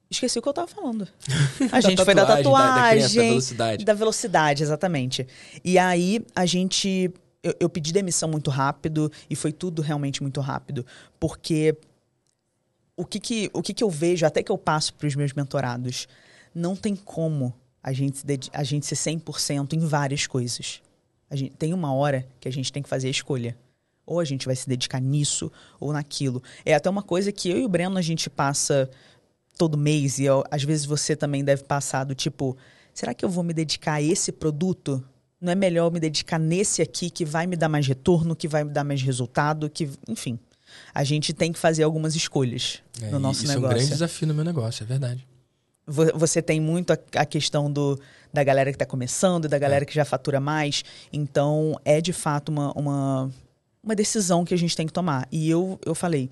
Esqueci 0.10 0.38
o 0.38 0.42
que 0.42 0.48
eu 0.48 0.54
tava 0.54 0.68
falando. 0.68 1.08
A 1.72 1.82
gente 1.82 2.04
foi 2.06 2.14
da 2.14 2.26
tatuagem. 2.26 3.02
Da, 3.02 3.08
da, 3.08 3.24
da, 3.24 3.30
velocidade. 3.30 3.86
Da 3.86 3.94
velocidade, 3.94 4.64
exatamente. 4.64 5.28
E 5.66 5.80
aí 5.80 6.24
a 6.36 6.46
gente. 6.46 7.12
Eu, 7.42 7.56
eu 7.62 7.70
pedi 7.70 7.92
demissão 7.92 8.30
muito 8.30 8.52
rápido 8.52 9.12
e 9.28 9.36
foi 9.36 9.52
tudo 9.52 9.82
realmente 9.82 10.22
muito 10.22 10.40
rápido. 10.40 10.86
Porque 11.20 11.76
o 12.96 13.04
que, 13.04 13.20
que, 13.20 13.50
o 13.52 13.64
que, 13.64 13.74
que 13.74 13.84
eu 13.84 13.90
vejo, 13.90 14.28
até 14.28 14.44
que 14.44 14.52
eu 14.52 14.58
passo 14.60 14.94
para 14.94 15.08
os 15.08 15.16
meus 15.16 15.34
mentorados, 15.34 16.08
não 16.54 16.76
tem 16.76 16.96
como 16.96 17.52
a 17.82 17.92
gente, 17.92 18.22
a 18.54 18.64
gente 18.64 18.86
ser 18.86 18.96
100% 18.96 19.74
em 19.74 19.80
várias 19.80 20.28
coisas. 20.28 20.84
A 21.28 21.36
gente, 21.36 21.56
tem 21.56 21.74
uma 21.74 21.92
hora 21.96 22.28
que 22.40 22.48
a 22.48 22.52
gente 22.52 22.72
tem 22.72 22.84
que 22.84 22.90
fazer 22.90 23.08
a 23.08 23.12
escolha. 23.12 23.58
Ou 24.06 24.20
a 24.20 24.26
gente 24.26 24.46
vai 24.46 24.56
se 24.56 24.68
dedicar 24.68 25.00
nisso 25.00 25.52
ou 25.80 25.94
naquilo. 25.94 26.42
É 26.66 26.74
até 26.74 26.90
uma 26.90 27.04
coisa 27.04 27.32
que 27.32 27.50
eu 27.50 27.58
e 27.58 27.66
o 27.66 27.70
Breno 27.70 27.98
a 27.98 28.02
gente 28.02 28.30
passa 28.30 28.90
todo 29.58 29.78
mês 29.78 30.18
e 30.18 30.24
eu, 30.24 30.44
às 30.50 30.64
vezes 30.64 30.86
você 30.86 31.16
também 31.16 31.44
deve 31.44 31.64
passar 31.64 32.04
do 32.04 32.16
tipo, 32.16 32.58
será 32.94 33.14
que 33.14 33.24
eu 33.24 33.30
vou 33.30 33.44
me 33.44 33.54
dedicar 33.54 33.94
a 33.94 34.02
esse 34.02 34.32
produto? 34.32 35.04
Não 35.40 35.52
é 35.52 35.56
melhor 35.56 35.88
eu 35.88 35.92
me 35.92 36.00
dedicar 36.00 36.40
nesse 36.40 36.82
aqui 36.82 37.10
que 37.10 37.26
vai 37.26 37.46
me 37.48 37.56
dar 37.56 37.70
mais 37.70 37.88
retorno, 37.88 38.36
que 38.36 38.48
vai 38.48 38.64
me 38.64 38.72
dar 38.72 38.84
mais 38.84 39.02
resultado, 39.02 39.70
que, 39.70 39.90
enfim. 40.08 40.40
A 40.94 41.04
gente 41.04 41.34
tem 41.34 41.52
que 41.52 41.60
fazer 41.60 41.84
algumas 41.84 42.16
escolhas 42.16 42.82
é, 43.02 43.10
no 43.10 43.20
nosso 43.20 43.44
isso 43.44 43.54
negócio. 43.54 43.54
Isso 43.54 43.66
é 43.66 43.76
um 43.76 43.78
grande 43.78 43.92
desafio 43.92 44.28
no 44.28 44.34
meu 44.34 44.46
negócio, 44.46 44.84
é 44.84 44.86
verdade. 44.86 45.28
Você 45.86 46.42
tem 46.42 46.60
muito 46.60 46.94
a, 46.94 46.98
a 47.16 47.26
questão 47.26 47.72
do, 47.72 48.00
da 48.32 48.44
galera 48.44 48.72
que 48.72 48.76
está 48.76 48.86
começando, 48.86 49.48
da 49.48 49.58
galera 49.58 49.84
é. 49.84 49.86
que 49.86 49.94
já 49.94 50.06
fatura 50.06 50.40
mais. 50.40 50.84
Então, 51.12 51.80
é 51.84 52.00
de 52.00 52.14
fato 52.14 52.50
uma, 52.50 52.72
uma, 52.74 53.32
uma 53.84 53.96
decisão 53.96 54.46
que 54.46 54.54
a 54.54 54.58
gente 54.58 54.76
tem 54.76 54.86
que 54.86 54.94
tomar. 54.94 55.28
E 55.32 55.50
eu, 55.50 55.80
eu 55.86 55.96
falei, 55.96 56.30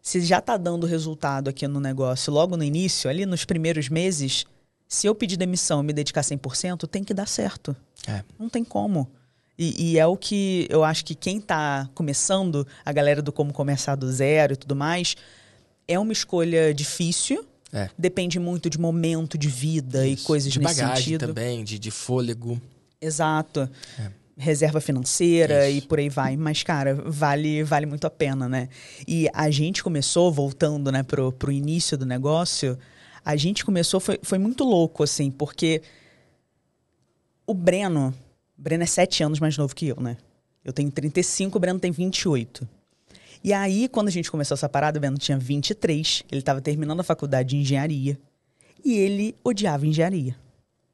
se 0.00 0.20
já 0.20 0.38
está 0.38 0.56
dando 0.56 0.86
resultado 0.86 1.48
aqui 1.48 1.66
no 1.68 1.80
negócio 1.80 2.32
logo 2.32 2.56
no 2.56 2.64
início, 2.64 3.08
ali 3.08 3.24
nos 3.24 3.44
primeiros 3.44 3.88
meses, 3.88 4.44
se 4.88 5.06
eu 5.06 5.14
pedir 5.14 5.36
demissão 5.36 5.80
e 5.82 5.86
me 5.86 5.92
dedicar 5.92 6.22
100%, 6.22 6.88
tem 6.88 7.04
que 7.04 7.14
dar 7.14 7.28
certo. 7.28 7.74
É. 8.06 8.22
Não 8.38 8.48
tem 8.48 8.64
como. 8.64 9.08
E, 9.58 9.92
e, 9.92 9.98
é 9.98 10.06
o 10.06 10.16
que 10.16 10.66
eu 10.70 10.82
acho 10.82 11.04
que 11.04 11.14
quem 11.14 11.38
está 11.38 11.88
começando, 11.94 12.66
a 12.84 12.92
galera 12.92 13.22
do 13.22 13.30
como 13.30 13.52
começar 13.52 13.94
do 13.94 14.10
zero 14.10 14.54
e 14.54 14.56
tudo 14.56 14.74
mais, 14.74 15.14
é 15.86 15.98
uma 15.98 16.12
escolha 16.12 16.74
difícil, 16.74 17.46
É. 17.72 17.88
Depende 17.96 18.38
muito 18.38 18.68
de 18.68 18.78
momento 18.78 19.38
de 19.38 19.48
vida 19.48 20.06
Isso. 20.06 20.24
e 20.24 20.26
coisas 20.26 20.52
de 20.52 20.58
nesse 20.58 20.80
bagagem 20.80 21.04
sentido. 21.04 21.26
também, 21.28 21.64
de, 21.64 21.78
de 21.78 21.90
fôlego. 21.90 22.60
Exato. 23.00 23.68
É. 23.98 24.10
Reserva 24.36 24.80
financeira 24.80 25.68
Isso. 25.68 25.84
e 25.84 25.88
por 25.88 25.98
aí 25.98 26.08
vai. 26.08 26.36
Mas, 26.36 26.62
cara, 26.62 26.94
vale, 26.94 27.62
vale 27.62 27.86
muito 27.86 28.06
a 28.06 28.10
pena, 28.10 28.48
né? 28.48 28.68
E 29.06 29.28
a 29.32 29.50
gente 29.50 29.82
começou, 29.82 30.32
voltando 30.32 30.90
né, 30.90 31.02
pro, 31.02 31.32
pro 31.32 31.52
início 31.52 31.98
do 31.98 32.06
negócio, 32.06 32.78
a 33.24 33.36
gente 33.36 33.64
começou, 33.64 34.00
foi, 34.00 34.18
foi 34.22 34.38
muito 34.38 34.64
louco, 34.64 35.02
assim, 35.02 35.30
porque 35.30 35.82
o 37.46 37.54
Breno, 37.54 38.14
o 38.58 38.62
Breno 38.62 38.82
é 38.82 38.86
sete 38.86 39.22
anos 39.22 39.38
mais 39.38 39.56
novo 39.56 39.74
que 39.74 39.88
eu, 39.88 39.96
né? 40.00 40.16
Eu 40.64 40.72
tenho 40.72 40.90
35, 40.90 41.56
o 41.56 41.60
Breno 41.60 41.78
tem 41.78 41.90
28. 41.90 42.68
E 43.44 43.52
aí, 43.52 43.88
quando 43.88 44.08
a 44.08 44.10
gente 44.10 44.30
começou 44.30 44.54
essa 44.54 44.68
parada, 44.68 44.98
o 44.98 45.00
Breno 45.00 45.18
tinha 45.18 45.36
23, 45.36 46.24
ele 46.30 46.40
estava 46.40 46.60
terminando 46.60 47.00
a 47.00 47.04
faculdade 47.04 47.50
de 47.50 47.56
engenharia. 47.56 48.18
E 48.84 48.94
ele 48.94 49.34
odiava 49.44 49.86
engenharia. 49.86 50.36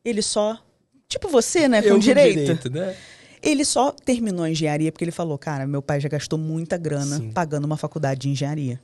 Ele 0.04 0.22
só. 0.22 0.58
Tipo 1.06 1.28
você, 1.28 1.68
né? 1.68 1.82
Com 1.82 1.88
eu 1.88 1.98
direito. 1.98 2.38
direito 2.38 2.70
né? 2.70 2.96
Ele 3.42 3.64
só 3.64 3.92
terminou 3.92 4.44
a 4.44 4.50
engenharia 4.50 4.90
porque 4.90 5.04
ele 5.04 5.12
falou: 5.12 5.38
Cara, 5.38 5.66
meu 5.66 5.82
pai 5.82 6.00
já 6.00 6.08
gastou 6.08 6.38
muita 6.38 6.76
grana 6.76 7.18
Sim. 7.18 7.32
pagando 7.32 7.64
uma 7.64 7.76
faculdade 7.76 8.20
de 8.20 8.28
engenharia. 8.28 8.80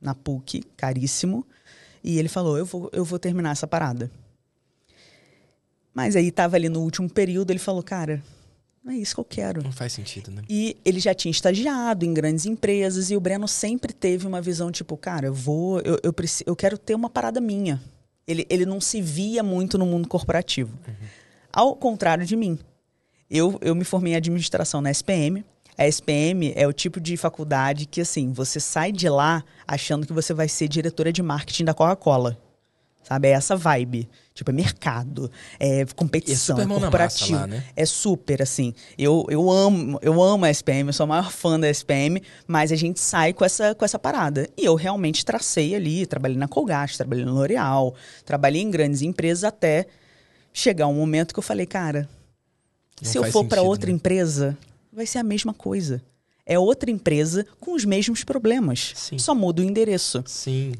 Na 0.00 0.14
PUC, 0.14 0.62
caríssimo. 0.76 1.46
E 2.02 2.18
ele 2.18 2.28
falou: 2.28 2.56
Eu 2.56 2.64
vou, 2.64 2.90
eu 2.92 3.04
vou 3.04 3.18
terminar 3.18 3.50
essa 3.50 3.66
parada. 3.66 4.10
Mas 5.92 6.14
aí 6.14 6.30
tava 6.30 6.56
ali 6.56 6.68
no 6.68 6.80
último 6.80 7.10
período, 7.10 7.50
ele 7.50 7.58
falou: 7.58 7.82
Cara, 7.82 8.22
não 8.84 8.92
é 8.92 8.96
isso 8.96 9.14
que 9.16 9.20
eu 9.20 9.24
quero. 9.24 9.62
Não 9.62 9.72
faz 9.72 9.92
sentido, 9.92 10.30
né? 10.30 10.42
E 10.48 10.76
ele 10.84 11.00
já 11.00 11.12
tinha 11.12 11.30
estagiado 11.30 12.04
em 12.04 12.14
grandes 12.14 12.46
empresas 12.46 13.10
e 13.10 13.16
o 13.16 13.20
Breno 13.20 13.46
sempre 13.46 13.92
teve 13.92 14.26
uma 14.26 14.40
visão 14.40 14.70
tipo, 14.70 14.96
cara, 14.96 15.26
eu 15.26 15.34
vou, 15.34 15.80
eu, 15.80 15.98
eu, 16.02 16.12
preciso, 16.12 16.44
eu 16.46 16.56
quero 16.56 16.78
ter 16.78 16.94
uma 16.94 17.10
parada 17.10 17.40
minha. 17.40 17.82
Ele, 18.26 18.46
ele 18.48 18.64
não 18.64 18.80
se 18.80 19.02
via 19.02 19.42
muito 19.42 19.76
no 19.76 19.84
mundo 19.84 20.08
corporativo. 20.08 20.72
Uhum. 20.86 20.94
Ao 21.52 21.76
contrário 21.76 22.24
de 22.24 22.36
mim. 22.36 22.58
Eu, 23.30 23.58
eu 23.60 23.74
me 23.74 23.84
formei 23.84 24.14
em 24.14 24.16
administração 24.16 24.80
na 24.80 24.90
SPM. 24.90 25.44
A 25.76 25.86
SPM 25.86 26.52
é 26.56 26.66
o 26.66 26.72
tipo 26.72 27.00
de 27.00 27.16
faculdade 27.16 27.86
que, 27.86 28.00
assim, 28.00 28.32
você 28.32 28.58
sai 28.58 28.90
de 28.90 29.08
lá 29.08 29.44
achando 29.66 30.06
que 30.06 30.12
você 30.12 30.34
vai 30.34 30.48
ser 30.48 30.66
diretora 30.66 31.12
de 31.12 31.22
marketing 31.22 31.64
da 31.64 31.74
Coca-Cola. 31.74 32.36
Sabe? 33.02 33.28
É 33.28 33.30
essa 33.30 33.56
vibe. 33.56 34.08
Tipo, 34.34 34.50
é 34.50 34.54
mercado, 34.54 35.30
é 35.58 35.84
competição, 35.96 36.58
é, 36.58 36.62
é 36.62 36.66
corporativo. 36.66 37.40
Lá, 37.40 37.46
né? 37.46 37.64
É 37.74 37.86
super, 37.86 38.42
assim. 38.42 38.74
Eu, 38.98 39.26
eu 39.30 39.50
amo, 39.50 39.98
eu 40.02 40.22
amo 40.22 40.44
a 40.44 40.50
SPM, 40.50 40.88
eu 40.88 40.92
sou 40.92 41.04
a 41.04 41.06
maior 41.06 41.32
fã 41.32 41.58
da 41.58 41.68
SPM, 41.68 42.22
mas 42.46 42.70
a 42.70 42.76
gente 42.76 43.00
sai 43.00 43.32
com 43.32 43.44
essa, 43.44 43.74
com 43.74 43.84
essa 43.84 43.98
parada. 43.98 44.48
E 44.56 44.64
eu 44.64 44.74
realmente 44.74 45.24
tracei 45.24 45.74
ali, 45.74 46.06
trabalhei 46.06 46.36
na 46.36 46.46
Colgate, 46.46 46.96
trabalhei 46.96 47.24
no 47.24 47.34
L'Oréal, 47.34 47.94
trabalhei 48.24 48.62
em 48.62 48.70
grandes 48.70 49.02
empresas 49.02 49.42
até 49.42 49.86
chegar 50.52 50.86
um 50.86 50.94
momento 50.94 51.32
que 51.32 51.38
eu 51.38 51.42
falei, 51.42 51.66
cara, 51.66 52.08
Não 53.02 53.10
se 53.10 53.18
eu 53.18 53.24
for 53.30 53.44
para 53.44 53.62
outra 53.62 53.90
né? 53.90 53.96
empresa, 53.96 54.56
vai 54.92 55.06
ser 55.06 55.18
a 55.18 55.22
mesma 55.22 55.54
coisa. 55.54 56.02
É 56.44 56.58
outra 56.58 56.90
empresa 56.90 57.46
com 57.60 57.74
os 57.74 57.84
mesmos 57.84 58.24
problemas. 58.24 58.92
Sim. 58.94 59.18
Só 59.18 59.34
muda 59.34 59.60
o 59.60 59.64
endereço. 59.64 60.24
Sim. 60.26 60.72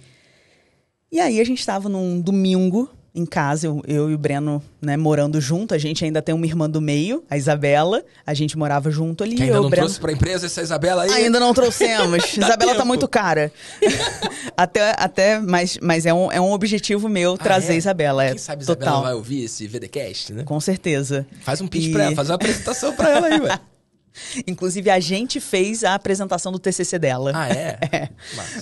E 1.12 1.20
aí 1.20 1.40
a 1.40 1.44
gente 1.44 1.59
estava 1.61 1.88
num 1.88 2.20
domingo 2.20 2.90
em 3.18 3.26
casa, 3.26 3.66
eu, 3.66 3.83
eu 3.87 4.11
e 4.11 4.14
o 4.14 4.18
Breno, 4.18 4.62
né, 4.81 4.96
morando 4.96 5.40
junto. 5.40 5.74
A 5.74 5.78
gente 5.78 6.04
ainda 6.04 6.22
tem 6.22 6.35
uma 6.35 6.46
irmã 6.46 6.68
do 6.68 6.81
meio, 6.81 7.24
a 7.28 7.37
Isabela. 7.37 8.02
A 8.26 8.35
gente 8.35 8.57
morava 8.57 8.90
junto 8.90 9.24
ali. 9.24 9.37
Que 9.37 9.44
ainda 9.44 9.57
eu, 9.57 9.62
não 9.62 9.70
Breno... 9.70 9.87
trouxe 9.87 10.00
pra 10.00 10.12
empresa 10.12 10.46
essa 10.46 10.62
Isabela 10.62 11.02
aí? 11.02 11.11
Ainda 11.11 11.40
não 11.40 11.52
trouxemos. 11.52 12.24
Isabela 12.37 12.74
tá 12.74 12.85
muito 12.85 13.07
cara. 13.09 13.52
até, 14.57 14.94
até, 14.96 15.40
mas, 15.40 15.78
mas 15.83 16.07
é, 16.07 16.14
um, 16.14 16.31
é 16.31 16.40
um 16.40 16.52
objetivo 16.52 17.09
meu 17.09 17.35
ah, 17.35 17.38
trazer 17.38 17.74
é? 17.74 17.76
Isabela. 17.76 18.24
É, 18.24 18.28
Quem 18.31 18.38
sabe 18.38 18.62
Isabela 18.62 18.90
total. 18.90 19.02
vai 19.02 19.14
ouvir 19.14 19.44
esse 19.44 19.66
VDcast, 19.66 20.33
né? 20.33 20.44
Com 20.44 20.61
certeza. 20.61 21.26
Faz 21.42 21.61
um 21.61 21.66
pitch 21.66 21.87
e... 21.87 21.92
pra 21.92 22.04
ela, 22.04 22.14
faz 22.14 22.31
uma 22.31 22.37
apresentação 22.37 22.94
pra 22.94 23.11
ela 23.11 23.26
aí, 23.26 23.40
ué. 23.40 23.59
Inclusive, 24.46 24.90
a 24.90 25.00
gente 25.00 25.40
fez 25.40 25.85
a 25.85 25.94
apresentação 25.94 26.50
do 26.50 26.59
TCC 26.59 26.98
dela. 26.98 27.33
Ah, 27.35 27.48
é? 27.48 27.78
é. 27.92 28.09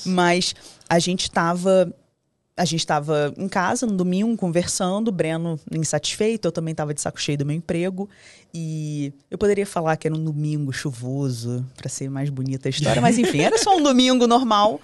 Mas 0.05 0.55
a 0.89 0.99
gente 0.99 1.31
tava 1.31 1.93
a 2.57 2.65
gente 2.65 2.81
estava 2.81 3.35
em 3.37 3.49
casa 3.49 3.87
no 3.87 3.95
domingo 3.95 4.35
conversando, 4.37 5.13
Breno 5.13 5.61
insatisfeito, 5.71 6.49
eu 6.49 6.53
também 6.53 6.73
estava 6.73 6.95
de 6.95 7.01
saco 7.01 7.21
cheio 7.21 7.37
do 7.37 7.45
meu 7.45 7.55
emprego 7.55 8.09
e 8.55 9.13
eu 9.31 9.37
poderia 9.37 9.67
falar 9.67 9.97
que 9.97 10.09
era 10.09 10.17
um 10.17 10.25
domingo 10.25 10.73
chuvoso 10.73 11.65
para 11.77 11.91
ser 11.91 12.09
mais 12.09 12.31
bonita 12.31 12.69
a 12.69 12.71
história, 12.71 13.03
mas 13.03 13.19
enfim, 13.19 13.41
era 13.41 13.59
só 13.59 13.77
um 13.77 13.83
domingo 13.83 14.27
normal. 14.27 14.81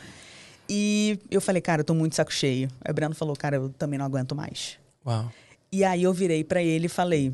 E 0.69 1.19
eu 1.31 1.41
falei, 1.41 1.63
cara, 1.63 1.81
eu 1.81 1.85
tô 1.85 1.95
muito 1.95 2.13
de 2.13 2.17
saco 2.17 2.33
cheio. 2.33 2.69
Aí 2.83 2.91
o 2.91 2.95
Breno 2.95 3.15
falou, 3.15 3.35
cara, 3.35 3.57
eu 3.57 3.71
também 3.71 3.99
não 3.99 4.07
aguento 4.07 4.35
mais. 4.35 4.79
Uau. 5.05 5.31
E 5.71 5.83
aí 5.85 6.03
eu 6.03 6.13
virei 6.13 6.45
para 6.45 6.63
ele 6.63 6.87
e 6.87 6.89
falei, 6.89 7.33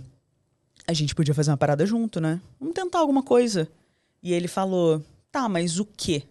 a 0.87 0.93
gente 0.93 1.15
podia 1.15 1.35
fazer 1.35 1.51
uma 1.51 1.57
parada 1.57 1.85
junto, 1.85 2.21
né? 2.21 2.41
Vamos 2.59 2.75
tentar 2.75 3.01
alguma 3.01 3.23
coisa. 3.23 3.69
E 4.23 4.33
ele 4.33 4.49
falou, 4.49 5.05
tá, 5.31 5.49
mas 5.49 5.79
o 5.79 5.85
quê? 5.85 6.23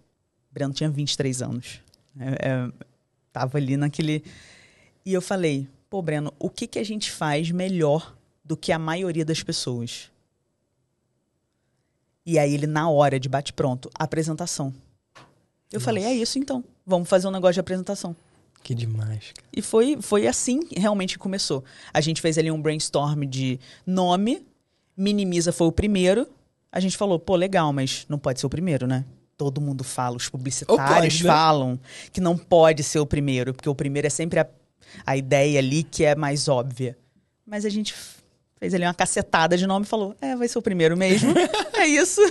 O 0.50 0.54
Breno 0.54 0.74
tinha 0.74 0.90
23 0.90 1.42
anos. 1.42 1.82
É, 2.20 2.50
é, 2.50 2.72
Tava 3.38 3.60
ali 3.60 3.78
naquele. 3.78 4.24
E 5.06 5.14
eu 5.14 5.22
falei, 5.22 5.68
pô, 5.92 6.02
Breno, 6.02 6.34
o 6.40 6.50
que, 6.50 6.66
que 6.66 6.80
a 6.80 6.84
gente 6.84 7.12
faz 7.12 7.52
melhor 7.52 8.18
do 8.44 8.58
que 8.58 8.72
a 8.72 8.80
maioria 8.80 9.24
das 9.24 9.44
pessoas? 9.44 10.12
E 12.26 12.40
aí 12.40 12.52
ele, 12.52 12.66
na 12.66 12.90
hora 12.90 13.20
de 13.20 13.30
bate-pronto, 13.30 13.92
apresentação. 13.94 14.74
Eu 15.72 15.76
Nossa. 15.76 15.86
falei, 15.86 16.04
é 16.04 16.14
isso 16.14 16.40
então. 16.40 16.64
Vamos 16.84 17.08
fazer 17.08 17.28
um 17.28 17.32
negócio 17.32 17.54
de 17.54 17.60
apresentação. 17.60 18.16
Que 18.64 18.74
demais. 18.74 19.34
Cara. 19.34 19.48
E 19.56 19.62
foi, 19.62 20.02
foi 20.02 20.26
assim 20.26 20.62
realmente 20.76 21.14
que 21.14 21.20
começou. 21.20 21.64
A 21.94 22.02
gente 22.02 22.20
fez 22.20 22.40
ali 22.40 22.50
um 22.50 22.60
brainstorm 22.60 23.24
de 23.24 23.60
nome, 23.86 24.44
Minimiza 24.98 25.52
foi 25.52 25.68
o 25.68 25.72
primeiro. 25.72 26.28
A 26.72 26.80
gente 26.80 26.98
falou, 26.98 27.20
pô, 27.20 27.36
legal, 27.36 27.72
mas 27.72 28.04
não 28.10 28.18
pode 28.18 28.40
ser 28.40 28.48
o 28.48 28.50
primeiro, 28.50 28.88
né? 28.88 29.06
Todo 29.38 29.62
mundo 29.62 29.84
fala, 29.84 30.18
os 30.18 30.28
publicitários 30.28 31.14
pode, 31.16 31.24
né? 31.24 31.30
falam 31.30 31.80
que 32.12 32.20
não 32.20 32.36
pode 32.36 32.84
ser 32.84 33.00
o 33.00 33.06
primeiro, 33.06 33.54
porque 33.54 33.70
o 33.70 33.76
primeiro 33.76 34.08
é 34.08 34.10
sempre 34.10 34.40
a, 34.40 34.48
a 35.06 35.16
ideia 35.16 35.60
ali 35.60 35.84
que 35.84 36.04
é 36.04 36.16
mais 36.16 36.48
óbvia. 36.48 36.98
Mas 37.46 37.64
a 37.64 37.70
gente 37.70 37.94
fez 38.60 38.74
ali 38.74 38.84
uma 38.84 38.94
cacetada 38.94 39.56
de 39.56 39.68
nome 39.68 39.86
e 39.86 39.90
falou: 39.90 40.16
é, 40.20 40.36
vai 40.36 40.48
ser 40.48 40.58
o 40.58 40.62
primeiro 40.62 40.98
mesmo. 40.98 41.34
é 41.76 41.88
isso. 41.88 42.22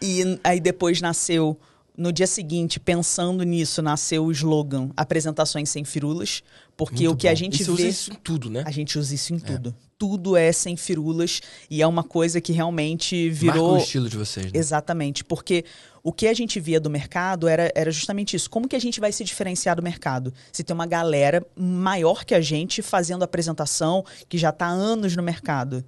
E 0.00 0.38
aí 0.42 0.60
depois 0.60 1.00
nasceu. 1.00 1.58
No 1.98 2.12
dia 2.12 2.26
seguinte, 2.26 2.78
pensando 2.78 3.42
nisso, 3.42 3.80
nasceu 3.80 4.26
o 4.26 4.30
slogan 4.30 4.90
Apresentações 4.94 5.70
Sem 5.70 5.82
Firulas, 5.82 6.42
porque 6.76 7.04
Muito 7.04 7.14
o 7.14 7.16
que 7.16 7.26
bom. 7.26 7.32
a 7.32 7.34
gente 7.34 7.62
e 7.62 7.64
vê. 7.64 7.72
usa 7.72 7.88
isso 7.88 8.12
em 8.12 8.16
tudo, 8.16 8.50
né? 8.50 8.62
A 8.66 8.70
gente 8.70 8.98
usa 8.98 9.14
isso 9.14 9.32
em 9.32 9.38
é. 9.38 9.40
tudo. 9.40 9.74
Tudo 9.98 10.36
é 10.36 10.52
sem 10.52 10.76
firulas 10.76 11.40
e 11.70 11.80
é 11.80 11.86
uma 11.86 12.04
coisa 12.04 12.38
que 12.38 12.52
realmente 12.52 13.30
virou. 13.30 13.68
Marca 13.68 13.80
o 13.80 13.82
estilo 13.82 14.10
de 14.10 14.16
vocês, 14.18 14.52
né? 14.52 14.58
Exatamente. 14.58 15.24
Porque 15.24 15.64
o 16.06 16.12
que 16.12 16.28
a 16.28 16.32
gente 16.32 16.60
via 16.60 16.78
do 16.78 16.88
mercado 16.88 17.48
era, 17.48 17.68
era 17.74 17.90
justamente 17.90 18.36
isso. 18.36 18.48
Como 18.48 18.68
que 18.68 18.76
a 18.76 18.78
gente 18.78 19.00
vai 19.00 19.10
se 19.10 19.24
diferenciar 19.24 19.74
do 19.74 19.82
mercado? 19.82 20.32
Se 20.52 20.62
tem 20.62 20.72
uma 20.72 20.86
galera 20.86 21.44
maior 21.56 22.24
que 22.24 22.32
a 22.32 22.40
gente 22.40 22.80
fazendo 22.80 23.24
apresentação, 23.24 24.04
que 24.28 24.38
já 24.38 24.50
está 24.50 24.66
há 24.66 24.70
anos 24.70 25.16
no 25.16 25.22
mercado 25.24 25.84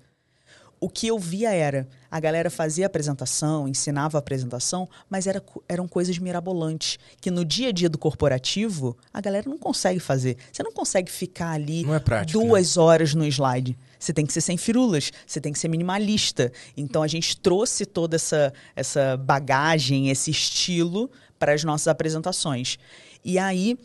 o 0.80 0.88
que 0.88 1.08
eu 1.08 1.18
via 1.18 1.52
era 1.52 1.88
a 2.10 2.20
galera 2.20 2.48
fazia 2.48 2.86
apresentação, 2.86 3.68
ensinava 3.68 4.16
a 4.16 4.20
apresentação, 4.20 4.88
mas 5.10 5.26
era, 5.26 5.42
eram 5.68 5.86
coisas 5.86 6.18
mirabolantes 6.18 6.98
que 7.20 7.30
no 7.30 7.44
dia 7.44 7.68
a 7.68 7.72
dia 7.72 7.88
do 7.88 7.98
corporativo 7.98 8.96
a 9.12 9.20
galera 9.20 9.48
não 9.48 9.58
consegue 9.58 10.00
fazer. 10.00 10.36
Você 10.50 10.62
não 10.62 10.72
consegue 10.72 11.10
ficar 11.10 11.50
ali 11.50 11.84
é 11.90 11.98
prático, 11.98 12.40
duas 12.40 12.76
né? 12.76 12.82
horas 12.82 13.14
no 13.14 13.26
slide. 13.26 13.76
Você 13.98 14.12
tem 14.12 14.24
que 14.24 14.32
ser 14.32 14.40
sem 14.40 14.56
firulas, 14.56 15.10
você 15.26 15.40
tem 15.40 15.52
que 15.52 15.58
ser 15.58 15.68
minimalista. 15.68 16.52
Então 16.76 17.02
a 17.02 17.08
gente 17.08 17.36
trouxe 17.36 17.84
toda 17.84 18.16
essa, 18.16 18.52
essa 18.76 19.16
bagagem, 19.16 20.10
esse 20.10 20.30
estilo 20.30 21.10
para 21.38 21.52
as 21.52 21.64
nossas 21.64 21.88
apresentações. 21.88 22.78
E 23.24 23.38
aí 23.38 23.78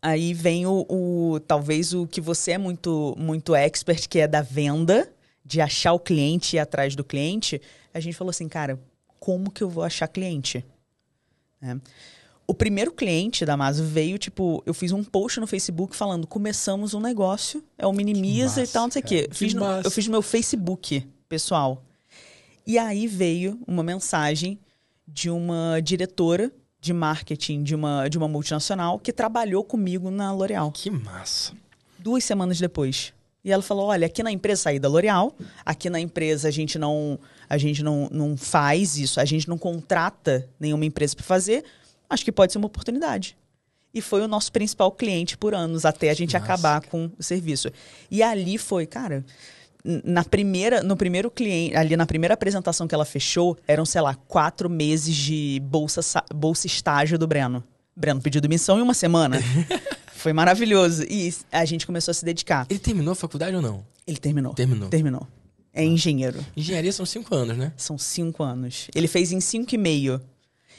aí 0.00 0.32
vem 0.32 0.64
o, 0.64 0.86
o, 0.88 1.40
talvez 1.40 1.92
o 1.92 2.06
que 2.06 2.20
você 2.20 2.52
é 2.52 2.58
muito 2.58 3.16
muito 3.18 3.52
expert 3.54 4.08
que 4.08 4.20
é 4.20 4.28
da 4.28 4.40
venda 4.42 5.12
de 5.44 5.60
achar 5.60 5.92
o 5.92 5.98
cliente 5.98 6.54
e 6.54 6.58
ir 6.58 6.60
atrás 6.60 6.94
do 6.94 7.02
cliente, 7.02 7.60
a 7.92 8.00
gente 8.00 8.14
falou 8.14 8.30
assim, 8.30 8.46
cara, 8.48 8.78
como 9.18 9.50
que 9.50 9.62
eu 9.62 9.70
vou 9.70 9.82
achar 9.82 10.06
cliente? 10.06 10.64
É. 11.62 11.74
O 12.50 12.54
primeiro 12.54 12.90
cliente 12.90 13.44
da 13.44 13.58
Maso 13.58 13.84
veio, 13.84 14.16
tipo, 14.16 14.62
eu 14.64 14.72
fiz 14.72 14.90
um 14.90 15.04
post 15.04 15.38
no 15.38 15.46
Facebook 15.46 15.94
falando, 15.94 16.26
começamos 16.26 16.94
um 16.94 17.00
negócio, 17.00 17.62
é 17.76 17.86
o 17.86 17.92
Minimiza 17.92 18.60
massa, 18.60 18.62
e 18.62 18.66
tal, 18.66 18.84
não 18.84 18.90
sei 18.90 19.02
o 19.02 19.04
quê. 19.04 19.28
Fiz 19.30 19.52
no, 19.52 19.64
eu 19.84 19.90
fiz 19.90 20.06
no 20.06 20.12
meu 20.12 20.22
Facebook, 20.22 21.06
pessoal. 21.28 21.84
E 22.66 22.78
aí 22.78 23.06
veio 23.06 23.60
uma 23.66 23.82
mensagem 23.82 24.58
de 25.06 25.28
uma 25.28 25.78
diretora 25.80 26.50
de 26.80 26.92
marketing 26.92 27.62
de 27.62 27.74
uma, 27.74 28.08
de 28.08 28.16
uma 28.16 28.28
multinacional 28.28 28.98
que 28.98 29.12
trabalhou 29.12 29.64
comigo 29.64 30.10
na 30.10 30.32
L'Oréal. 30.32 30.72
Que 30.72 30.90
massa. 30.90 31.52
Duas 31.98 32.24
semanas 32.24 32.58
depois. 32.58 33.12
E 33.44 33.52
ela 33.52 33.62
falou: 33.62 33.86
olha, 33.86 34.06
aqui 34.06 34.22
na 34.22 34.30
empresa 34.30 34.62
saí 34.62 34.78
da 34.78 34.88
L'Oréal, 34.88 35.34
aqui 35.64 35.88
na 35.88 36.00
empresa 36.00 36.48
a 36.48 36.50
gente 36.50 36.78
não 36.78 37.18
a 37.48 37.56
gente 37.56 37.82
não, 37.82 38.08
não 38.12 38.36
faz 38.36 38.96
isso, 38.98 39.20
a 39.20 39.24
gente 39.24 39.48
não 39.48 39.56
contrata 39.56 40.48
nenhuma 40.60 40.84
empresa 40.84 41.16
para 41.16 41.24
fazer, 41.24 41.64
acho 42.08 42.24
que 42.24 42.32
pode 42.32 42.52
ser 42.52 42.58
uma 42.58 42.66
oportunidade. 42.66 43.36
e 43.94 44.00
foi 44.02 44.20
o 44.20 44.28
nosso 44.28 44.52
principal 44.52 44.92
cliente 44.92 45.36
por 45.36 45.54
anos, 45.54 45.84
até 45.84 46.10
a 46.10 46.14
gente 46.14 46.34
Nossa. 46.34 46.44
acabar 46.44 46.82
com 46.82 47.10
o 47.18 47.22
serviço. 47.22 47.70
E 48.10 48.22
ali 48.22 48.58
foi, 48.58 48.86
cara, 48.86 49.24
na 50.04 50.22
primeira, 50.22 50.82
no 50.82 50.96
primeiro 50.96 51.30
cliente, 51.30 51.74
ali 51.74 51.96
na 51.96 52.04
primeira 52.04 52.34
apresentação 52.34 52.86
que 52.86 52.94
ela 52.94 53.04
fechou, 53.06 53.56
eram, 53.66 53.86
sei 53.86 54.00
lá, 54.02 54.14
quatro 54.14 54.68
meses 54.68 55.14
de 55.16 55.60
bolsa, 55.64 56.22
bolsa 56.34 56.66
estágio 56.66 57.18
do 57.18 57.26
Breno. 57.26 57.64
Breno 57.96 58.20
pediu 58.20 58.40
demissão 58.40 58.78
em 58.78 58.82
uma 58.82 58.94
semana. 58.94 59.38
Foi 60.14 60.32
maravilhoso. 60.32 61.04
E 61.08 61.32
a 61.50 61.64
gente 61.64 61.86
começou 61.86 62.10
a 62.12 62.14
se 62.14 62.24
dedicar. 62.24 62.66
Ele 62.68 62.78
terminou 62.78 63.12
a 63.12 63.16
faculdade 63.16 63.56
ou 63.56 63.62
não? 63.62 63.84
Ele 64.06 64.18
terminou. 64.18 64.52
Terminou. 64.52 64.88
Terminou. 64.88 65.26
É 65.72 65.84
engenheiro. 65.84 66.44
Engenharia 66.56 66.92
são 66.92 67.06
cinco 67.06 67.34
anos, 67.34 67.56
né? 67.56 67.72
São 67.76 67.96
cinco 67.96 68.42
anos. 68.42 68.88
Ele 68.94 69.06
fez 69.08 69.32
em 69.32 69.40
cinco 69.40 69.74
e 69.74 69.78
meio. 69.78 70.20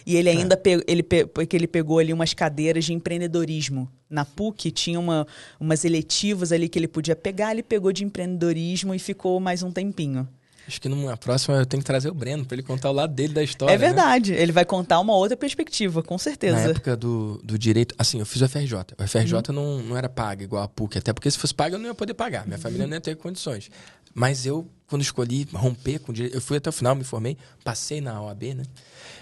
E 0.05 0.15
ele 0.15 0.29
ainda 0.29 0.53
é. 0.53 0.57
pegou, 0.57 0.83
ele, 0.87 1.03
porque 1.03 1.55
ele 1.55 1.67
pegou 1.67 1.99
ali 1.99 2.13
umas 2.13 2.33
cadeiras 2.33 2.85
de 2.85 2.93
empreendedorismo. 2.93 3.89
Na 4.09 4.25
PUC 4.25 4.71
tinha 4.71 4.99
uma, 4.99 5.27
umas 5.59 5.85
eletivas 5.85 6.51
ali 6.51 6.67
que 6.67 6.79
ele 6.79 6.87
podia 6.87 7.15
pegar, 7.15 7.51
ele 7.51 7.63
pegou 7.63 7.91
de 7.91 8.03
empreendedorismo 8.03 8.93
e 8.93 8.99
ficou 8.99 9.39
mais 9.39 9.61
um 9.61 9.71
tempinho. 9.71 10.27
Acho 10.69 10.79
que 10.79 10.87
numa 10.87 11.17
próxima 11.17 11.57
eu 11.57 11.65
tenho 11.65 11.81
que 11.81 11.87
trazer 11.87 12.09
o 12.09 12.13
Breno 12.13 12.45
para 12.45 12.53
ele 12.53 12.61
contar 12.61 12.91
o 12.91 12.93
lado 12.93 13.11
dele 13.11 13.33
da 13.33 13.41
história. 13.41 13.73
É 13.73 13.77
né? 13.77 13.87
verdade, 13.87 14.33
né? 14.33 14.39
ele 14.39 14.51
vai 14.51 14.63
contar 14.63 14.99
uma 14.99 15.15
outra 15.15 15.35
perspectiva, 15.35 16.03
com 16.03 16.15
certeza. 16.15 16.57
Na 16.57 16.61
época 16.61 16.95
do, 16.95 17.41
do 17.43 17.57
direito, 17.57 17.95
assim, 17.97 18.19
eu 18.19 18.25
fiz 18.25 18.39
o 18.43 18.47
FRJ. 18.47 18.75
O 18.99 19.07
FRJ 19.07 19.33
uhum. 19.33 19.55
não, 19.55 19.79
não 19.79 19.97
era 19.97 20.07
paga 20.07 20.43
igual 20.43 20.61
a 20.61 20.67
PUC, 20.67 20.99
até 20.99 21.11
porque 21.11 21.29
se 21.31 21.39
fosse 21.39 21.55
paga 21.55 21.75
eu 21.75 21.79
não 21.79 21.87
ia 21.87 21.95
poder 21.95 22.13
pagar, 22.13 22.45
minha 22.45 22.57
uhum. 22.57 22.61
família 22.61 22.85
não 22.85 22.93
ia 22.93 23.01
ter 23.01 23.15
condições. 23.15 23.71
Mas 24.13 24.45
eu, 24.45 24.67
quando 24.87 25.01
escolhi 25.01 25.47
romper 25.51 25.97
com 25.99 26.13
direito, 26.13 26.35
eu 26.35 26.41
fui 26.41 26.57
até 26.57 26.69
o 26.69 26.73
final, 26.73 26.93
me 26.93 27.03
formei, 27.03 27.35
passei 27.63 27.99
na 27.99 28.21
OAB, 28.21 28.43
né? 28.55 28.63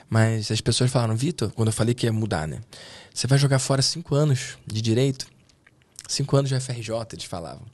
Mas 0.09 0.51
as 0.51 0.61
pessoas 0.61 0.91
falaram, 0.91 1.15
Vitor, 1.15 1.51
quando 1.51 1.67
eu 1.67 1.73
falei 1.73 1.93
que 1.93 2.05
ia 2.05 2.13
mudar, 2.13 2.47
né? 2.47 2.61
Você 3.13 3.27
vai 3.27 3.37
jogar 3.37 3.59
fora 3.59 3.81
cinco 3.81 4.15
anos 4.15 4.57
de 4.65 4.81
direito? 4.81 5.27
Cinco 6.07 6.37
anos 6.37 6.49
de 6.49 6.59
FRJ, 6.59 6.93
eles 7.13 7.25
falavam. 7.25 7.65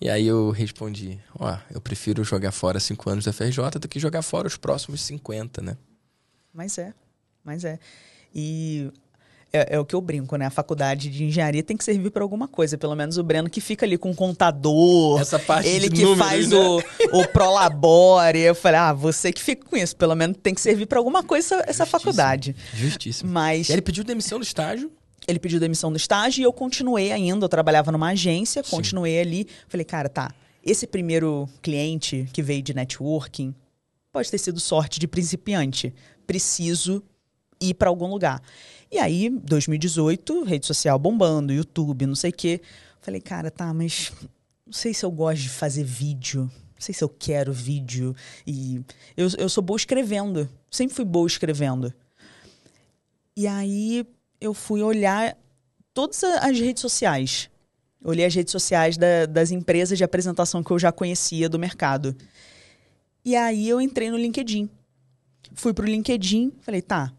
E 0.00 0.08
aí 0.08 0.26
eu 0.26 0.50
respondi, 0.50 1.18
ó, 1.38 1.56
eu 1.70 1.80
prefiro 1.80 2.22
jogar 2.22 2.52
fora 2.52 2.78
cinco 2.78 3.08
anos 3.08 3.24
da 3.24 3.32
FRJ 3.32 3.78
do 3.80 3.88
que 3.88 3.98
jogar 3.98 4.22
fora 4.22 4.46
os 4.46 4.56
próximos 4.56 5.00
50, 5.00 5.62
né? 5.62 5.76
Mas 6.52 6.78
é, 6.78 6.92
mas 7.42 7.64
é. 7.64 7.78
E 8.34 8.92
é, 9.54 9.76
é, 9.76 9.78
o 9.78 9.84
que 9.84 9.94
eu 9.94 10.00
brinco, 10.00 10.34
né? 10.34 10.46
A 10.46 10.50
faculdade 10.50 11.08
de 11.08 11.22
engenharia 11.22 11.62
tem 11.62 11.76
que 11.76 11.84
servir 11.84 12.10
para 12.10 12.24
alguma 12.24 12.48
coisa. 12.48 12.76
Pelo 12.76 12.96
menos 12.96 13.18
o 13.18 13.22
Breno 13.22 13.48
que 13.48 13.60
fica 13.60 13.86
ali 13.86 13.96
com 13.96 14.10
o 14.10 14.14
contador. 14.14 15.20
Essa 15.20 15.38
parte 15.38 15.68
Ele 15.68 15.88
que 15.88 16.02
números, 16.02 16.18
faz 16.18 16.48
né? 16.48 16.56
o, 16.56 16.82
o 17.20 17.28
Prolabore. 17.28 18.40
Eu 18.40 18.54
falei, 18.56 18.80
ah, 18.80 18.92
você 18.92 19.32
que 19.32 19.40
fica 19.40 19.64
com 19.64 19.76
isso. 19.76 19.94
Pelo 19.94 20.16
menos 20.16 20.36
tem 20.42 20.52
que 20.52 20.60
servir 20.60 20.86
para 20.86 20.98
alguma 20.98 21.22
coisa 21.22 21.54
essa, 21.54 21.70
essa 21.70 21.86
faculdade. 21.86 22.56
Justíssimo. 22.74 23.30
Mas... 23.30 23.68
E 23.68 23.72
ele 23.72 23.82
pediu 23.82 24.02
demissão 24.02 24.40
do 24.40 24.42
estágio? 24.42 24.90
Ele 25.28 25.38
pediu 25.38 25.60
demissão 25.60 25.92
do 25.92 25.96
estágio 25.96 26.42
e 26.42 26.44
eu 26.44 26.52
continuei 26.52 27.12
ainda. 27.12 27.44
Eu 27.44 27.48
trabalhava 27.48 27.92
numa 27.92 28.08
agência, 28.08 28.60
Sim. 28.64 28.70
continuei 28.70 29.20
ali. 29.20 29.46
Falei, 29.68 29.84
cara, 29.84 30.08
tá. 30.08 30.34
Esse 30.64 30.84
primeiro 30.84 31.48
cliente 31.62 32.28
que 32.32 32.42
veio 32.42 32.60
de 32.60 32.74
networking 32.74 33.54
pode 34.12 34.28
ter 34.28 34.38
sido 34.38 34.58
sorte 34.58 34.98
de 34.98 35.06
principiante. 35.06 35.94
Preciso 36.26 37.04
ir 37.60 37.74
para 37.74 37.88
algum 37.88 38.08
lugar. 38.08 38.42
E 38.94 38.98
aí, 39.00 39.28
2018, 39.28 40.44
rede 40.44 40.66
social 40.66 40.96
bombando, 41.00 41.52
YouTube, 41.52 42.06
não 42.06 42.14
sei 42.14 42.30
o 42.30 42.32
quê. 42.32 42.60
Falei, 43.00 43.20
cara, 43.20 43.50
tá, 43.50 43.74
mas 43.74 44.12
não 44.64 44.72
sei 44.72 44.94
se 44.94 45.04
eu 45.04 45.10
gosto 45.10 45.42
de 45.42 45.48
fazer 45.48 45.82
vídeo. 45.82 46.42
Não 46.42 46.78
sei 46.78 46.94
se 46.94 47.02
eu 47.02 47.08
quero 47.08 47.52
vídeo. 47.52 48.14
E 48.46 48.80
eu, 49.16 49.26
eu 49.36 49.48
sou 49.48 49.64
boa 49.64 49.76
escrevendo. 49.76 50.48
Sempre 50.70 50.94
fui 50.94 51.04
boa 51.04 51.26
escrevendo. 51.26 51.92
E 53.36 53.48
aí 53.48 54.06
eu 54.40 54.54
fui 54.54 54.80
olhar 54.80 55.36
todas 55.92 56.22
as 56.22 56.60
redes 56.60 56.80
sociais. 56.80 57.50
Olhei 58.00 58.24
as 58.24 58.34
redes 58.36 58.52
sociais 58.52 58.96
da, 58.96 59.26
das 59.26 59.50
empresas 59.50 59.98
de 59.98 60.04
apresentação 60.04 60.62
que 60.62 60.70
eu 60.70 60.78
já 60.78 60.92
conhecia 60.92 61.48
do 61.48 61.58
mercado. 61.58 62.16
E 63.24 63.34
aí 63.34 63.68
eu 63.68 63.80
entrei 63.80 64.08
no 64.08 64.16
LinkedIn. 64.16 64.70
Fui 65.52 65.74
pro 65.74 65.84
LinkedIn, 65.84 66.52
falei, 66.60 66.80
tá, 66.80 67.12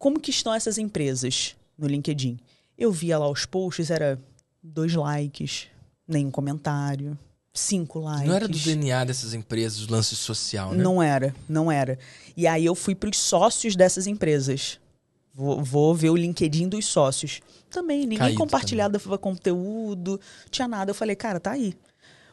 como 0.00 0.18
que 0.18 0.30
estão 0.30 0.54
essas 0.54 0.78
empresas 0.78 1.54
no 1.76 1.86
LinkedIn? 1.86 2.40
Eu 2.76 2.90
via 2.90 3.18
lá 3.18 3.28
os 3.28 3.44
posts, 3.44 3.90
era 3.90 4.18
dois 4.62 4.94
likes, 4.94 5.66
nenhum 6.08 6.30
comentário, 6.30 7.18
cinco 7.52 7.98
likes. 8.00 8.26
Não 8.26 8.34
era 8.34 8.48
do 8.48 8.58
DNA 8.58 9.04
dessas 9.04 9.34
empresas, 9.34 9.86
o 9.86 9.92
lance 9.92 10.16
social, 10.16 10.72
né? 10.72 10.82
Não 10.82 11.02
era, 11.02 11.34
não 11.46 11.70
era. 11.70 11.98
E 12.34 12.46
aí 12.46 12.64
eu 12.64 12.74
fui 12.74 12.94
para 12.94 13.10
os 13.10 13.18
sócios 13.18 13.76
dessas 13.76 14.06
empresas. 14.06 14.80
Vou, 15.34 15.62
vou, 15.62 15.94
ver 15.94 16.08
o 16.08 16.16
LinkedIn 16.16 16.70
dos 16.70 16.86
sócios. 16.86 17.42
Também, 17.68 18.00
ninguém 18.00 18.18
Caído 18.18 18.38
compartilhava 18.38 18.98
também. 18.98 19.18
conteúdo, 19.18 20.18
tinha 20.50 20.66
nada. 20.66 20.90
Eu 20.90 20.94
falei, 20.94 21.14
cara, 21.14 21.38
tá 21.38 21.50
aí. 21.50 21.76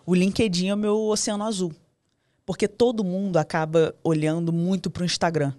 O 0.05 0.15
LinkedIn 0.15 0.69
é 0.69 0.73
o 0.73 0.77
meu 0.77 0.97
oceano 0.97 1.43
azul. 1.43 1.73
Porque 2.45 2.65
todo 2.65 3.03
mundo 3.03 3.35
acaba 3.35 3.93
olhando 4.05 4.53
muito 4.53 4.89
para 4.89 5.03
o 5.03 5.05
Instagram. 5.05 5.53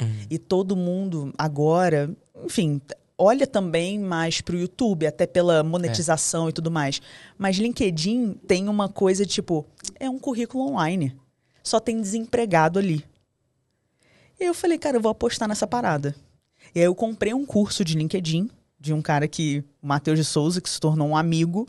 Uhum. 0.00 0.26
E 0.30 0.38
todo 0.38 0.76
mundo 0.76 1.32
agora, 1.38 2.10
enfim, 2.44 2.80
olha 3.16 3.46
também 3.46 3.98
mais 3.98 4.40
para 4.40 4.56
o 4.56 4.58
YouTube, 4.58 5.06
até 5.06 5.26
pela 5.26 5.62
monetização 5.62 6.46
é. 6.46 6.50
e 6.50 6.52
tudo 6.52 6.70
mais. 6.70 7.00
Mas 7.38 7.56
LinkedIn 7.56 8.34
tem 8.46 8.68
uma 8.68 8.88
coisa 8.88 9.24
tipo, 9.24 9.66
é 9.98 10.08
um 10.08 10.18
currículo 10.18 10.68
online. 10.68 11.16
Só 11.62 11.80
tem 11.80 12.00
desempregado 12.00 12.78
ali. 12.78 13.04
E 14.38 14.44
eu 14.44 14.54
falei, 14.54 14.78
cara, 14.78 14.96
eu 14.96 15.00
vou 15.00 15.10
apostar 15.10 15.48
nessa 15.48 15.66
parada. 15.66 16.14
E 16.74 16.80
aí 16.80 16.84
eu 16.84 16.94
comprei 16.94 17.32
um 17.32 17.46
curso 17.46 17.84
de 17.84 17.96
LinkedIn 17.96 18.50
de 18.78 18.92
um 18.92 19.00
cara 19.00 19.26
que, 19.26 19.64
o 19.82 19.86
Matheus 19.86 20.18
de 20.18 20.24
Souza, 20.24 20.60
que 20.60 20.68
se 20.68 20.80
tornou 20.80 21.08
um 21.08 21.16
amigo. 21.16 21.66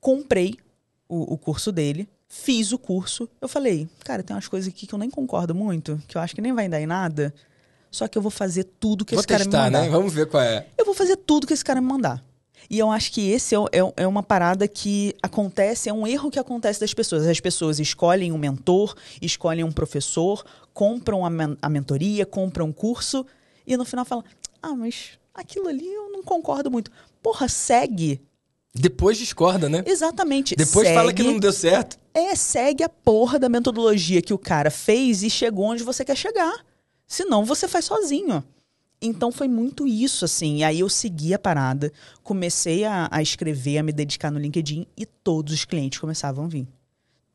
Comprei 0.00 0.56
o, 1.08 1.34
o 1.34 1.36
curso 1.38 1.70
dele, 1.70 2.08
fiz 2.28 2.72
o 2.72 2.78
curso. 2.78 3.28
Eu 3.40 3.48
falei, 3.48 3.88
cara, 4.04 4.22
tem 4.22 4.34
umas 4.34 4.48
coisas 4.48 4.72
aqui 4.72 4.86
que 4.86 4.94
eu 4.94 4.98
nem 4.98 5.10
concordo 5.10 5.54
muito, 5.54 6.00
que 6.08 6.16
eu 6.16 6.22
acho 6.22 6.34
que 6.34 6.40
nem 6.40 6.54
vai 6.54 6.68
dar 6.68 6.80
em 6.80 6.86
nada. 6.86 7.34
Só 7.96 8.06
que 8.06 8.18
eu 8.18 8.22
vou 8.22 8.30
fazer 8.30 8.64
tudo 8.78 9.06
que 9.06 9.14
vou 9.14 9.20
esse 9.20 9.26
testar, 9.26 9.48
cara 9.48 9.64
me 9.64 9.72
mandar. 9.72 9.82
Né? 9.86 9.88
Vamos 9.88 10.12
ver 10.12 10.26
qual 10.26 10.42
é. 10.42 10.66
Eu 10.76 10.84
vou 10.84 10.94
fazer 10.94 11.16
tudo 11.16 11.46
que 11.46 11.54
esse 11.54 11.64
cara 11.64 11.80
me 11.80 11.88
mandar. 11.88 12.22
E 12.68 12.78
eu 12.78 12.90
acho 12.90 13.10
que 13.10 13.30
esse 13.30 13.54
é, 13.54 13.58
é, 13.58 13.92
é, 14.02 14.06
uma 14.06 14.22
parada 14.22 14.68
que 14.68 15.14
acontece, 15.22 15.88
é 15.88 15.92
um 15.94 16.06
erro 16.06 16.30
que 16.30 16.38
acontece 16.38 16.78
das 16.78 16.92
pessoas. 16.92 17.26
As 17.26 17.40
pessoas 17.40 17.78
escolhem 17.78 18.32
um 18.32 18.38
mentor, 18.38 18.94
escolhem 19.22 19.64
um 19.64 19.72
professor, 19.72 20.44
compram 20.74 21.24
a, 21.24 21.30
men 21.30 21.56
a 21.62 21.70
mentoria, 21.70 22.26
compram 22.26 22.66
um 22.66 22.72
curso, 22.72 23.24
e 23.66 23.74
no 23.78 23.84
final 23.86 24.04
falam: 24.04 24.24
Ah, 24.62 24.74
mas 24.74 25.12
aquilo 25.34 25.68
ali 25.68 25.86
eu 25.86 26.12
não 26.12 26.22
concordo 26.22 26.70
muito. 26.70 26.90
Porra, 27.22 27.48
segue. 27.48 28.20
Depois 28.74 29.16
discorda, 29.16 29.70
né? 29.70 29.82
Exatamente. 29.86 30.54
Depois 30.54 30.86
segue, 30.86 30.98
fala 30.98 31.14
que 31.14 31.22
não 31.22 31.38
deu 31.38 31.52
certo. 31.52 31.98
É, 32.12 32.34
segue 32.34 32.84
a 32.84 32.90
porra 32.90 33.38
da 33.38 33.48
metodologia 33.48 34.20
que 34.20 34.34
o 34.34 34.38
cara 34.38 34.70
fez 34.70 35.22
e 35.22 35.30
chegou 35.30 35.64
onde 35.64 35.82
você 35.82 36.04
quer 36.04 36.16
chegar. 36.16 36.62
Senão 37.06 37.44
você 37.44 37.68
faz 37.68 37.84
sozinho. 37.84 38.42
Então 39.00 39.30
foi 39.30 39.46
muito 39.46 39.86
isso, 39.86 40.24
assim. 40.24 40.58
E 40.58 40.64
aí 40.64 40.80
eu 40.80 40.88
segui 40.88 41.34
a 41.34 41.38
parada, 41.38 41.92
comecei 42.22 42.84
a, 42.84 43.08
a, 43.10 43.22
escrever, 43.22 43.78
a 43.78 43.82
me 43.82 43.92
dedicar 43.92 44.30
no 44.30 44.38
LinkedIn 44.38 44.86
e 44.96 45.04
todos 45.04 45.52
os 45.52 45.64
clientes 45.64 45.98
começavam 45.98 46.46
a 46.46 46.48
vir. 46.48 46.66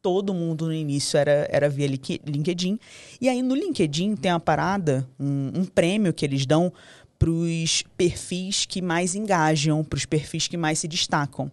Todo 0.02 0.34
mundo 0.34 0.66
no 0.66 0.74
início 0.74 1.18
era, 1.18 1.48
era 1.52 1.70
via 1.70 1.88
LinkedIn. 1.88 2.80
E 3.20 3.30
aí 3.30 3.44
no 3.44 3.54
LinkedIn 3.54 4.16
tem 4.16 4.32
uma 4.32 4.40
parada, 4.40 5.08
um, 5.20 5.52
um 5.56 5.66
prêmio 5.66 6.12
que 6.12 6.26
eles 6.26 6.46
dão 6.46 6.74
para 7.20 7.30
os 7.30 7.84
perfis 7.96 8.66
que 8.66 8.82
mais 8.82 9.14
engajam, 9.14 9.84
para 9.84 9.98
os 9.98 10.08
perfis 10.08 10.48
que 10.48 10.58
mais 10.58 10.80
se 10.80 10.88
destacam. 10.88 11.52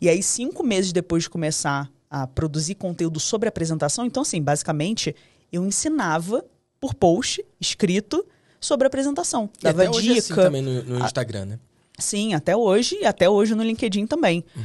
E 0.00 0.08
aí, 0.08 0.22
cinco 0.22 0.64
meses 0.64 0.90
depois 0.90 1.24
de 1.24 1.30
começar 1.30 1.90
a 2.10 2.26
produzir 2.26 2.76
conteúdo 2.76 3.20
sobre 3.20 3.48
apresentação, 3.48 4.06
então, 4.06 4.22
assim, 4.22 4.40
basicamente, 4.40 5.14
eu 5.52 5.66
ensinava 5.66 6.42
por 6.82 6.94
post 6.94 7.44
escrito 7.60 8.26
sobre 8.60 8.86
a 8.86 8.88
apresentação. 8.88 9.48
E 9.60 9.62
Dava 9.62 9.84
até 9.84 10.00
dica. 10.00 10.14
É 10.14 10.18
assim 10.18 10.34
também 10.34 10.60
no, 10.60 10.82
no 10.82 11.04
Instagram, 11.04 11.44
né? 11.44 11.58
Sim, 11.96 12.34
até 12.34 12.56
hoje 12.56 12.98
e 13.00 13.06
até 13.06 13.30
hoje 13.30 13.54
no 13.54 13.62
LinkedIn 13.62 14.04
também. 14.04 14.44
Uhum. 14.56 14.62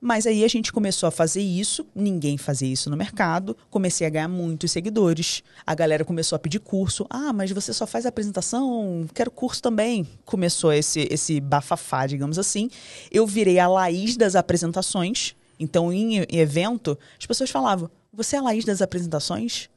Mas 0.00 0.28
aí 0.28 0.44
a 0.44 0.48
gente 0.48 0.72
começou 0.72 1.08
a 1.08 1.10
fazer 1.10 1.42
isso, 1.42 1.84
ninguém 1.92 2.38
fazia 2.38 2.72
isso 2.72 2.88
no 2.88 2.96
mercado, 2.96 3.56
comecei 3.68 4.06
a 4.06 4.10
ganhar 4.10 4.28
muitos 4.28 4.70
seguidores, 4.70 5.42
a 5.66 5.74
galera 5.74 6.04
começou 6.04 6.36
a 6.36 6.38
pedir 6.38 6.60
curso. 6.60 7.04
Ah, 7.10 7.32
mas 7.32 7.50
você 7.50 7.72
só 7.72 7.84
faz 7.84 8.06
apresentação, 8.06 9.04
quero 9.12 9.30
curso 9.32 9.60
também. 9.60 10.06
Começou 10.24 10.72
esse, 10.72 11.08
esse 11.10 11.40
bafafá, 11.40 12.06
digamos 12.06 12.38
assim. 12.38 12.70
Eu 13.10 13.26
virei 13.26 13.58
a 13.58 13.66
Laís 13.66 14.16
das 14.16 14.36
apresentações. 14.36 15.34
Então, 15.58 15.92
em, 15.92 16.20
em 16.20 16.38
evento, 16.38 16.96
as 17.18 17.26
pessoas 17.26 17.50
falavam: 17.50 17.90
Você 18.12 18.36
é 18.36 18.38
a 18.38 18.42
Laís 18.42 18.64
das 18.64 18.80
apresentações? 18.80 19.68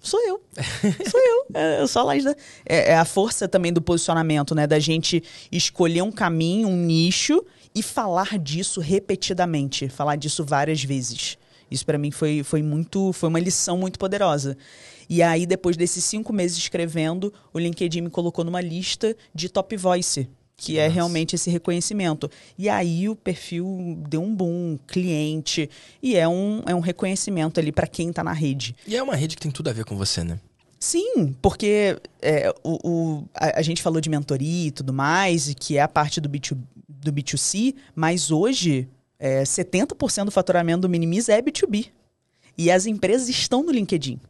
Sou 0.00 0.20
eu. 0.26 0.40
Sou 1.10 1.20
eu. 1.20 1.46
É, 1.54 1.80
eu 1.80 1.88
sou 1.88 2.02
a 2.02 2.04
Laís 2.06 2.24
da... 2.24 2.34
é, 2.66 2.92
é 2.92 2.96
a 2.96 3.04
força 3.04 3.48
também 3.48 3.72
do 3.72 3.82
posicionamento, 3.82 4.54
né? 4.54 4.66
Da 4.66 4.78
gente 4.78 5.22
escolher 5.50 6.02
um 6.02 6.12
caminho, 6.12 6.68
um 6.68 6.76
nicho 6.76 7.44
e 7.74 7.82
falar 7.82 8.38
disso 8.38 8.80
repetidamente. 8.80 9.88
Falar 9.88 10.16
disso 10.16 10.44
várias 10.44 10.82
vezes. 10.82 11.38
Isso 11.70 11.86
para 11.86 11.98
mim 11.98 12.10
foi, 12.10 12.42
foi 12.42 12.62
muito. 12.62 13.12
Foi 13.12 13.28
uma 13.28 13.38
lição 13.38 13.78
muito 13.78 13.98
poderosa. 13.98 14.56
E 15.08 15.22
aí, 15.22 15.44
depois 15.44 15.76
desses 15.76 16.04
cinco 16.04 16.32
meses 16.32 16.56
escrevendo, 16.56 17.32
o 17.52 17.58
LinkedIn 17.58 18.00
me 18.00 18.10
colocou 18.10 18.44
numa 18.44 18.60
lista 18.60 19.16
de 19.34 19.48
top 19.48 19.76
voice. 19.76 20.28
Que 20.60 20.78
é 20.78 20.82
Nossa. 20.82 20.92
é 20.92 20.94
realmente 20.94 21.34
esse 21.34 21.48
reconhecimento. 21.48 22.30
E 22.58 22.68
aí 22.68 23.08
o 23.08 23.16
perfil 23.16 23.98
deu 24.06 24.22
um 24.22 24.34
boom, 24.34 24.78
cliente, 24.86 25.70
e 26.02 26.16
é 26.16 26.28
um, 26.28 26.62
é 26.66 26.74
um 26.74 26.80
reconhecimento 26.80 27.58
ali 27.58 27.72
para 27.72 27.86
quem 27.86 28.10
está 28.10 28.22
na 28.22 28.34
rede. 28.34 28.76
E 28.86 28.94
é 28.94 29.02
uma 29.02 29.16
rede 29.16 29.36
que 29.36 29.42
tem 29.42 29.50
tudo 29.50 29.70
a 29.70 29.72
ver 29.72 29.86
com 29.86 29.96
você, 29.96 30.22
né? 30.22 30.38
Sim, 30.78 31.34
porque 31.40 31.98
é, 32.20 32.52
o, 32.62 32.78
o 32.88 33.24
a, 33.34 33.60
a, 33.60 33.62
gente 33.62 33.82
falou 33.82 34.02
de 34.02 34.10
mentoria 34.10 34.68
e 34.68 34.70
tudo 34.70 34.92
mais, 34.92 35.54
que 35.54 35.78
é 35.78 35.82
a 35.82 35.88
parte 35.88 36.20
do, 36.20 36.28
B2, 36.28 36.58
do 36.86 37.12
B2C, 37.12 37.74
mas 37.94 38.30
hoje 38.30 38.86
é, 39.18 39.42
70% 39.42 40.26
do 40.26 40.30
faturamento 40.30 40.82
do 40.82 40.88
Minimize 40.90 41.32
é 41.32 41.40
B2B. 41.40 41.86
E 42.56 42.70
as 42.70 42.84
empresas 42.84 43.30
estão 43.30 43.62
no 43.62 43.72
LinkedIn. 43.72 44.20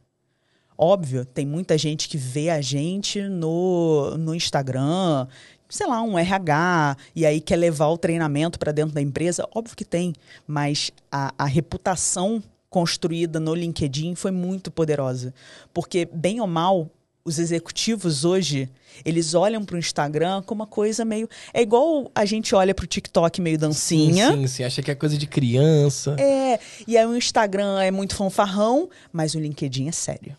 Óbvio, 0.79 1.25
tem 1.25 1.45
muita 1.45 1.77
gente 1.77 2.09
que 2.09 2.17
vê 2.17 2.51
a 2.51 2.61
gente 2.61 3.21
no, 3.29 4.17
no 4.17 4.35
Instagram, 4.35 5.27
sei 5.71 5.87
lá, 5.87 6.03
um 6.03 6.19
RH, 6.19 6.97
e 7.15 7.25
aí 7.25 7.41
quer 7.41 7.57
levar 7.57 7.89
o 7.89 7.97
treinamento 7.97 8.59
para 8.59 8.73
dentro 8.73 8.95
da 8.95 9.01
empresa. 9.01 9.49
Óbvio 9.55 9.77
que 9.77 9.85
tem, 9.85 10.13
mas 10.47 10.91
a, 11.11 11.33
a 11.39 11.45
reputação 11.47 12.43
construída 12.69 13.41
no 13.41 13.55
LinkedIn 13.55 14.15
foi 14.15 14.31
muito 14.31 14.71
poderosa. 14.71 15.33
Porque, 15.73 16.09
bem 16.13 16.41
ou 16.41 16.47
mal, 16.47 16.91
os 17.25 17.39
executivos 17.39 18.25
hoje, 18.25 18.69
eles 19.05 19.35
olham 19.35 19.65
para 19.65 19.77
o 19.77 19.79
Instagram 19.79 20.43
como 20.43 20.63
uma 20.63 20.67
coisa 20.67 21.05
meio. 21.05 21.29
É 21.53 21.63
igual 21.63 22.11
a 22.15 22.25
gente 22.25 22.55
olha 22.55 22.75
para 22.75 22.85
o 22.85 22.87
TikTok 22.87 23.41
meio 23.41 23.59
dancinha. 23.59 24.33
Sim, 24.33 24.41
sim, 24.41 24.47
sim, 24.47 24.65
acha 24.65 24.83
que 24.83 24.91
é 24.91 24.95
coisa 24.95 25.17
de 25.17 25.27
criança. 25.27 26.17
É, 26.19 26.59
e 26.87 26.97
aí 26.97 27.07
o 27.07 27.17
Instagram 27.17 27.81
é 27.81 27.91
muito 27.91 28.15
fanfarrão, 28.15 28.89
mas 29.13 29.35
o 29.35 29.41
LinkedIn 29.41 29.89
é 29.89 29.93
sério. 29.93 30.37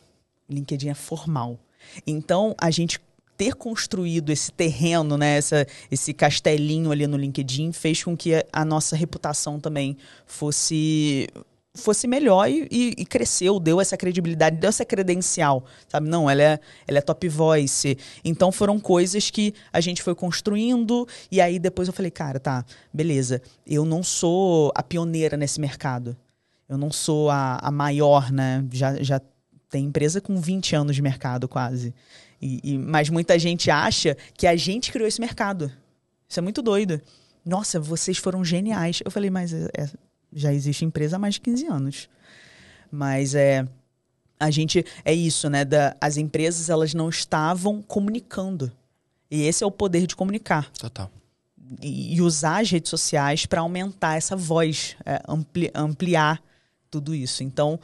LinkedIn 0.49 0.89
é 0.89 0.93
formal. 0.93 1.59
Então, 2.05 2.55
a 2.57 2.69
gente 2.71 2.99
ter 3.41 3.55
construído 3.55 4.31
esse 4.31 4.51
terreno, 4.51 5.17
né, 5.17 5.37
essa, 5.37 5.65
esse 5.89 6.13
castelinho 6.13 6.91
ali 6.91 7.07
no 7.07 7.17
LinkedIn, 7.17 7.71
fez 7.71 8.03
com 8.03 8.15
que 8.15 8.33
a, 8.53 8.63
nossa 8.63 8.95
reputação 8.95 9.59
também 9.59 9.97
fosse 10.27 11.27
fosse 11.73 12.05
melhor 12.05 12.47
e, 12.47 12.67
e, 12.69 12.93
e, 12.99 13.05
cresceu, 13.05 13.59
deu 13.59 13.81
essa 13.81 13.97
credibilidade, 13.97 14.57
deu 14.57 14.69
essa 14.69 14.85
credencial, 14.85 15.65
sabe? 15.87 16.07
Não, 16.07 16.29
ela 16.29 16.43
é, 16.43 16.59
ela 16.87 16.99
é 16.99 17.01
top 17.01 17.27
voice. 17.29 17.97
Então 18.23 18.51
foram 18.51 18.79
coisas 18.79 19.31
que 19.31 19.55
a 19.73 19.81
gente 19.81 20.03
foi 20.03 20.13
construindo 20.13 21.07
e 21.31 21.41
aí 21.41 21.57
depois 21.57 21.87
eu 21.87 21.93
falei, 21.95 22.11
cara, 22.11 22.39
tá, 22.39 22.63
beleza. 22.93 23.41
Eu 23.65 23.85
não 23.85 24.03
sou 24.03 24.71
a 24.75 24.83
pioneira 24.83 25.35
nesse 25.35 25.59
mercado. 25.59 26.15
Eu 26.69 26.77
não 26.77 26.91
sou 26.91 27.31
a, 27.31 27.57
a 27.59 27.71
maior, 27.71 28.31
né? 28.31 28.63
Já, 28.71 29.01
já 29.01 29.21
tem 29.67 29.85
empresa 29.85 30.21
com 30.21 30.39
20 30.39 30.75
anos 30.75 30.95
de 30.95 31.01
mercado 31.01 31.47
quase. 31.47 31.91
E, 32.41 32.59
e, 32.63 32.77
mas 32.77 33.09
muita 33.09 33.37
gente 33.37 33.69
acha 33.69 34.17
que 34.35 34.47
a 34.47 34.55
gente 34.55 34.91
criou 34.91 35.07
esse 35.07 35.21
mercado. 35.21 35.71
Isso 36.27 36.39
é 36.39 36.41
muito 36.41 36.61
doido. 36.61 36.99
Nossa, 37.45 37.79
vocês 37.79 38.17
foram 38.17 38.43
geniais. 38.43 39.01
Eu 39.05 39.11
falei, 39.11 39.29
mas 39.29 39.53
é, 39.53 39.69
é, 39.77 39.89
já 40.33 40.53
existe 40.53 40.83
empresa 40.83 41.17
há 41.17 41.19
mais 41.19 41.35
de 41.35 41.41
15 41.41 41.67
anos. 41.67 42.09
Mas 42.91 43.35
é 43.35 43.65
a 44.39 44.49
gente 44.49 44.83
é 45.05 45.13
isso, 45.13 45.49
né? 45.49 45.63
Da, 45.63 45.95
as 46.01 46.17
empresas 46.17 46.69
elas 46.69 46.95
não 46.95 47.09
estavam 47.09 47.79
comunicando. 47.81 48.71
E 49.29 49.43
esse 49.43 49.63
é 49.63 49.67
o 49.67 49.71
poder 49.71 50.07
de 50.07 50.15
comunicar. 50.15 50.69
Total. 50.71 51.11
E, 51.79 52.15
e 52.15 52.21
usar 52.21 52.61
as 52.61 52.71
redes 52.71 52.89
sociais 52.89 53.45
para 53.45 53.61
aumentar 53.61 54.17
essa 54.17 54.35
voz, 54.35 54.95
é, 55.05 55.21
ampli, 55.27 55.71
ampliar 55.75 56.41
tudo 56.89 57.13
isso. 57.13 57.43
Então, 57.43 57.79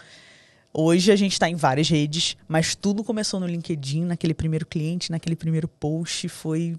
Hoje 0.74 1.12
a 1.12 1.16
gente 1.16 1.34
está 1.34 1.50
em 1.50 1.56
várias 1.56 1.90
redes, 1.90 2.38
mas 2.48 2.76
tudo 2.76 3.04
começou 3.04 3.40
no 3.40 3.48
LinkedIn, 3.48 4.06
naquele 4.06 4.34
primeiro 4.34 4.66
cliente, 4.66 5.12
naquele 5.12 5.36
primeiro 5.36 5.68
post, 5.68 6.30
foi, 6.30 6.78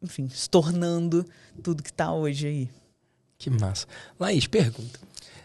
enfim, 0.00 0.28
se 0.28 0.48
tornando 0.48 1.26
tudo 1.62 1.82
que 1.82 1.90
está 1.90 2.12
hoje 2.12 2.46
aí. 2.46 2.70
Que 3.36 3.50
massa. 3.50 3.86
Laís, 4.18 4.46
pergunta. 4.46 4.98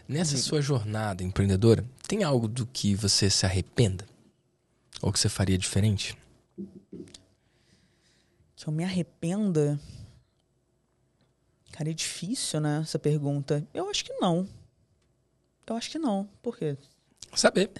Nessa 0.08 0.34
Diga. 0.34 0.42
sua 0.42 0.62
jornada 0.62 1.22
empreendedora, 1.22 1.84
tem 2.08 2.24
algo 2.24 2.48
do 2.48 2.66
que 2.66 2.94
você 2.94 3.28
se 3.28 3.44
arrependa? 3.44 4.04
Ou 5.02 5.12
que 5.12 5.18
você 5.18 5.28
faria 5.28 5.56
diferente? 5.56 6.16
Que 8.56 8.66
eu 8.66 8.72
me 8.72 8.84
arrependa? 8.84 9.78
Cara, 11.72 11.90
é 11.90 11.94
difícil, 11.94 12.60
né, 12.60 12.80
essa 12.82 12.98
pergunta. 12.98 13.66
Eu 13.72 13.88
acho 13.88 14.04
que 14.04 14.12
não. 14.14 14.48
Eu 15.66 15.76
acho 15.76 15.90
que 15.90 15.98
não. 15.98 16.28
Por 16.42 16.56
quê? 16.56 16.76
Saber. 17.34 17.70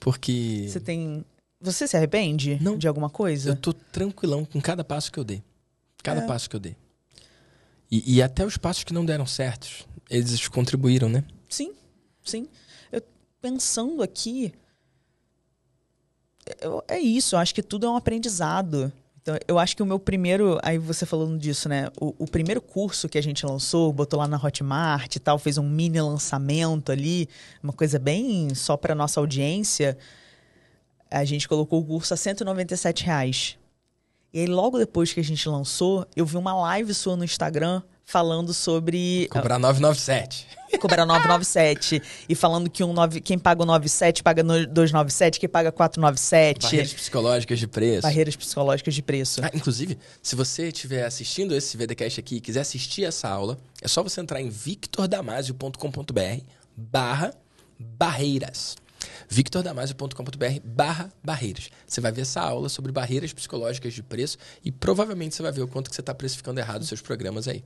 Porque. 0.00 0.66
Você 0.68 0.80
tem. 0.80 1.24
Você 1.60 1.88
se 1.88 1.96
arrepende 1.96 2.58
Não. 2.60 2.76
de 2.76 2.86
alguma 2.86 3.08
coisa? 3.08 3.50
Eu 3.50 3.56
tô 3.56 3.72
tranquilão 3.72 4.44
com 4.44 4.60
cada 4.60 4.84
passo 4.84 5.10
que 5.10 5.18
eu 5.18 5.24
dei. 5.24 5.42
Cada 6.02 6.22
é. 6.22 6.26
passo 6.26 6.48
que 6.48 6.56
eu 6.56 6.60
dei. 6.60 6.76
E, 7.90 8.16
e, 8.16 8.22
até 8.22 8.44
os 8.44 8.56
passos 8.56 8.84
que 8.84 8.92
não 8.92 9.04
deram 9.04 9.24
certos, 9.24 9.86
eles 10.10 10.48
contribuíram, 10.48 11.08
né? 11.08 11.24
Sim, 11.48 11.72
sim. 12.22 12.48
Eu, 12.90 13.02
pensando 13.40 14.02
aqui. 14.02 14.52
Eu, 16.60 16.84
é 16.88 16.98
isso, 16.98 17.34
eu 17.34 17.38
acho 17.38 17.54
que 17.54 17.62
tudo 17.62 17.86
é 17.86 17.90
um 17.90 17.96
aprendizado. 17.96 18.92
Então, 19.24 19.38
eu 19.48 19.58
acho 19.58 19.74
que 19.74 19.82
o 19.82 19.86
meu 19.86 19.98
primeiro. 19.98 20.58
Aí 20.62 20.76
você 20.76 21.06
falando 21.06 21.38
disso, 21.38 21.66
né? 21.66 21.88
O, 21.98 22.14
o, 22.18 22.26
primeiro 22.26 22.60
curso 22.60 23.08
que 23.08 23.16
a 23.16 23.22
gente 23.22 23.46
lançou, 23.46 23.90
botou 23.90 24.18
lá 24.18 24.28
na 24.28 24.36
Hotmart 24.36 25.16
e 25.16 25.18
tal, 25.18 25.38
fez 25.38 25.56
um 25.56 25.66
mini 25.66 25.98
lançamento 25.98 26.92
ali, 26.92 27.26
uma 27.62 27.72
coisa 27.72 27.98
bem 27.98 28.54
só 28.54 28.76
para 28.76 28.94
nossa 28.94 29.18
audiência. 29.18 29.96
A 31.10 31.24
gente 31.24 31.48
colocou 31.48 31.80
o 31.80 31.84
curso 31.86 32.12
a 32.12 32.18
197 32.18 33.02
reais. 33.02 33.56
E 34.30 34.40
aí, 34.40 34.46
logo 34.46 34.76
depois 34.78 35.10
que 35.10 35.20
a 35.20 35.24
gente 35.24 35.48
lançou, 35.48 36.06
eu 36.14 36.26
vi 36.26 36.36
uma 36.36 36.54
live 36.54 36.92
sua 36.92 37.16
no 37.16 37.24
Instagram 37.24 37.80
falando 38.04 38.52
sobre. 38.52 39.28
Cobrar 39.30 39.58
997. 39.58 40.46
Cobrar 40.80 41.06
997. 41.06 42.02
e 42.28 42.34
falando 42.34 42.68
que 42.68 42.82
um 42.82 42.92
9, 42.92 43.20
quem 43.20 43.38
paga 43.38 43.62
o 43.62 43.66
97 43.66 44.22
paga 44.22 44.42
297, 44.42 45.38
quem 45.38 45.48
paga 45.48 45.70
497. 45.70 46.62
Barreiras 46.62 46.92
psicológicas 46.92 47.58
de 47.58 47.66
preço. 47.68 48.02
Barreiras 48.02 48.36
psicológicas 48.36 48.94
de 48.94 49.02
preço. 49.02 49.40
Ah, 49.44 49.50
inclusive, 49.54 49.96
se 50.22 50.34
você 50.34 50.68
estiver 50.68 51.04
assistindo 51.04 51.54
esse 51.54 51.76
VDcast 51.76 52.18
aqui 52.18 52.36
e 52.36 52.40
quiser 52.40 52.60
assistir 52.60 53.04
essa 53.04 53.28
aula, 53.28 53.58
é 53.80 53.88
só 53.88 54.02
você 54.02 54.20
entrar 54.20 54.40
em 54.40 54.48
victordamasio.com.br 54.48 56.42
barra 56.76 57.32
barreiras 57.78 58.76
victordamasio.com.br 59.28 60.60
barra 60.64 61.12
barreiras. 61.22 61.70
Você 61.86 62.00
vai 62.00 62.12
ver 62.12 62.22
essa 62.22 62.40
aula 62.40 62.68
sobre 62.68 62.92
barreiras 62.92 63.32
psicológicas 63.32 63.92
de 63.92 64.02
preço 64.02 64.38
e 64.64 64.72
provavelmente 64.72 65.34
você 65.34 65.42
vai 65.42 65.52
ver 65.52 65.62
o 65.62 65.68
quanto 65.68 65.90
que 65.90 65.96
você 65.96 66.02
está 66.02 66.14
precificando 66.14 66.60
errado 66.60 66.82
os 66.82 66.88
seus 66.88 67.00
programas 67.00 67.48
aí. 67.48 67.64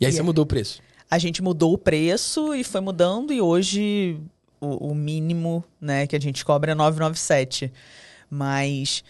E 0.00 0.06
aí 0.06 0.12
você 0.12 0.22
mudou 0.22 0.44
o 0.44 0.46
preço? 0.46 0.80
A 1.10 1.18
gente 1.18 1.42
mudou 1.42 1.72
o 1.72 1.78
preço 1.78 2.54
e 2.54 2.64
foi 2.64 2.80
mudando 2.80 3.32
e 3.32 3.40
hoje 3.40 4.18
o, 4.60 4.90
o 4.90 4.94
mínimo 4.94 5.64
né, 5.80 6.06
que 6.06 6.16
a 6.16 6.20
gente 6.20 6.44
cobra 6.44 6.72
é 6.72 6.74
997. 6.74 7.72
Mas 8.28 9.04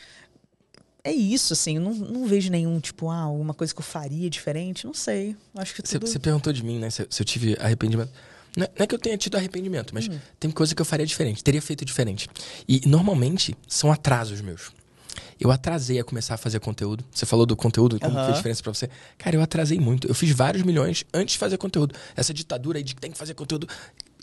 é 1.03 1.13
isso, 1.13 1.53
assim, 1.53 1.77
eu 1.77 1.83
não, 1.83 1.95
não 1.95 2.27
vejo 2.27 2.51
nenhum, 2.51 2.81
tipo, 2.81 3.09
ah, 3.09 3.21
alguma 3.21 3.55
coisa 3.55 3.73
que 3.73 3.81
eu 3.81 3.85
faria 3.85 4.29
diferente, 4.29 4.85
não 4.85 4.93
sei. 4.93 5.37
Acho 5.55 5.75
que 5.75 5.83
tudo... 5.83 6.07
Você 6.07 6.19
perguntou 6.19 6.53
de 6.53 6.65
mim, 6.65 6.79
né, 6.79 6.91
se, 6.91 7.07
se 7.09 7.23
eu 7.23 7.25
tive 7.25 7.57
arrependimento. 7.61 8.11
Não 8.57 8.65
é, 8.65 8.71
não 8.77 8.85
é, 8.85 8.87
que 8.87 8.95
eu 8.95 8.99
tenha 8.99 9.17
tido 9.17 9.37
arrependimento, 9.37 9.95
mas 9.95 10.09
hum. 10.09 10.19
tem 10.41 10.51
coisa 10.51 10.75
que 10.75 10.81
eu 10.81 10.87
faria 10.87 11.07
diferente, 11.07 11.45
teria 11.45 11.63
feito 11.63 11.85
diferente. 11.85 12.29
E 12.67 12.81
normalmente 12.89 13.57
são 13.69 13.93
atrasos 13.93 14.41
meus. 14.41 14.73
Eu 15.39 15.51
atrasei 15.51 15.99
a 15.99 16.05
começar 16.05 16.35
a 16.35 16.37
fazer 16.37 16.61
conteúdo. 16.61 17.05
Você 17.11 17.27
falou 17.27 17.45
do 17.45 17.57
conteúdo, 17.57 17.99
como 18.01 18.19
uhum. 18.19 18.25
fez 18.25 18.37
diferença 18.37 18.63
para 18.63 18.73
você. 18.73 18.89
Cara, 19.19 19.37
eu 19.37 19.43
atrasei 19.43 19.79
muito. 19.79 20.09
Eu 20.09 20.15
fiz 20.15 20.31
vários 20.31 20.63
milhões 20.63 21.05
antes 21.13 21.35
de 21.35 21.39
fazer 21.39 21.59
conteúdo. 21.59 21.95
Essa 22.15 22.33
ditadura 22.33 22.79
aí 22.79 22.85
de 22.85 22.95
que 22.95 23.01
tem 23.01 23.11
que 23.11 23.19
fazer 23.19 23.35
conteúdo. 23.35 23.69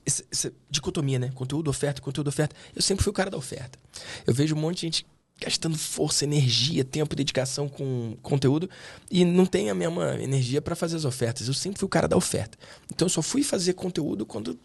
Essa, 0.05 0.23
essa 0.31 0.51
dicotomia, 0.69 1.19
né? 1.19 1.31
Conteúdo, 1.33 1.69
oferta, 1.69 2.01
conteúdo, 2.01 2.27
oferta. 2.27 2.55
Eu 2.75 2.81
sempre 2.81 3.03
fui 3.03 3.11
o 3.11 3.13
cara 3.13 3.29
da 3.29 3.37
oferta. 3.37 3.77
Eu 4.25 4.33
vejo 4.33 4.55
um 4.55 4.59
monte 4.59 4.77
de 4.77 4.81
gente 4.81 5.05
gastando 5.39 5.77
força, 5.77 6.23
energia, 6.23 6.83
tempo, 6.83 7.15
dedicação 7.15 7.67
com 7.67 8.15
conteúdo 8.21 8.69
e 9.11 9.25
não 9.25 9.45
tem 9.45 9.69
a 9.69 9.75
mesma 9.75 10.15
energia 10.21 10.61
para 10.61 10.75
fazer 10.75 10.95
as 10.95 11.05
ofertas. 11.05 11.47
Eu 11.47 11.53
sempre 11.53 11.79
fui 11.79 11.85
o 11.85 11.89
cara 11.89 12.07
da 12.07 12.15
oferta. 12.15 12.57
Então 12.93 13.05
eu 13.05 13.09
só 13.09 13.21
fui 13.21 13.43
fazer 13.43 13.73
conteúdo 13.73 14.25
quando 14.25 14.57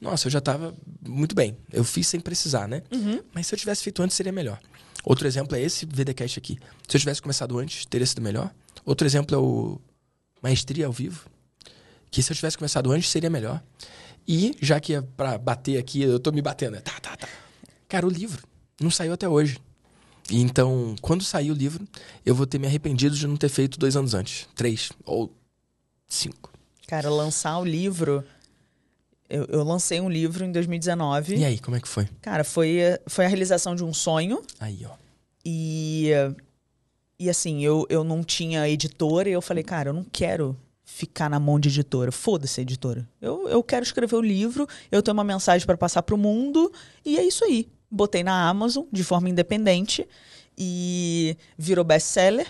nossa, 0.00 0.28
eu 0.28 0.30
já 0.30 0.38
estava 0.38 0.74
muito 1.06 1.34
bem. 1.34 1.56
Eu 1.70 1.84
fiz 1.84 2.06
sem 2.06 2.18
precisar, 2.18 2.66
né? 2.66 2.82
Uhum. 2.90 3.20
Mas 3.34 3.46
se 3.46 3.54
eu 3.54 3.58
tivesse 3.58 3.82
feito 3.82 4.02
antes, 4.02 4.16
seria 4.16 4.32
melhor. 4.32 4.58
Outro 5.04 5.26
exemplo 5.26 5.56
é 5.56 5.60
esse 5.60 5.86
VDcast 5.86 6.38
aqui. 6.38 6.58
Se 6.88 6.96
eu 6.96 7.00
tivesse 7.00 7.22
começado 7.22 7.58
antes, 7.58 7.86
teria 7.86 8.06
sido 8.06 8.20
melhor. 8.20 8.50
Outro 8.84 9.06
exemplo 9.06 9.34
é 9.34 9.38
o 9.38 9.80
Maestria 10.42 10.86
ao 10.86 10.92
Vivo. 10.92 11.28
Que 12.10 12.22
se 12.22 12.32
eu 12.32 12.36
tivesse 12.36 12.58
começado 12.58 12.90
antes, 12.90 13.08
seria 13.08 13.30
melhor. 13.30 13.62
E, 14.26 14.56
já 14.60 14.78
que 14.80 14.94
é 14.94 15.02
pra 15.02 15.38
bater 15.38 15.78
aqui, 15.78 16.02
eu 16.02 16.18
tô 16.18 16.32
me 16.32 16.42
batendo. 16.42 16.72
Né? 16.72 16.80
Tá, 16.80 16.98
tá, 17.00 17.16
tá. 17.16 17.28
Cara, 17.88 18.06
o 18.06 18.10
livro 18.10 18.42
não 18.80 18.90
saiu 18.90 19.12
até 19.12 19.28
hoje. 19.28 19.58
Então, 20.30 20.94
quando 21.00 21.24
sair 21.24 21.50
o 21.50 21.54
livro, 21.54 21.86
eu 22.24 22.34
vou 22.34 22.46
ter 22.46 22.58
me 22.58 22.66
arrependido 22.66 23.16
de 23.16 23.26
não 23.26 23.36
ter 23.36 23.48
feito 23.48 23.78
dois 23.78 23.96
anos 23.96 24.14
antes. 24.14 24.48
Três 24.54 24.90
ou 25.04 25.34
cinco. 26.06 26.52
Cara, 26.86 27.10
lançar 27.10 27.58
o 27.58 27.64
livro 27.64 28.24
eu, 29.30 29.46
eu, 29.46 29.64
lancei 29.64 30.00
um 30.00 30.10
livro 30.10 30.44
em 30.44 30.52
2019. 30.52 31.36
E 31.36 31.44
aí, 31.44 31.58
como 31.58 31.76
é 31.76 31.80
que 31.80 31.88
foi? 31.88 32.08
Cara, 32.20 32.44
foi, 32.44 32.80
foi 33.06 33.24
a 33.24 33.28
realização 33.28 33.74
de 33.74 33.84
um 33.84 33.94
sonho. 33.94 34.42
Aí, 34.58 34.84
ó. 34.84 34.90
E, 35.44 36.10
e 37.18 37.30
assim, 37.30 37.64
eu, 37.64 37.86
eu 37.88 38.04
não 38.04 38.22
tinha 38.22 38.68
editora 38.68 39.28
e 39.28 39.32
eu 39.32 39.40
falei, 39.40 39.64
cara, 39.64 39.90
eu 39.90 39.94
não 39.94 40.04
quero 40.04 40.56
ficar 40.84 41.30
na 41.30 41.38
mão 41.38 41.58
de 41.58 41.68
editora. 41.68 42.10
Foda-se, 42.10 42.60
editora. 42.60 43.08
Eu, 43.20 43.48
eu 43.48 43.62
quero 43.62 43.84
escrever 43.84 44.16
o 44.16 44.20
livro, 44.20 44.66
eu 44.90 45.02
tenho 45.02 45.14
uma 45.14 45.24
mensagem 45.24 45.66
para 45.66 45.76
passar 45.76 46.02
para 46.02 46.14
o 46.14 46.18
mundo 46.18 46.70
e 47.04 47.18
é 47.18 47.22
isso 47.22 47.44
aí. 47.44 47.68
Botei 47.90 48.22
na 48.22 48.48
Amazon 48.48 48.84
de 48.92 49.02
forma 49.02 49.28
independente 49.28 50.06
e 50.58 51.36
virou 51.56 51.84
best-seller. 51.84 52.46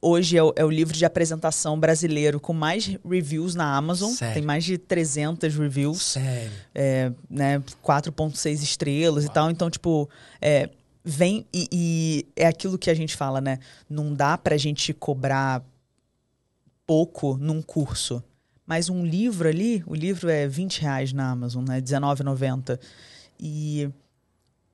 Hoje 0.00 0.36
é 0.36 0.42
o, 0.42 0.52
é 0.54 0.64
o, 0.64 0.70
livro 0.70 0.96
de 0.96 1.04
apresentação 1.04 1.78
brasileiro 1.78 2.38
com 2.38 2.52
mais 2.52 2.86
reviews 3.08 3.54
na 3.54 3.76
Amazon. 3.76 4.10
Sério? 4.12 4.34
Tem 4.34 4.42
mais 4.42 4.64
de 4.64 4.78
300 4.78 5.54
reviews. 5.56 6.02
Sério? 6.02 6.50
É, 6.74 7.12
né, 7.28 7.58
4.6 7.84 8.62
estrelas 8.62 9.24
Uau. 9.24 9.32
e 9.32 9.34
tal. 9.34 9.50
Então, 9.50 9.68
tipo, 9.68 10.08
é, 10.40 10.70
vem 11.04 11.46
e, 11.52 11.68
e, 11.72 12.26
é 12.36 12.46
aquilo 12.46 12.78
que 12.78 12.90
a 12.90 12.94
gente 12.94 13.16
fala, 13.16 13.40
né? 13.40 13.58
Não 13.88 14.14
dá 14.14 14.38
pra 14.38 14.56
gente 14.56 14.92
cobrar 14.92 15.64
pouco 16.86 17.36
num 17.36 17.60
curso. 17.60 18.22
Mas 18.66 18.88
um 18.88 19.04
livro 19.04 19.48
ali, 19.48 19.82
o 19.86 19.94
livro 19.94 20.28
é 20.28 20.46
20 20.46 20.82
reais 20.82 21.12
na 21.12 21.30
Amazon, 21.30 21.64
né? 21.66 21.76
R$19,90. 21.76 22.78
E 23.40 23.90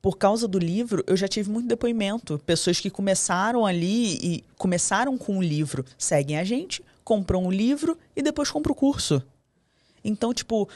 por 0.05 0.19
causa 0.19 0.47
do 0.47 0.59
livro, 0.59 1.03
eu 1.07 1.17
já 1.17 1.27
tive 1.27 1.49
muito 1.49 1.67
depoimento. 1.67 2.37
Pessoas 2.45 2.79
que 2.79 2.91
começaram 2.91 3.65
ali 3.65 4.19
e 4.21 4.43
começaram 4.55 5.17
com 5.17 5.39
o 5.39 5.41
livro, 5.41 5.83
seguem 5.97 6.37
a 6.37 6.43
gente, 6.43 6.85
compram 7.03 7.43
o 7.47 7.51
livro 7.51 7.97
e 8.15 8.21
depois 8.21 8.51
compram 8.51 8.73
o 8.73 8.75
curso. 8.75 9.19
Então, 10.03 10.31
tipo, 10.31 10.69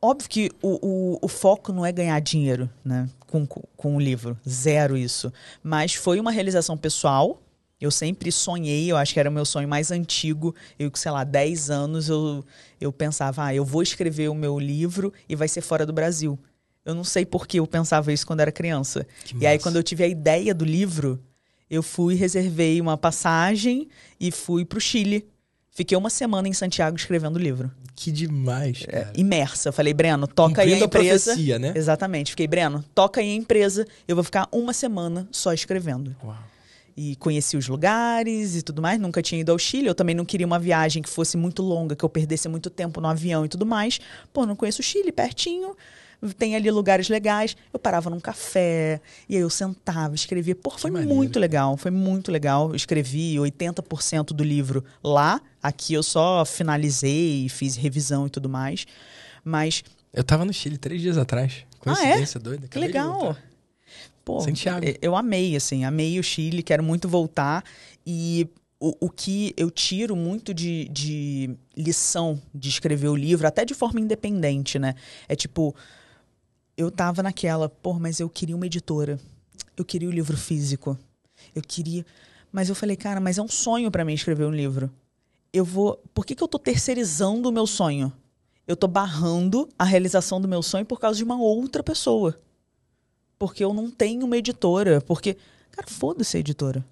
óbvio 0.00 0.26
que 0.26 0.50
o, 0.62 0.78
o, 0.80 1.18
o, 1.20 1.28
foco 1.28 1.70
não 1.70 1.84
é 1.84 1.92
ganhar 1.92 2.18
dinheiro 2.20 2.70
né, 2.82 3.06
com, 3.26 3.46
com, 3.46 3.94
o 3.94 4.00
livro. 4.00 4.40
Zero 4.48 4.96
isso. 4.96 5.30
Mas 5.62 5.92
foi 5.92 6.18
uma 6.18 6.30
realização 6.30 6.74
pessoal. 6.74 7.42
Eu 7.78 7.90
sempre 7.90 8.32
sonhei, 8.32 8.90
eu 8.90 8.96
acho 8.96 9.12
que 9.12 9.20
era 9.20 9.28
o 9.28 9.32
meu 9.34 9.44
sonho 9.44 9.68
mais 9.68 9.90
antigo. 9.90 10.54
Eu, 10.78 10.90
sei 10.94 11.12
lá, 11.12 11.24
10 11.24 11.68
anos, 11.68 12.08
eu, 12.08 12.42
eu 12.80 12.90
pensava, 12.90 13.44
ah, 13.44 13.54
eu 13.54 13.66
vou 13.66 13.82
escrever 13.82 14.30
o 14.30 14.34
meu 14.34 14.58
livro 14.58 15.12
e 15.28 15.36
vai 15.36 15.46
ser 15.46 15.60
fora 15.60 15.84
do 15.84 15.92
Brasil. 15.92 16.38
Eu 16.84 16.94
não 16.94 17.04
sei 17.04 17.24
por 17.24 17.46
que 17.46 17.58
eu 17.58 17.66
pensava 17.66 18.12
isso 18.12 18.26
quando 18.26 18.40
era 18.40 18.50
criança. 18.50 19.06
Que 19.24 19.32
e 19.32 19.36
massa. 19.36 19.48
aí, 19.48 19.58
quando 19.58 19.76
eu 19.76 19.82
tive 19.82 20.02
a 20.02 20.08
ideia 20.08 20.52
do 20.54 20.64
livro, 20.64 21.22
eu 21.70 21.82
fui, 21.82 22.14
reservei 22.14 22.80
uma 22.80 22.96
passagem 22.96 23.88
e 24.18 24.30
fui 24.30 24.64
para 24.64 24.78
o 24.78 24.80
Chile. 24.80 25.26
Fiquei 25.70 25.96
uma 25.96 26.10
semana 26.10 26.48
em 26.48 26.52
Santiago 26.52 26.96
escrevendo 26.96 27.36
o 27.36 27.38
livro. 27.38 27.70
Que 27.94 28.10
demais, 28.10 28.82
é, 28.82 28.90
cara. 28.90 29.12
É, 29.16 29.20
imersa. 29.20 29.68
Eu 29.68 29.72
falei, 29.72 29.94
Breno, 29.94 30.26
toca 30.26 30.56
Cumprindo 30.56 30.74
aí 30.74 30.82
a 30.82 30.84
empresa. 30.84 31.30
A 31.30 31.34
profecia, 31.34 31.58
né? 31.58 31.72
Exatamente. 31.74 32.32
Fiquei, 32.32 32.46
Breno, 32.46 32.84
toca 32.94 33.20
aí 33.20 33.30
a 33.30 33.34
empresa. 33.34 33.86
Eu 34.06 34.16
vou 34.16 34.24
ficar 34.24 34.48
uma 34.50 34.72
semana 34.72 35.26
só 35.30 35.52
escrevendo. 35.52 36.14
Uau. 36.22 36.36
E 36.94 37.16
conheci 37.16 37.56
os 37.56 37.68
lugares 37.68 38.54
e 38.56 38.60
tudo 38.60 38.82
mais. 38.82 39.00
Nunca 39.00 39.22
tinha 39.22 39.40
ido 39.40 39.50
ao 39.50 39.58
Chile. 39.58 39.86
Eu 39.86 39.94
também 39.94 40.14
não 40.14 40.26
queria 40.26 40.46
uma 40.46 40.58
viagem 40.58 41.02
que 41.02 41.08
fosse 41.08 41.38
muito 41.38 41.62
longa, 41.62 41.96
que 41.96 42.04
eu 42.04 42.08
perdesse 42.08 42.48
muito 42.48 42.68
tempo 42.68 43.00
no 43.00 43.08
avião 43.08 43.46
e 43.46 43.48
tudo 43.48 43.64
mais. 43.64 43.98
Pô, 44.30 44.44
não 44.44 44.56
conheço 44.56 44.80
o 44.82 44.84
Chile, 44.84 45.10
pertinho 45.10 45.74
tem 46.30 46.54
ali 46.54 46.70
lugares 46.70 47.08
legais. 47.08 47.56
Eu 47.72 47.78
parava 47.78 48.08
num 48.08 48.20
café, 48.20 49.00
e 49.28 49.36
aí 49.36 49.42
eu 49.42 49.50
sentava, 49.50 50.14
escrevia. 50.14 50.54
Pô, 50.54 50.70
foi 50.70 50.90
muito 50.90 51.38
legal, 51.38 51.76
foi 51.76 51.90
muito 51.90 52.30
legal. 52.30 52.70
Eu 52.70 52.76
escrevi 52.76 53.36
80% 53.36 54.26
do 54.26 54.44
livro 54.44 54.84
lá. 55.02 55.40
Aqui 55.62 55.94
eu 55.94 56.02
só 56.02 56.44
finalizei, 56.44 57.48
fiz 57.48 57.76
revisão 57.76 58.26
e 58.26 58.30
tudo 58.30 58.48
mais. 58.48 58.86
Mas. 59.44 59.82
Eu 60.12 60.22
tava 60.22 60.44
no 60.44 60.52
Chile 60.52 60.78
três 60.78 61.00
dias 61.00 61.18
atrás. 61.18 61.64
Coincidência 61.78 62.38
ah, 62.38 62.40
é? 62.40 62.44
doida. 62.44 62.68
Que 62.68 62.78
legal. 62.78 63.36
Pô, 64.24 64.40
Santiago. 64.40 64.86
Eu 65.00 65.16
amei, 65.16 65.56
assim, 65.56 65.84
amei 65.84 66.18
o 66.18 66.22
Chile, 66.22 66.62
quero 66.62 66.82
muito 66.82 67.08
voltar. 67.08 67.64
E 68.06 68.46
o, 68.78 69.06
o 69.06 69.10
que 69.10 69.52
eu 69.56 69.70
tiro 69.70 70.14
muito 70.14 70.52
de, 70.54 70.88
de 70.88 71.50
lição 71.76 72.40
de 72.54 72.68
escrever 72.68 73.08
o 73.08 73.16
livro, 73.16 73.46
até 73.46 73.64
de 73.64 73.74
forma 73.74 74.00
independente, 74.00 74.78
né? 74.78 74.94
É 75.28 75.34
tipo, 75.34 75.74
eu 76.76 76.90
tava 76.90 77.22
naquela, 77.22 77.68
pô, 77.68 77.94
mas 77.94 78.20
eu 78.20 78.28
queria 78.28 78.56
uma 78.56 78.66
editora. 78.66 79.18
Eu 79.76 79.84
queria 79.84 80.08
o 80.08 80.12
livro 80.12 80.36
físico. 80.36 80.98
Eu 81.54 81.62
queria. 81.62 82.04
Mas 82.50 82.68
eu 82.68 82.74
falei, 82.74 82.96
cara, 82.96 83.20
mas 83.20 83.38
é 83.38 83.42
um 83.42 83.48
sonho 83.48 83.90
para 83.90 84.04
mim 84.04 84.14
escrever 84.14 84.44
um 84.44 84.54
livro. 84.54 84.90
Eu 85.52 85.64
vou. 85.64 86.02
Por 86.14 86.24
que, 86.24 86.34
que 86.34 86.42
eu 86.42 86.48
tô 86.48 86.58
terceirizando 86.58 87.48
o 87.48 87.52
meu 87.52 87.66
sonho? 87.66 88.12
Eu 88.66 88.76
tô 88.76 88.86
barrando 88.86 89.68
a 89.78 89.84
realização 89.84 90.40
do 90.40 90.48
meu 90.48 90.62
sonho 90.62 90.86
por 90.86 91.00
causa 91.00 91.16
de 91.16 91.24
uma 91.24 91.40
outra 91.40 91.82
pessoa. 91.82 92.38
Porque 93.38 93.64
eu 93.64 93.74
não 93.74 93.90
tenho 93.90 94.24
uma 94.24 94.36
editora. 94.36 95.00
Porque. 95.00 95.36
Cara, 95.70 95.88
foda-se 95.88 96.36
a 96.36 96.40
editora. 96.40 96.84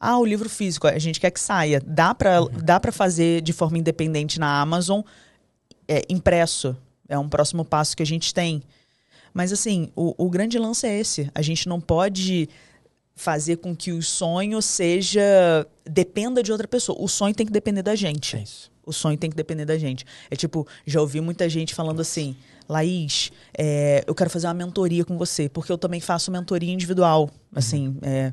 Ah, 0.00 0.18
o 0.18 0.24
livro 0.24 0.48
físico, 0.48 0.86
a 0.86 0.98
gente 0.98 1.18
quer 1.18 1.30
que 1.30 1.40
saia. 1.40 1.82
Dá 1.84 2.14
pra, 2.14 2.42
uhum. 2.42 2.48
dá 2.62 2.78
pra 2.78 2.92
fazer 2.92 3.42
de 3.42 3.52
forma 3.52 3.78
independente 3.78 4.38
na 4.38 4.60
Amazon, 4.60 5.00
é, 5.88 6.02
impresso. 6.08 6.76
É 7.08 7.18
um 7.18 7.28
próximo 7.28 7.64
passo 7.64 7.96
que 7.96 8.02
a 8.02 8.06
gente 8.06 8.32
tem. 8.32 8.62
Mas 9.32 9.52
assim, 9.52 9.90
o, 9.94 10.14
o 10.16 10.30
grande 10.30 10.58
lance 10.58 10.86
é 10.86 10.98
esse. 10.98 11.30
A 11.34 11.42
gente 11.42 11.68
não 11.68 11.80
pode 11.80 12.48
fazer 13.18 13.56
com 13.56 13.74
que 13.74 13.90
o 13.90 14.00
sonho 14.00 14.62
seja 14.62 15.66
dependa 15.84 16.42
de 16.42 16.52
outra 16.52 16.68
pessoa. 16.68 16.96
O 17.00 17.08
sonho 17.08 17.34
tem 17.34 17.44
que 17.44 17.52
depender 17.52 17.82
da 17.82 17.96
gente. 17.96 18.36
É 18.36 18.42
isso. 18.42 18.70
O 18.86 18.92
sonho 18.92 19.18
tem 19.18 19.28
que 19.28 19.36
depender 19.36 19.64
da 19.64 19.76
gente. 19.76 20.06
É 20.30 20.36
tipo, 20.36 20.66
já 20.86 21.00
ouvi 21.00 21.20
muita 21.20 21.48
gente 21.48 21.74
falando 21.74 22.00
assim, 22.00 22.36
Laís, 22.68 23.30
é, 23.56 24.04
eu 24.06 24.14
quero 24.14 24.30
fazer 24.30 24.46
uma 24.46 24.54
mentoria 24.54 25.04
com 25.04 25.18
você, 25.18 25.48
porque 25.48 25.70
eu 25.70 25.76
também 25.76 26.00
faço 26.00 26.30
mentoria 26.30 26.72
individual. 26.72 27.22
Uhum. 27.22 27.28
Assim, 27.54 27.96
é, 28.02 28.32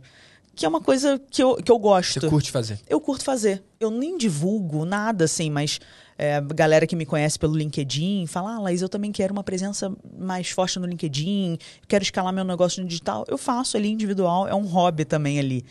que 0.56 0.66
é 0.66 0.70
uma 0.70 0.80
coisa 0.80 1.20
que 1.30 1.44
eu, 1.44 1.56
que 1.56 1.72
eu 1.72 1.78
gosto. 1.78 2.22
Você 2.22 2.30
curte 2.30 2.52
fazer? 2.52 2.80
Eu 2.88 3.02
curto 3.02 3.26
fazer. 3.26 3.64
Eu 3.80 3.92
nem 3.92 4.18
divulgo 4.18 4.86
nada, 4.86 5.26
assim, 5.26 5.50
mas 5.50 5.80
é, 6.18 6.40
galera 6.42 6.88
que 6.88 6.96
me 6.96 7.06
conhece 7.06 7.38
pelo 7.38 7.56
LinkedIn 7.56 8.26
fala, 8.28 8.56
ah, 8.56 8.60
Laís, 8.60 8.82
eu 8.82 8.88
também 8.88 9.12
quero 9.12 9.34
uma 9.34 9.44
presença 9.44 9.94
mais 10.18 10.50
forte 10.50 10.80
no 10.80 10.86
LinkedIn, 10.86 11.58
quero 11.88 12.04
escalar 12.04 12.32
meu 12.32 12.46
negócio 12.46 12.82
no 12.82 12.88
digital. 12.88 13.26
Eu 13.28 13.38
faço 13.38 13.76
ali 13.76 13.90
individual, 13.90 14.48
é 14.48 14.56
um 14.56 14.66
hobby 14.66 15.04
também 15.04 15.40
ali. 15.40 15.66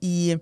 E 0.00 0.40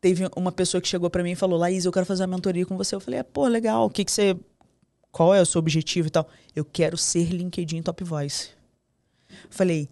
teve 0.00 0.28
uma 0.34 0.50
pessoa 0.50 0.80
que 0.80 0.88
chegou 0.88 1.08
para 1.08 1.22
mim 1.22 1.32
e 1.32 1.36
falou, 1.36 1.58
Laís, 1.58 1.84
eu 1.84 1.92
quero 1.92 2.06
fazer 2.06 2.24
uma 2.24 2.36
mentoria 2.36 2.66
com 2.66 2.76
você. 2.76 2.94
Eu 2.94 3.00
falei, 3.00 3.20
é, 3.20 3.22
pô, 3.22 3.46
legal, 3.46 3.86
o 3.86 3.90
que, 3.90 4.04
que 4.04 4.10
você. 4.10 4.36
Qual 5.12 5.34
é 5.34 5.40
o 5.40 5.46
seu 5.46 5.58
objetivo 5.58 6.08
e 6.08 6.10
tal? 6.10 6.28
Eu 6.54 6.64
quero 6.64 6.96
ser 6.96 7.30
LinkedIn 7.30 7.82
Top 7.82 8.02
Voice. 8.02 8.50
Falei, 9.48 9.88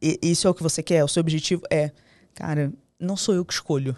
isso 0.00 0.46
é 0.46 0.50
o 0.50 0.54
que 0.54 0.62
você 0.62 0.82
quer? 0.82 1.04
O 1.04 1.08
seu 1.08 1.20
objetivo 1.20 1.62
é, 1.70 1.92
cara, 2.34 2.72
não 2.98 3.16
sou 3.16 3.34
eu 3.34 3.44
que 3.44 3.52
escolho. 3.52 3.96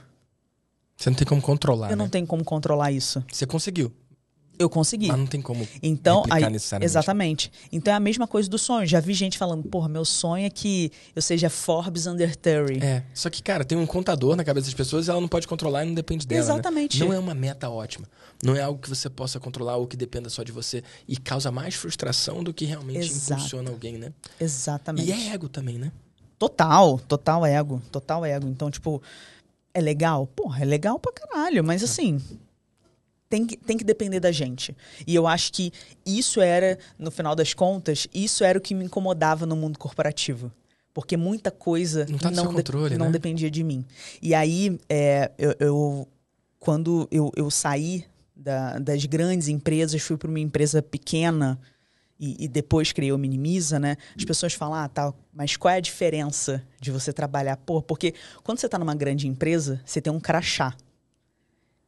Você 0.96 1.10
não 1.10 1.16
tem 1.16 1.26
como 1.26 1.42
controlar. 1.42 1.88
Eu 1.88 1.96
né? 1.96 2.02
não 2.02 2.08
tenho 2.08 2.26
como 2.26 2.44
controlar 2.44 2.92
isso. 2.92 3.24
Você 3.30 3.46
conseguiu. 3.46 3.92
Eu 4.58 4.70
consegui. 4.70 5.08
Mas 5.08 5.18
não 5.18 5.26
tem 5.26 5.42
como 5.42 5.66
então, 5.82 6.22
aí, 6.30 6.44
Exatamente. 6.80 7.50
Então 7.72 7.92
é 7.92 7.96
a 7.96 8.00
mesma 8.00 8.26
coisa 8.26 8.48
do 8.48 8.56
sonho. 8.56 8.86
Já 8.86 9.00
vi 9.00 9.12
gente 9.12 9.36
falando, 9.36 9.64
porra, 9.64 9.88
meu 9.88 10.04
sonho 10.04 10.46
é 10.46 10.50
que 10.50 10.92
eu 11.14 11.20
seja 11.20 11.50
Forbes 11.50 12.06
under 12.06 12.36
30. 12.36 12.84
É. 12.84 13.04
Só 13.12 13.28
que, 13.28 13.42
cara, 13.42 13.64
tem 13.64 13.76
um 13.76 13.86
contador 13.86 14.36
na 14.36 14.44
cabeça 14.44 14.66
das 14.66 14.74
pessoas 14.74 15.08
e 15.08 15.10
ela 15.10 15.20
não 15.20 15.28
pode 15.28 15.48
controlar 15.48 15.84
e 15.84 15.88
não 15.88 15.94
depende 15.94 16.26
dela. 16.26 16.40
Né? 16.40 16.44
Exatamente. 16.44 17.00
Né? 17.00 17.06
Não 17.06 17.12
é 17.12 17.18
uma 17.18 17.34
meta 17.34 17.68
ótima. 17.68 18.06
Não 18.44 18.54
é 18.54 18.62
algo 18.62 18.80
que 18.80 18.88
você 18.88 19.10
possa 19.10 19.40
controlar 19.40 19.76
ou 19.76 19.88
que 19.88 19.96
dependa 19.96 20.30
só 20.30 20.44
de 20.44 20.52
você. 20.52 20.84
E 21.08 21.16
causa 21.16 21.50
mais 21.50 21.74
frustração 21.74 22.44
do 22.44 22.54
que 22.54 22.64
realmente 22.64 23.10
Exato. 23.10 23.40
impulsiona 23.40 23.70
alguém, 23.70 23.98
né? 23.98 24.12
Exatamente. 24.38 25.08
E 25.08 25.12
é 25.12 25.32
ego 25.32 25.48
também, 25.48 25.78
né? 25.78 25.90
Total, 26.38 26.98
total 27.00 27.44
ego. 27.44 27.82
Total 27.90 28.24
ego. 28.24 28.46
Então, 28.48 28.70
tipo, 28.70 29.02
é 29.74 29.80
legal? 29.80 30.26
Porra, 30.28 30.62
é 30.62 30.64
legal 30.64 30.98
pra 30.98 31.12
caralho, 31.12 31.62
mas 31.64 31.82
assim. 31.82 32.20
Tem 33.28 33.44
que, 33.44 33.56
tem 33.56 33.76
que 33.76 33.82
depender 33.82 34.20
da 34.20 34.30
gente. 34.30 34.76
E 35.04 35.12
eu 35.12 35.26
acho 35.26 35.52
que 35.52 35.72
isso 36.06 36.40
era, 36.40 36.78
no 36.96 37.10
final 37.10 37.34
das 37.34 37.52
contas, 37.52 38.06
isso 38.14 38.44
era 38.44 38.56
o 38.56 38.60
que 38.60 38.74
me 38.74 38.84
incomodava 38.84 39.44
no 39.44 39.56
mundo 39.56 39.76
corporativo. 39.76 40.52
Porque 40.92 41.16
muita 41.16 41.50
coisa 41.50 42.06
não, 42.08 42.18
tá 42.18 42.30
não, 42.30 42.52
controle, 42.52 42.90
de, 42.90 42.98
não 42.98 43.06
né? 43.06 43.12
dependia 43.12 43.50
de 43.50 43.64
mim. 43.64 43.84
E 44.22 44.32
aí, 44.32 44.78
é, 44.88 45.32
eu, 45.36 45.54
eu, 45.58 46.08
quando 46.60 47.08
eu, 47.10 47.32
eu 47.34 47.50
saí 47.50 48.04
da, 48.36 48.78
das 48.78 49.04
grandes 49.04 49.48
empresas, 49.48 50.00
fui 50.00 50.16
para 50.16 50.28
uma 50.28 50.38
empresa 50.38 50.80
pequena, 50.80 51.58
e, 52.18 52.44
e, 52.44 52.48
depois 52.48 52.92
criei 52.92 53.12
o 53.12 53.18
Minimiza, 53.18 53.78
né? 53.78 53.96
As 54.16 54.24
pessoas 54.24 54.54
falam, 54.54 54.74
ah, 54.74 54.88
tá, 54.88 55.12
mas 55.32 55.56
qual 55.56 55.74
é 55.74 55.78
a 55.78 55.80
diferença 55.80 56.62
de 56.80 56.90
você 56.90 57.12
trabalhar? 57.12 57.56
Pô, 57.56 57.82
porque 57.82 58.14
quando 58.42 58.58
você 58.58 58.68
tá 58.68 58.78
numa 58.78 58.94
grande 58.94 59.26
empresa, 59.26 59.80
você 59.84 60.00
tem 60.00 60.12
um 60.12 60.20
crachá. 60.20 60.74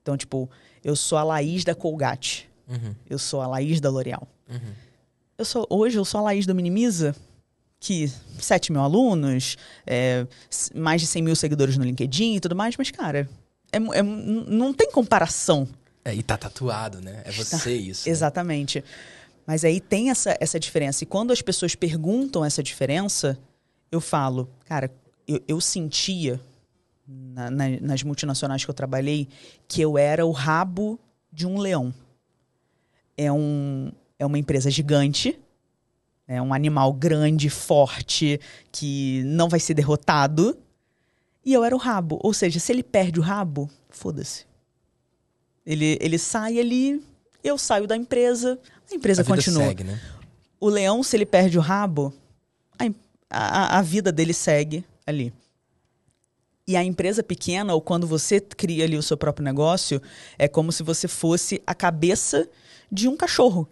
Então, 0.03 0.17
tipo, 0.17 0.51
eu 0.83 0.97
sou 0.97 1.17
a 1.17 1.23
Laís 1.23 1.65
da 1.65 1.75
Colgate. 1.75 2.49
Uhum. 2.69 2.95
Eu 3.09 3.19
sou 3.19 3.41
a 3.41 3.47
Laís 3.47 3.81
da 3.81 3.89
L'Oréal. 3.89 4.27
Uhum. 4.51 4.73
Eu 5.39 5.45
sou, 5.45 5.67
hoje 5.71 5.97
eu 5.97 6.05
sou 6.05 6.19
a 6.21 6.25
Laís 6.25 6.45
do 6.45 6.55
Minimiza, 6.55 7.15
que 7.79 8.11
7 8.39 8.73
mil 8.73 8.81
alunos, 8.81 9.57
é, 9.87 10.27
mais 10.75 11.01
de 11.01 11.07
100 11.07 11.23
mil 11.23 11.37
seguidores 11.37 11.77
no 11.77 11.85
LinkedIn 11.85 12.37
e 12.37 12.41
tudo 12.41 12.57
mais, 12.57 12.77
mas, 12.77 12.91
cara, 12.91 13.29
é, 13.73 13.77
é, 13.77 14.03
não 14.03 14.73
tem 14.73 14.91
comparação. 14.91 15.69
É, 16.05 16.15
e 16.15 16.23
tá 16.23 16.37
tatuado, 16.37 17.01
né? 17.01 17.23
É 17.25 17.33
você 17.33 17.59
tá, 17.59 17.71
isso. 17.71 18.09
Né? 18.09 18.13
Exatamente. 18.13 18.85
Mas 19.47 19.65
aí 19.65 19.81
tem 19.81 20.11
essa, 20.11 20.37
essa 20.41 20.59
diferença. 20.59 21.05
E 21.05 21.07
quando 21.07 21.33
as 21.33 21.41
pessoas 21.41 21.75
perguntam 21.75 22.45
essa 22.45 22.63
diferença, 22.63 23.39
eu 23.93 24.01
falo, 24.01 24.51
cara, 24.65 24.91
eu, 25.27 25.41
eu 25.47 25.61
sentia 25.61 26.41
na, 27.07 27.51
na, 27.51 27.65
nas 27.81 28.03
multinacionais 28.03 28.65
que 28.65 28.71
eu 28.71 28.75
trabalhei 28.75 29.29
que 29.69 29.81
eu 29.81 29.97
era 29.97 30.27
o 30.27 30.33
rabo 30.33 30.99
de 31.33 31.47
um 31.47 31.59
leão. 31.59 31.95
É, 33.17 33.31
um, 33.31 33.93
é 34.19 34.27
uma 34.27 34.39
empresa 34.39 34.71
gigante, 34.71 35.39
é 36.27 36.43
um 36.43 36.53
animal 36.53 36.93
grande, 36.93 37.49
forte, 37.49 38.41
que 38.73 39.23
não 39.25 39.49
vai 39.49 39.61
ser 39.61 39.75
derrotado. 39.75 40.59
E 41.45 41.53
eu 41.53 41.63
era 41.63 41.75
o 41.75 41.79
rabo. 41.79 42.19
Ou 42.21 42.35
seja, 42.35 42.59
se 42.59 42.73
ele 42.73 42.83
perde 42.83 43.21
o 43.21 43.23
rabo, 43.23 43.71
foda-se. 43.89 44.45
Ele, 45.65 45.97
ele 46.01 46.19
sai 46.19 46.59
ali, 46.59 47.03
eu 47.43 47.57
saio 47.57 47.87
da 47.87 47.97
empresa, 47.97 48.59
a 48.91 48.95
empresa 48.95 49.23
a 49.23 49.25
continua. 49.25 49.65
Segue, 49.65 49.85
né? 49.85 50.01
O 50.61 50.69
leão, 50.69 51.03
se 51.03 51.17
ele 51.17 51.27
perde 51.27 51.59
o 51.59 51.61
rabo, 51.61 52.13
a, 52.79 52.87
a, 53.31 53.79
a 53.79 53.83
vida 53.83 54.11
dele 54.11 54.33
segue 54.33 54.85
ali. 55.07 55.33
E 56.69 56.77
a 56.77 56.83
empresa 56.83 57.23
pequena, 57.23 57.75
ou 57.75 57.81
quando 57.81 58.07
você 58.07 58.41
cria 58.41 58.85
ali 58.85 58.97
o 58.97 59.03
seu 59.03 59.17
próprio 59.17 59.45
negócio, 59.45 60.03
é 60.37 60.49
como 60.49 60.73
se 60.73 60.83
você 60.83 61.07
fosse 61.07 61.63
a 61.65 61.75
cabeça 61.75 62.49
de 62.91 63.09
um 63.09 63.17
cachorro. 63.17 63.69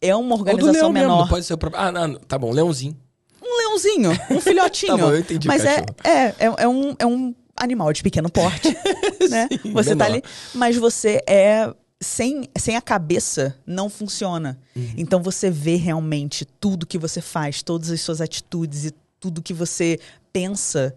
É 0.00 0.14
uma 0.16 0.34
organização 0.34 0.90
menor. 0.90 1.18
Mesmo, 1.18 1.28
pode 1.28 1.44
ser 1.44 1.54
o 1.54 1.58
próprio. 1.58 1.80
Ah, 1.80 1.92
não, 1.92 2.14
tá 2.14 2.36
bom, 2.36 2.50
leãozinho. 2.50 2.96
Um 3.40 3.58
leãozinho, 3.58 4.10
um 4.30 4.40
filhotinho. 4.40 4.96
tá 4.98 5.04
bom, 5.04 5.12
eu 5.12 5.20
entendi 5.20 5.46
Mas 5.46 5.64
é, 5.64 5.84
é, 6.02 6.10
é, 6.10 6.34
é, 6.58 6.68
um, 6.68 6.96
é 6.98 7.06
um 7.06 7.34
animal 7.56 7.92
de 7.92 8.02
pequeno 8.02 8.30
porte. 8.30 8.68
né? 9.30 9.48
Sim, 9.50 9.72
você 9.72 9.90
menor. 9.90 9.98
tá 9.98 10.04
ali. 10.06 10.22
Mas 10.54 10.76
você 10.76 11.22
é. 11.28 11.72
Sem, 12.02 12.48
sem 12.58 12.76
a 12.76 12.80
cabeça, 12.80 13.56
não 13.66 13.90
funciona. 13.90 14.58
Uhum. 14.74 14.94
Então 14.96 15.22
você 15.22 15.50
vê 15.50 15.76
realmente 15.76 16.44
tudo 16.44 16.86
que 16.86 16.98
você 16.98 17.20
faz, 17.20 17.62
todas 17.62 17.90
as 17.90 18.00
suas 18.00 18.20
atitudes 18.20 18.86
e 18.86 18.94
tudo 19.18 19.42
que 19.42 19.52
você 19.52 19.98
pensa 20.32 20.96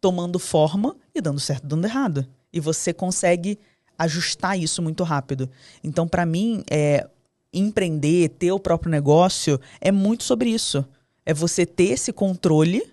tomando 0.00 0.38
forma 0.38 0.94
e 1.14 1.20
dando 1.20 1.40
certo, 1.40 1.66
dando 1.66 1.86
errado. 1.86 2.26
E 2.52 2.60
você 2.60 2.92
consegue 2.92 3.58
ajustar 3.98 4.58
isso 4.58 4.80
muito 4.80 5.02
rápido. 5.02 5.50
Então, 5.82 6.06
para 6.06 6.24
mim, 6.24 6.62
é, 6.70 7.08
empreender, 7.52 8.28
ter 8.30 8.52
o 8.52 8.60
próprio 8.60 8.90
negócio, 8.90 9.60
é 9.80 9.90
muito 9.90 10.24
sobre 10.24 10.50
isso. 10.50 10.84
É 11.24 11.32
você 11.32 11.64
ter 11.64 11.84
esse 11.84 12.12
controle 12.12 12.86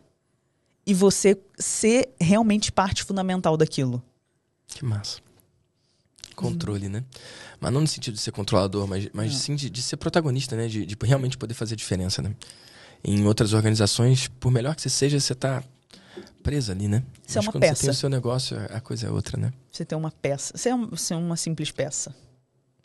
e 0.86 0.94
você 0.94 1.38
ser 1.58 2.10
realmente 2.20 2.72
parte 2.72 3.04
fundamental 3.04 3.58
daquilo. 3.58 4.02
Que 4.68 4.86
massa. 4.86 5.20
Controle, 6.36 6.90
né? 6.90 7.04
Mas 7.60 7.74
não 7.74 7.82
no 7.82 7.88
sentido 7.88 8.16
de 8.16 8.20
ser 8.20 8.32
controlador, 8.32 8.88
mas, 8.88 9.10
mas 9.14 9.36
sim 9.36 9.56
de, 9.56 9.70
de 9.70 9.82
ser 9.82 9.98
protagonista, 9.98 10.56
né? 10.56 10.68
De, 10.68 10.86
de, 10.86 10.98
realmente 11.04 11.38
poder 11.38 11.54
fazer 11.54 11.76
diferença, 11.76 12.22
né? 12.22 12.36
Em 13.04 13.26
outras 13.26 13.54
organizações, 13.54 14.28
por 14.40 14.52
melhor 14.52 14.76
que 14.76 14.82
você 14.82 14.90
seja, 14.90 15.20
você 15.20 15.34
tá 15.34 15.64
presa 16.44 16.72
ali, 16.72 16.88
né? 16.88 17.04
Você 17.26 17.38
é 17.38 17.42
Mas 17.42 17.46
é 17.46 17.48
uma 17.48 17.52
quando 17.52 17.62
peça. 17.62 17.76
você 17.76 17.82
tem 17.82 17.92
o 17.92 17.96
seu 17.96 18.10
negócio, 18.10 18.58
a 18.70 18.80
coisa 18.82 19.08
é 19.08 19.10
outra, 19.10 19.40
né? 19.40 19.54
Você 19.72 19.86
tem 19.86 19.98
uma 19.98 20.12
peça. 20.12 20.58
Você 20.58 20.70
é, 20.70 20.78
você 20.78 21.14
é 21.14 21.18
uma 21.18 21.36
simples 21.36 21.72
peça. 21.72 22.16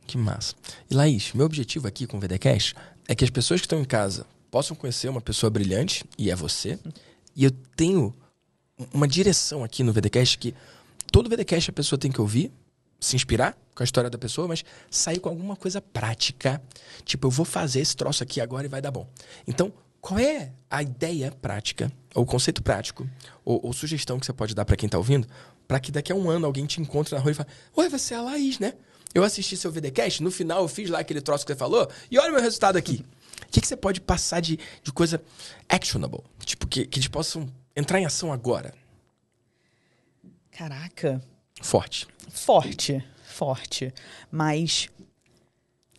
Que 0.06 0.16
massa. 0.16 0.54
E 0.88 0.94
Laís, 0.94 1.32
meu 1.34 1.46
objetivo 1.46 1.88
aqui 1.88 2.06
com 2.06 2.16
o 2.16 2.20
VDCast 2.20 2.74
é 3.08 3.14
que 3.14 3.24
as 3.24 3.30
pessoas 3.30 3.60
que 3.60 3.66
estão 3.66 3.80
em 3.80 3.84
casa 3.84 4.26
possam 4.50 4.76
conhecer 4.76 5.08
uma 5.08 5.20
pessoa 5.20 5.50
brilhante, 5.50 6.04
e 6.16 6.30
é 6.30 6.36
você. 6.36 6.78
E 7.34 7.44
eu 7.44 7.50
tenho 7.50 8.14
uma 8.92 9.08
direção 9.08 9.64
aqui 9.64 9.82
no 9.82 9.92
VDCast 9.92 10.38
que 10.38 10.54
todo 11.10 11.28
VDCast 11.28 11.70
a 11.70 11.72
pessoa 11.72 11.98
tem 11.98 12.10
que 12.10 12.20
ouvir, 12.20 12.52
se 12.98 13.16
inspirar 13.16 13.56
com 13.74 13.82
a 13.82 13.84
história 13.84 14.08
da 14.08 14.18
pessoa, 14.18 14.48
mas 14.48 14.64
sair 14.90 15.18
com 15.18 15.28
alguma 15.28 15.54
coisa 15.54 15.80
prática. 15.80 16.62
Tipo, 17.04 17.26
eu 17.26 17.30
vou 17.30 17.44
fazer 17.44 17.80
esse 17.80 17.96
troço 17.96 18.22
aqui 18.22 18.40
agora 18.40 18.66
e 18.66 18.68
vai 18.68 18.80
dar 18.80 18.90
bom. 18.90 19.06
Então, 19.46 19.72
qual 20.00 20.18
é 20.18 20.52
a 20.70 20.82
ideia 20.82 21.30
prática, 21.30 21.90
ou 22.14 22.24
conceito 22.24 22.62
prático, 22.62 23.08
ou, 23.44 23.60
ou 23.66 23.72
sugestão 23.72 24.18
que 24.18 24.26
você 24.26 24.32
pode 24.32 24.54
dar 24.54 24.64
para 24.64 24.76
quem 24.76 24.86
está 24.86 24.96
ouvindo, 24.96 25.26
para 25.66 25.80
que 25.80 25.90
daqui 25.90 26.12
a 26.12 26.14
um 26.14 26.30
ano 26.30 26.46
alguém 26.46 26.64
te 26.64 26.80
encontre 26.80 27.14
na 27.14 27.20
rua 27.20 27.32
e 27.32 27.34
fale: 27.34 27.48
Ué, 27.76 27.88
você 27.88 28.14
é 28.14 28.16
a 28.16 28.22
Laís, 28.22 28.58
né? 28.58 28.74
Eu 29.12 29.24
assisti 29.24 29.56
seu 29.56 29.72
VDcast, 29.72 30.22
no 30.22 30.30
final 30.30 30.62
eu 30.62 30.68
fiz 30.68 30.90
lá 30.90 31.00
aquele 31.00 31.20
troço 31.20 31.44
que 31.44 31.52
você 31.52 31.58
falou, 31.58 31.90
e 32.10 32.18
olha 32.18 32.30
o 32.30 32.32
meu 32.34 32.42
resultado 32.42 32.76
aqui. 32.76 33.04
O 33.42 33.50
que, 33.50 33.60
que 33.60 33.66
você 33.66 33.76
pode 33.76 34.00
passar 34.00 34.40
de, 34.40 34.58
de 34.82 34.92
coisa 34.92 35.22
actionable? 35.68 36.22
Tipo, 36.44 36.66
que, 36.66 36.86
que 36.86 36.98
eles 36.98 37.08
possam 37.08 37.48
entrar 37.74 38.00
em 38.00 38.06
ação 38.06 38.32
agora? 38.32 38.74
Caraca. 40.50 41.22
Forte. 41.60 42.06
Forte, 42.28 43.04
forte. 43.24 43.92
Mas 44.30 44.88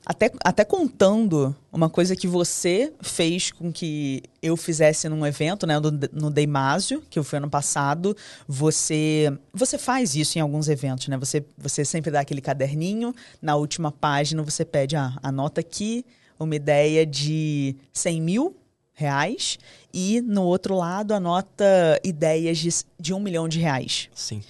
até, 0.09 0.31
até 0.41 0.63
contando 0.63 1.53
uma 1.69 1.89
coisa 1.89 2.15
que 2.15 2.27
você 2.27 2.93
fez 3.01 3.51
com 3.51 3.73
que 3.73 4.23
eu 4.41 4.55
fizesse 4.55 5.09
num 5.09 5.25
evento, 5.25 5.67
né, 5.67 5.77
no, 5.79 5.91
no 6.13 6.31
Deimásio, 6.31 7.03
que 7.09 7.19
eu 7.19 7.25
fui 7.25 7.37
ano 7.37 7.49
passado, 7.49 8.15
você 8.47 9.37
você 9.53 9.77
faz 9.77 10.15
isso 10.15 10.37
em 10.37 10.41
alguns 10.41 10.69
eventos, 10.69 11.09
né? 11.09 11.17
Você, 11.17 11.43
você 11.57 11.83
sempre 11.83 12.09
dá 12.09 12.21
aquele 12.21 12.39
caderninho, 12.39 13.13
na 13.41 13.57
última 13.57 13.91
página 13.91 14.41
você 14.41 14.63
pede, 14.63 14.95
ah, 14.95 15.17
anota 15.21 15.59
aqui 15.59 16.05
uma 16.39 16.55
ideia 16.55 17.05
de 17.05 17.75
100 17.91 18.21
mil 18.21 18.55
reais 18.93 19.59
e 19.93 20.21
no 20.21 20.43
outro 20.43 20.73
lado 20.75 21.13
anota 21.13 21.99
ideias 22.01 22.57
de, 22.59 22.69
de 22.97 23.13
um 23.13 23.19
milhão 23.19 23.49
de 23.49 23.59
reais. 23.59 24.09
Sim. 24.15 24.41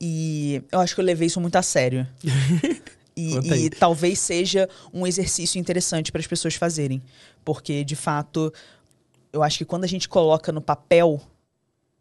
E 0.00 0.62
eu 0.72 0.80
acho 0.80 0.94
que 0.94 1.00
eu 1.00 1.04
levei 1.04 1.26
isso 1.26 1.40
muito 1.40 1.56
a 1.56 1.62
sério. 1.62 2.06
E, 3.16 3.66
e 3.66 3.70
talvez 3.70 4.18
seja 4.18 4.66
um 4.94 5.06
exercício 5.06 5.58
interessante 5.58 6.10
para 6.10 6.20
as 6.20 6.26
pessoas 6.26 6.54
fazerem. 6.54 7.02
Porque, 7.44 7.84
de 7.84 7.94
fato, 7.94 8.50
eu 9.30 9.42
acho 9.42 9.58
que 9.58 9.64
quando 9.64 9.84
a 9.84 9.86
gente 9.86 10.08
coloca 10.08 10.50
no 10.50 10.60
papel, 10.60 11.20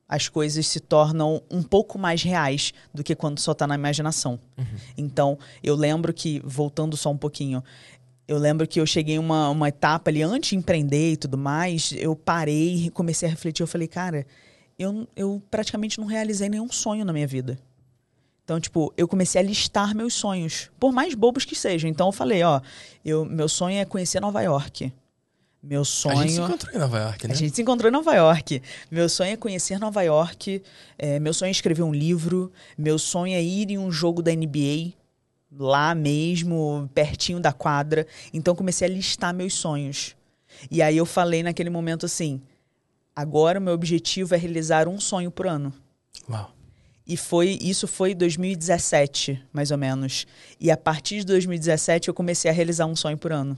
as 0.07 0.29
coisas 0.29 0.65
se 0.65 0.79
tornam 0.79 1.41
um 1.51 1.61
pouco 1.61 1.99
mais 1.99 2.23
reais 2.23 2.73
do 2.93 3.03
que 3.03 3.15
quando 3.15 3.39
só 3.39 3.51
está 3.51 3.67
na 3.67 3.75
imaginação. 3.75 4.39
Uhum. 4.57 4.65
Então, 4.97 5.37
eu 5.61 5.75
lembro 5.75 6.13
que, 6.13 6.41
voltando 6.45 6.95
só 6.95 7.11
um 7.11 7.17
pouquinho, 7.17 7.63
eu 8.27 8.37
lembro 8.37 8.67
que 8.67 8.79
eu 8.79 8.85
cheguei 8.85 9.15
em 9.15 9.19
uma, 9.19 9.49
uma 9.49 9.69
etapa 9.69 10.09
ali, 10.09 10.21
antes 10.21 10.51
de 10.51 10.55
empreender 10.55 11.13
e 11.13 11.17
tudo 11.17 11.37
mais, 11.37 11.93
eu 11.97 12.15
parei 12.15 12.85
e 12.85 12.89
comecei 12.89 13.27
a 13.27 13.31
refletir. 13.31 13.61
Eu 13.61 13.67
falei, 13.67 13.87
cara, 13.87 14.25
eu, 14.77 15.07
eu 15.15 15.41
praticamente 15.51 15.99
não 15.99 16.07
realizei 16.07 16.49
nenhum 16.49 16.71
sonho 16.71 17.03
na 17.03 17.11
minha 17.11 17.27
vida. 17.27 17.59
Então, 18.49 18.59
tipo, 18.59 18.91
eu 18.97 19.07
comecei 19.07 19.39
a 19.39 19.43
listar 19.43 19.93
meus 19.93 20.15
sonhos, 20.15 20.71
por 20.79 20.91
mais 20.91 21.13
bobos 21.13 21.45
que 21.45 21.55
sejam. 21.55 21.87
Então, 21.87 22.07
eu 22.07 22.11
falei, 22.11 22.41
ó, 22.41 22.59
eu, 23.05 23.23
meu 23.23 23.47
sonho 23.47 23.77
é 23.77 23.85
conhecer 23.85 24.19
Nova 24.19 24.41
York. 24.41 24.91
Meu 25.61 25.85
sonho. 25.85 26.17
A 26.17 26.21
gente 26.23 26.33
se 26.33 26.41
encontrou 26.41 26.73
em 26.73 26.79
Nova 26.79 26.97
York, 26.97 27.27
né? 27.27 27.33
A 27.35 27.37
gente 27.37 27.55
se 27.55 27.61
encontrou 27.61 27.89
em 27.89 27.93
Nova 27.93 28.15
York. 28.15 28.59
Meu 28.89 29.07
sonho 29.07 29.33
é 29.33 29.37
conhecer 29.37 29.77
Nova 29.77 30.01
York. 30.01 30.63
É, 30.97 31.19
meu 31.19 31.31
sonho 31.31 31.49
é 31.49 31.51
escrever 31.51 31.83
um 31.83 31.93
livro. 31.93 32.51
Meu 32.75 32.97
sonho 32.97 33.35
é 33.35 33.43
ir 33.43 33.69
em 33.69 33.77
um 33.77 33.91
jogo 33.91 34.23
da 34.23 34.31
NBA, 34.31 34.93
lá 35.55 35.93
mesmo, 35.93 36.89
pertinho 36.91 37.39
da 37.39 37.53
quadra. 37.53 38.07
Então, 38.33 38.55
comecei 38.55 38.87
a 38.87 38.89
listar 38.89 39.31
meus 39.31 39.53
sonhos. 39.53 40.15
E 40.71 40.81
aí, 40.81 40.97
eu 40.97 41.05
falei 41.05 41.43
naquele 41.43 41.69
momento 41.69 42.07
assim: 42.07 42.41
agora 43.15 43.59
o 43.59 43.61
meu 43.61 43.75
objetivo 43.75 44.33
é 44.33 44.39
realizar 44.39 44.87
um 44.87 44.99
sonho 44.99 45.29
por 45.29 45.45
ano. 45.45 45.71
Uau. 46.27 46.58
E 47.09 47.17
foi 47.17 47.57
isso 47.59 47.87
foi 47.87 48.13
2017, 48.13 49.43
mais 49.51 49.71
ou 49.71 49.79
menos. 49.79 50.27
E 50.59 50.69
a 50.69 50.77
partir 50.77 51.17
de 51.17 51.25
2017 51.25 52.07
eu 52.07 52.13
comecei 52.13 52.51
a 52.51 52.53
realizar 52.53 52.85
um 52.85 52.95
sonho 52.95 53.17
por 53.17 53.31
ano. 53.31 53.57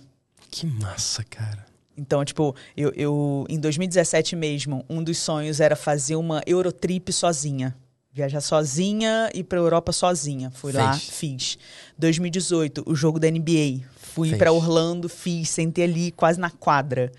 Que 0.49 0.65
massa, 0.65 1.21
cara. 1.25 1.65
Então, 1.97 2.23
tipo, 2.23 2.55
eu, 2.77 2.93
eu 2.95 3.45
em 3.49 3.59
2017 3.59 4.37
mesmo, 4.37 4.85
um 4.89 5.03
dos 5.03 5.17
sonhos 5.17 5.59
era 5.59 5.75
fazer 5.75 6.15
uma 6.15 6.41
Eurotrip 6.47 7.11
sozinha. 7.11 7.75
Viajar 8.13 8.39
sozinha 8.39 9.29
e 9.33 9.43
pra 9.43 9.59
Europa 9.59 9.91
sozinha. 9.91 10.49
Fui 10.51 10.71
Fez. 10.71 10.83
lá, 10.83 10.93
fiz. 10.93 11.57
2018, 11.97 12.83
o 12.87 12.95
jogo 12.95 13.19
da 13.19 13.29
NBA. 13.29 13.85
Fui 13.97 14.33
para 14.37 14.53
Orlando, 14.53 15.09
fiz, 15.09 15.49
sentei 15.49 15.83
ali 15.83 16.11
quase 16.13 16.39
na 16.39 16.49
quadra. 16.49 17.11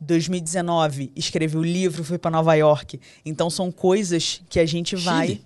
2019, 0.00 1.12
escrevi 1.14 1.56
o 1.56 1.62
livro, 1.62 2.04
fui 2.04 2.18
para 2.18 2.30
Nova 2.30 2.54
York. 2.54 3.00
Então 3.24 3.48
são 3.48 3.70
coisas 3.70 4.42
que 4.48 4.58
a 4.58 4.66
gente 4.66 4.96
Chile. 4.96 5.04
vai. 5.04 5.40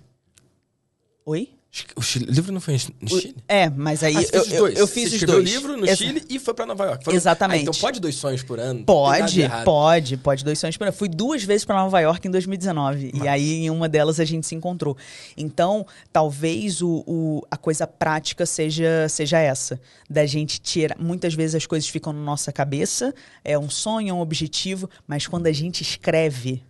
Oi? 1.25 1.58
O, 1.95 2.01
Chile, 2.01 2.25
o, 2.27 2.33
livro 2.33 2.51
não 2.51 2.59
foi 2.59 2.79
no 2.99 3.07
Chile? 3.07 3.35
É, 3.47 3.69
mas 3.69 4.03
aí 4.03 4.17
ah, 4.17 4.21
eu, 4.33 4.43
eu, 4.45 4.67
eu, 4.69 4.87
fiz 4.87 5.11
você 5.11 5.17
os 5.17 5.21
dois. 5.21 5.37
o 5.37 5.41
livro 5.41 5.77
no 5.77 5.85
Ex 5.85 5.99
Chile 5.99 6.25
e 6.27 6.39
foi 6.39 6.51
para 6.55 6.65
Nova 6.65 6.83
York. 6.83 7.13
Exatamente. 7.13 7.59
Ah, 7.59 7.61
então 7.61 7.73
pode 7.75 7.99
dois 7.99 8.15
sonhos 8.15 8.41
por 8.41 8.59
ano? 8.59 8.83
Pode, 8.83 9.47
pode, 9.63 10.17
pode 10.17 10.43
dois 10.43 10.57
sonhos 10.57 10.75
por 10.77 10.85
ano. 10.85 10.97
Fui 10.97 11.07
duas 11.07 11.43
vezes 11.43 11.65
para 11.65 11.75
Nova 11.75 11.99
York 11.99 12.27
em 12.27 12.31
2019 12.31 13.11
Mas... 13.13 13.23
e 13.23 13.27
aí 13.27 13.53
em 13.65 13.69
uma 13.69 13.87
delas 13.87 14.19
a 14.19 14.25
gente 14.25 14.47
se 14.47 14.55
encontrou. 14.55 14.97
Então, 15.37 15.85
talvez 16.11 16.81
o, 16.81 17.03
o, 17.05 17.43
a 17.51 17.55
coisa 17.55 17.85
prática 17.85 18.47
seja, 18.47 19.07
seja 19.07 19.37
essa, 19.37 19.79
da 20.09 20.25
gente 20.25 20.59
tirar. 20.59 20.97
Muitas 20.97 21.35
vezes 21.35 21.53
as 21.53 21.67
coisas 21.67 21.87
ficam 21.87 22.11
na 22.11 22.21
nossa 22.21 22.51
cabeça, 22.51 23.13
é 23.45 23.59
um 23.59 23.69
sonho, 23.69 24.09
é 24.09 24.13
um 24.13 24.21
objetivo, 24.21 24.89
mas 25.05 25.27
quando 25.27 25.45
a 25.45 25.51
gente 25.51 25.83
escreve, 25.83 26.63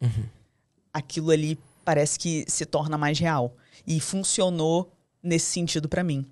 uhum. 0.00 0.24
aquilo 0.92 1.32
ali 1.32 1.58
parece 1.84 2.16
que 2.16 2.44
se 2.46 2.64
torna 2.64 2.96
mais 2.96 3.18
real 3.18 3.52
e 3.86 4.00
funcionou 4.00 4.92
nesse 5.22 5.46
sentido 5.46 5.88
para 5.88 6.04
mim. 6.04 6.26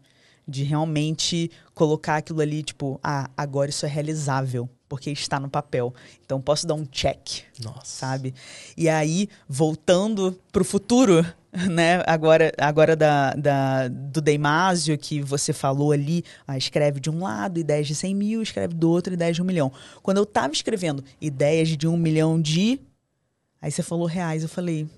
De 0.47 0.65
realmente 0.65 1.51
colocar 1.73 2.17
aquilo 2.17 2.41
ali, 2.41 2.63
tipo, 2.63 2.99
ah, 3.03 3.31
agora 3.37 3.71
isso 3.71 3.87
é 3.87 3.89
realizável, 3.89 4.69
porque 4.89 5.11
está 5.11 5.39
no 5.39 5.49
papel. 5.49 5.95
Então 6.25 6.41
posso 6.41 6.67
dar 6.67 6.75
um 6.75 6.85
check. 6.85 7.45
Nossa. 7.63 7.81
Sabe? 7.85 8.35
E 8.77 8.89
aí, 8.89 9.29
voltando 9.49 10.39
pro 10.51 10.65
futuro, 10.65 11.25
né? 11.71 12.03
Agora, 12.07 12.53
agora 12.59 12.97
da, 12.97 13.35
da, 13.35 13.89
do 13.89 14.21
Deimásio, 14.21 14.99
que 14.99 15.21
você 15.21 15.53
falou 15.53 15.93
ali, 15.93 16.25
ah, 16.47 16.59
escreve 16.59 16.99
de 16.99 17.11
um 17.11 17.23
lado 17.23 17.61
ideias 17.61 17.87
de 17.87 17.95
100 17.95 18.15
mil, 18.15 18.43
escreve 18.43 18.75
do 18.75 18.91
outro 18.91 19.15
ideias 19.15 19.37
de 19.37 19.43
um 19.43 19.45
milhão. 19.45 19.71
Quando 20.03 20.17
eu 20.17 20.27
tava 20.27 20.53
escrevendo 20.53 21.05
ideias 21.21 21.69
de 21.69 21.87
um 21.87 21.97
milhão 21.97 22.41
de. 22.41 22.81
Aí 23.61 23.71
você 23.71 23.83
falou 23.83 24.07
reais, 24.07 24.43
eu 24.43 24.49
falei, 24.49 24.89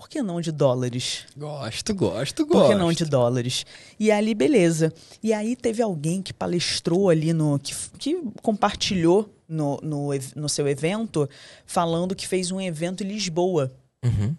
por 0.00 0.08
que 0.08 0.22
não 0.22 0.40
de 0.40 0.50
dólares? 0.50 1.26
Gosto, 1.36 1.94
gosto, 1.94 2.46
gosto. 2.46 2.46
Por 2.46 2.68
que 2.68 2.74
não 2.74 2.90
de 2.90 3.04
dólares? 3.04 3.66
E 3.98 4.10
ali, 4.10 4.34
beleza. 4.34 4.90
E 5.22 5.30
aí 5.30 5.54
teve 5.54 5.82
alguém 5.82 6.22
que 6.22 6.32
palestrou 6.32 7.10
ali 7.10 7.34
no. 7.34 7.58
que, 7.58 7.74
que 7.98 8.22
compartilhou 8.40 9.28
no, 9.46 9.78
no, 9.82 10.08
no 10.34 10.48
seu 10.48 10.66
evento, 10.66 11.28
falando 11.66 12.16
que 12.16 12.26
fez 12.26 12.50
um 12.50 12.58
evento 12.58 13.04
em 13.04 13.08
Lisboa. 13.08 13.70
Uhum. 14.02 14.34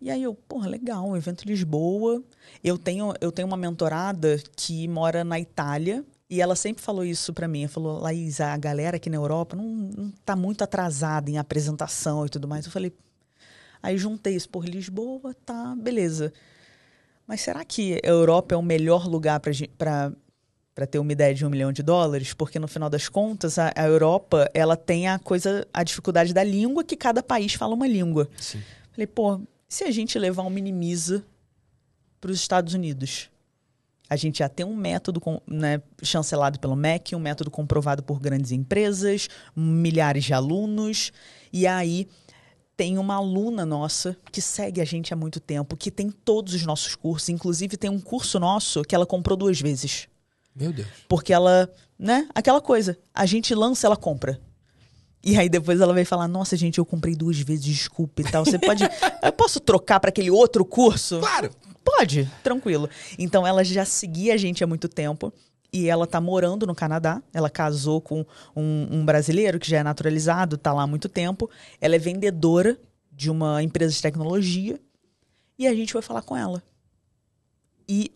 E 0.00 0.10
aí 0.10 0.22
eu, 0.22 0.34
porra, 0.34 0.70
legal, 0.70 1.06
um 1.06 1.18
evento 1.18 1.44
em 1.44 1.48
Lisboa. 1.48 2.22
Eu 2.64 2.78
tenho, 2.78 3.12
eu 3.20 3.30
tenho 3.30 3.46
uma 3.46 3.58
mentorada 3.58 4.40
que 4.56 4.88
mora 4.88 5.22
na 5.22 5.38
Itália 5.38 6.02
e 6.30 6.40
ela 6.40 6.56
sempre 6.56 6.82
falou 6.82 7.04
isso 7.04 7.34
para 7.34 7.46
mim. 7.46 7.64
Ela 7.64 7.68
falou, 7.68 8.00
Laís, 8.00 8.40
a 8.40 8.56
galera 8.56 8.96
aqui 8.96 9.10
na 9.10 9.16
Europa 9.16 9.54
não, 9.54 9.66
não 9.66 10.10
tá 10.24 10.34
muito 10.34 10.64
atrasada 10.64 11.30
em 11.30 11.36
apresentação 11.36 12.24
e 12.24 12.30
tudo 12.30 12.48
mais. 12.48 12.64
Eu 12.64 12.72
falei, 12.72 12.90
aí 13.82 13.98
juntei 13.98 14.36
isso 14.36 14.48
por 14.48 14.64
Lisboa, 14.64 15.34
tá, 15.44 15.74
beleza. 15.76 16.32
Mas 17.26 17.40
será 17.40 17.64
que 17.64 18.00
a 18.04 18.08
Europa 18.08 18.54
é 18.54 18.58
o 18.58 18.62
melhor 18.62 19.06
lugar 19.06 19.40
para 19.40 19.52
para 20.74 20.86
ter 20.86 20.98
uma 20.98 21.12
ideia 21.12 21.34
de 21.34 21.44
um 21.44 21.50
milhão 21.50 21.70
de 21.70 21.82
dólares, 21.82 22.32
porque 22.32 22.58
no 22.58 22.66
final 22.66 22.88
das 22.88 23.08
contas 23.08 23.58
a, 23.58 23.72
a, 23.76 23.86
Europa 23.86 24.50
ela 24.54 24.76
tem 24.76 25.06
a 25.06 25.18
coisa, 25.18 25.66
a 25.72 25.82
dificuldade 25.82 26.32
da 26.32 26.42
língua 26.42 26.82
que 26.82 26.96
cada 26.96 27.22
país 27.22 27.52
fala 27.52 27.74
uma 27.74 27.86
língua. 27.86 28.28
Sim. 28.38 28.62
Falei, 28.90 29.06
pô, 29.06 29.40
se 29.68 29.84
a 29.84 29.90
gente 29.90 30.18
levar 30.18 30.42
um 30.42 30.50
minimiza 30.50 31.24
para 32.20 32.30
os 32.30 32.38
Estados 32.38 32.74
Unidos? 32.74 33.30
A 34.08 34.16
gente 34.16 34.40
já 34.40 34.48
tem 34.48 34.64
um 34.64 34.76
método 34.76 35.22
né, 35.46 35.80
chancelado 36.02 36.58
pelo 36.60 36.76
MEC, 36.76 37.16
um 37.16 37.18
método 37.18 37.50
comprovado 37.50 38.02
por 38.02 38.20
grandes 38.20 38.52
empresas, 38.52 39.28
milhares 39.56 40.24
de 40.24 40.34
alunos. 40.34 41.12
E 41.50 41.66
aí 41.66 42.06
tem 42.76 42.98
uma 42.98 43.14
aluna 43.14 43.64
nossa 43.66 44.16
que 44.30 44.40
segue 44.40 44.80
a 44.80 44.84
gente 44.84 45.12
há 45.12 45.16
muito 45.16 45.38
tempo, 45.40 45.76
que 45.76 45.90
tem 45.90 46.10
todos 46.10 46.54
os 46.54 46.64
nossos 46.64 46.94
cursos. 46.94 47.28
Inclusive, 47.28 47.76
tem 47.76 47.90
um 47.90 48.00
curso 48.00 48.38
nosso 48.40 48.82
que 48.82 48.94
ela 48.94 49.06
comprou 49.06 49.36
duas 49.36 49.60
vezes. 49.60 50.08
Meu 50.54 50.72
Deus. 50.72 50.88
Porque 51.08 51.32
ela, 51.32 51.70
né? 51.98 52.28
Aquela 52.34 52.60
coisa. 52.60 52.98
A 53.14 53.26
gente 53.26 53.54
lança, 53.54 53.86
ela 53.86 53.96
compra. 53.96 54.40
E 55.24 55.38
aí 55.38 55.48
depois 55.48 55.80
ela 55.80 55.92
vai 55.92 56.04
falar: 56.04 56.26
Nossa, 56.26 56.56
gente, 56.56 56.78
eu 56.78 56.84
comprei 56.84 57.14
duas 57.14 57.38
vezes, 57.38 57.64
desculpa 57.64 58.22
e 58.22 58.24
tal. 58.24 58.44
Você 58.44 58.58
pode. 58.58 58.84
eu 59.22 59.32
posso 59.32 59.60
trocar 59.60 60.00
para 60.00 60.08
aquele 60.08 60.30
outro 60.30 60.64
curso? 60.64 61.20
Claro! 61.20 61.50
Pode, 61.84 62.30
tranquilo. 62.42 62.88
Então 63.18 63.46
ela 63.46 63.64
já 63.64 63.84
seguia 63.84 64.34
a 64.34 64.36
gente 64.36 64.62
há 64.62 64.66
muito 64.66 64.88
tempo. 64.88 65.32
E 65.72 65.88
ela 65.88 66.06
tá 66.06 66.20
morando 66.20 66.66
no 66.66 66.74
Canadá. 66.74 67.22
Ela 67.32 67.48
casou 67.48 68.00
com 68.00 68.26
um, 68.54 68.88
um 68.90 69.04
brasileiro 69.04 69.58
que 69.58 69.70
já 69.70 69.78
é 69.78 69.82
naturalizado, 69.82 70.58
tá 70.58 70.72
lá 70.72 70.82
há 70.82 70.86
muito 70.86 71.08
tempo. 71.08 71.50
Ela 71.80 71.96
é 71.96 71.98
vendedora 71.98 72.78
de 73.10 73.30
uma 73.30 73.62
empresa 73.62 73.94
de 73.94 74.02
tecnologia. 74.02 74.78
E 75.58 75.66
a 75.66 75.74
gente 75.74 75.92
vai 75.92 76.02
falar 76.02 76.22
com 76.22 76.36
ela. 76.36 76.62
E 77.88 78.12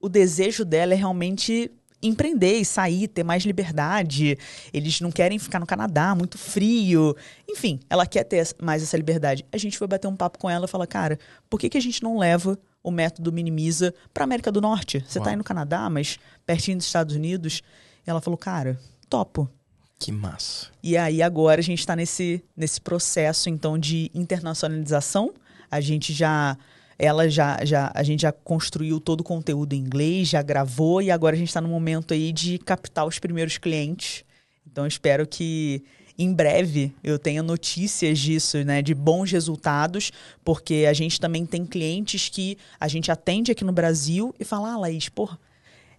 o 0.00 0.08
desejo 0.08 0.64
dela 0.64 0.92
é 0.92 0.96
realmente 0.96 1.70
empreender 2.02 2.58
e 2.58 2.64
sair, 2.64 3.08
ter 3.08 3.22
mais 3.22 3.44
liberdade. 3.44 4.38
Eles 4.72 5.00
não 5.00 5.10
querem 5.10 5.38
ficar 5.38 5.60
no 5.60 5.66
Canadá, 5.66 6.14
muito 6.14 6.38
frio. 6.38 7.14
Enfim, 7.48 7.80
ela 7.88 8.06
quer 8.06 8.24
ter 8.24 8.48
mais 8.60 8.82
essa 8.82 8.96
liberdade. 8.96 9.44
A 9.52 9.58
gente 9.58 9.76
foi 9.76 9.86
bater 9.86 10.08
um 10.08 10.16
papo 10.16 10.38
com 10.38 10.48
ela 10.48 10.64
e 10.64 10.68
falar, 10.68 10.86
cara, 10.86 11.18
por 11.48 11.60
que, 11.60 11.68
que 11.68 11.78
a 11.78 11.82
gente 11.82 12.02
não 12.02 12.18
leva 12.18 12.58
o 12.82 12.90
método 12.90 13.32
Minimiza 13.32 13.94
para 14.12 14.24
América 14.24 14.50
do 14.50 14.60
Norte? 14.60 15.04
Você 15.06 15.18
está 15.18 15.30
aí 15.30 15.36
no 15.36 15.44
Canadá, 15.44 15.88
mas 15.90 16.18
pertinho 16.46 16.76
dos 16.76 16.86
Estados 16.86 17.14
Unidos. 17.14 17.62
E 18.06 18.10
ela 18.10 18.20
falou, 18.20 18.38
cara, 18.38 18.78
topo. 19.08 19.50
Que 19.98 20.10
massa. 20.10 20.68
E 20.82 20.96
aí 20.96 21.22
agora 21.22 21.60
a 21.60 21.62
gente 21.62 21.80
está 21.80 21.94
nesse, 21.94 22.42
nesse 22.56 22.80
processo, 22.80 23.50
então, 23.50 23.78
de 23.78 24.10
internacionalização. 24.14 25.32
A 25.70 25.80
gente 25.80 26.12
já 26.12 26.56
ela 26.98 27.30
já, 27.30 27.58
já 27.64 27.90
a 27.94 28.02
gente 28.02 28.20
já 28.20 28.30
construiu 28.32 29.00
todo 29.00 29.22
o 29.22 29.24
conteúdo 29.24 29.72
em 29.72 29.78
inglês, 29.78 30.28
já 30.28 30.42
gravou 30.42 31.00
e 31.00 31.10
agora 31.10 31.34
a 31.34 31.38
gente 31.38 31.48
está 31.48 31.60
no 31.60 31.68
momento 31.68 32.12
aí 32.12 32.30
de 32.30 32.58
captar 32.58 33.06
os 33.06 33.18
primeiros 33.18 33.56
clientes. 33.56 34.22
Então 34.70 34.86
espero 34.86 35.26
que 35.26 35.82
em 36.22 36.34
breve 36.34 36.94
eu 37.02 37.18
tenha 37.18 37.42
notícias 37.42 38.18
disso, 38.18 38.62
né, 38.64 38.82
de 38.82 38.94
bons 38.94 39.30
resultados, 39.30 40.12
porque 40.44 40.86
a 40.88 40.92
gente 40.92 41.18
também 41.18 41.46
tem 41.46 41.64
clientes 41.64 42.28
que 42.28 42.58
a 42.78 42.86
gente 42.88 43.10
atende 43.10 43.50
aqui 43.50 43.64
no 43.64 43.72
Brasil 43.72 44.34
e 44.38 44.44
fala, 44.44 44.72
ah, 44.72 44.78
Laís, 44.78 45.08
porra, 45.08 45.38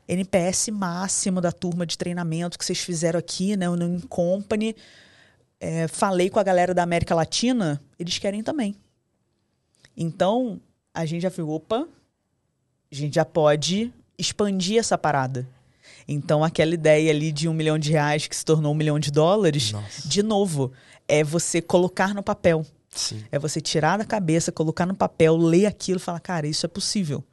NPS 0.07 0.69
máximo 0.69 1.41
da 1.41 1.51
turma 1.51 1.86
de 1.86 1.97
treinamento 1.97 2.59
que 2.59 2.63
vocês 2.63 2.80
fizeram 2.80 3.17
aqui, 3.17 3.57
né, 3.57 3.67
no 3.67 4.07
Company. 4.07 4.76
É, 5.59 5.88
falei 5.88 6.30
com 6.30 6.39
a 6.39 6.43
galera 6.43 6.74
da 6.74 6.84
América 6.84 7.15
Latina, 7.15 7.82
eles 7.97 8.17
querem 8.19 8.43
também. 8.43 8.76
Então, 9.97 10.59
a 10.93 11.05
gente 11.05 11.22
já 11.22 11.30
viu, 11.30 11.49
opa, 11.49 11.88
a 12.91 12.95
gente 12.95 13.15
já 13.15 13.26
pode 13.26 13.91
expandir 14.17 14.78
essa 14.78 14.97
parada. 14.97 15.47
Então, 16.12 16.43
aquela 16.43 16.74
ideia 16.74 17.12
ali 17.12 17.32
de 17.32 17.47
um 17.47 17.53
milhão 17.53 17.80
de 17.80 17.91
reais 17.91 18.28
que 18.28 18.36
se 18.36 18.43
tornou 18.43 18.74
um 18.74 18.76
milhão 18.76 18.99
de 18.99 19.12
dólares, 19.12 19.72
Nossa. 19.72 20.07
de 20.07 20.22
novo, 20.22 20.72
é 21.07 21.24
você 21.24 21.62
colocar 21.62 22.14
no 22.14 22.22
papel. 22.22 22.66
Sim. 22.89 23.24
É 23.32 23.39
você 23.39 23.62
tirar 23.62 23.97
da 23.97 24.05
cabeça, 24.05 24.51
colocar 24.51 24.86
no 24.86 24.93
papel, 24.93 25.38
ler 25.38 25.66
aquilo 25.66 25.97
e 25.97 26.01
falar, 26.01 26.20
cara, 26.20 26.47
isso 26.47 26.66
é 26.66 26.70
possível. 26.70 27.24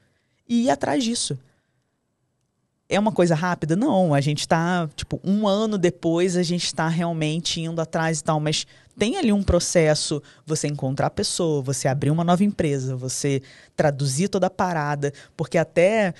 E 0.49 0.67
ir 0.67 0.71
atrás 0.71 1.03
disso. 1.03 1.37
É 2.89 2.99
uma 2.99 3.13
coisa 3.13 3.35
rápida? 3.35 3.77
Não, 3.77 4.15
a 4.15 4.21
gente 4.21 4.41
está, 4.41 4.89
tipo, 4.97 5.21
um 5.23 5.47
ano 5.47 5.77
depois 5.77 6.37
a 6.37 6.43
gente 6.43 6.65
está 6.65 6.89
realmente 6.89 7.61
indo 7.61 7.81
atrás 7.83 8.21
e 8.21 8.25
tal, 8.25 8.41
mas 8.41 8.67
tem 8.99 9.19
ali 9.19 9.31
um 9.31 9.43
processo, 9.43 10.23
você 10.47 10.69
encontrar 10.69 11.09
a 11.09 11.11
pessoa, 11.11 11.61
você 11.61 11.87
abrir 11.87 12.11
uma 12.11 12.25
nova 12.25 12.43
empresa, 12.45 12.97
você 12.97 13.43
traduzir 13.77 14.29
toda 14.29 14.47
a 14.47 14.51
parada, 14.51 15.13
porque 15.37 15.59
até 15.59 16.15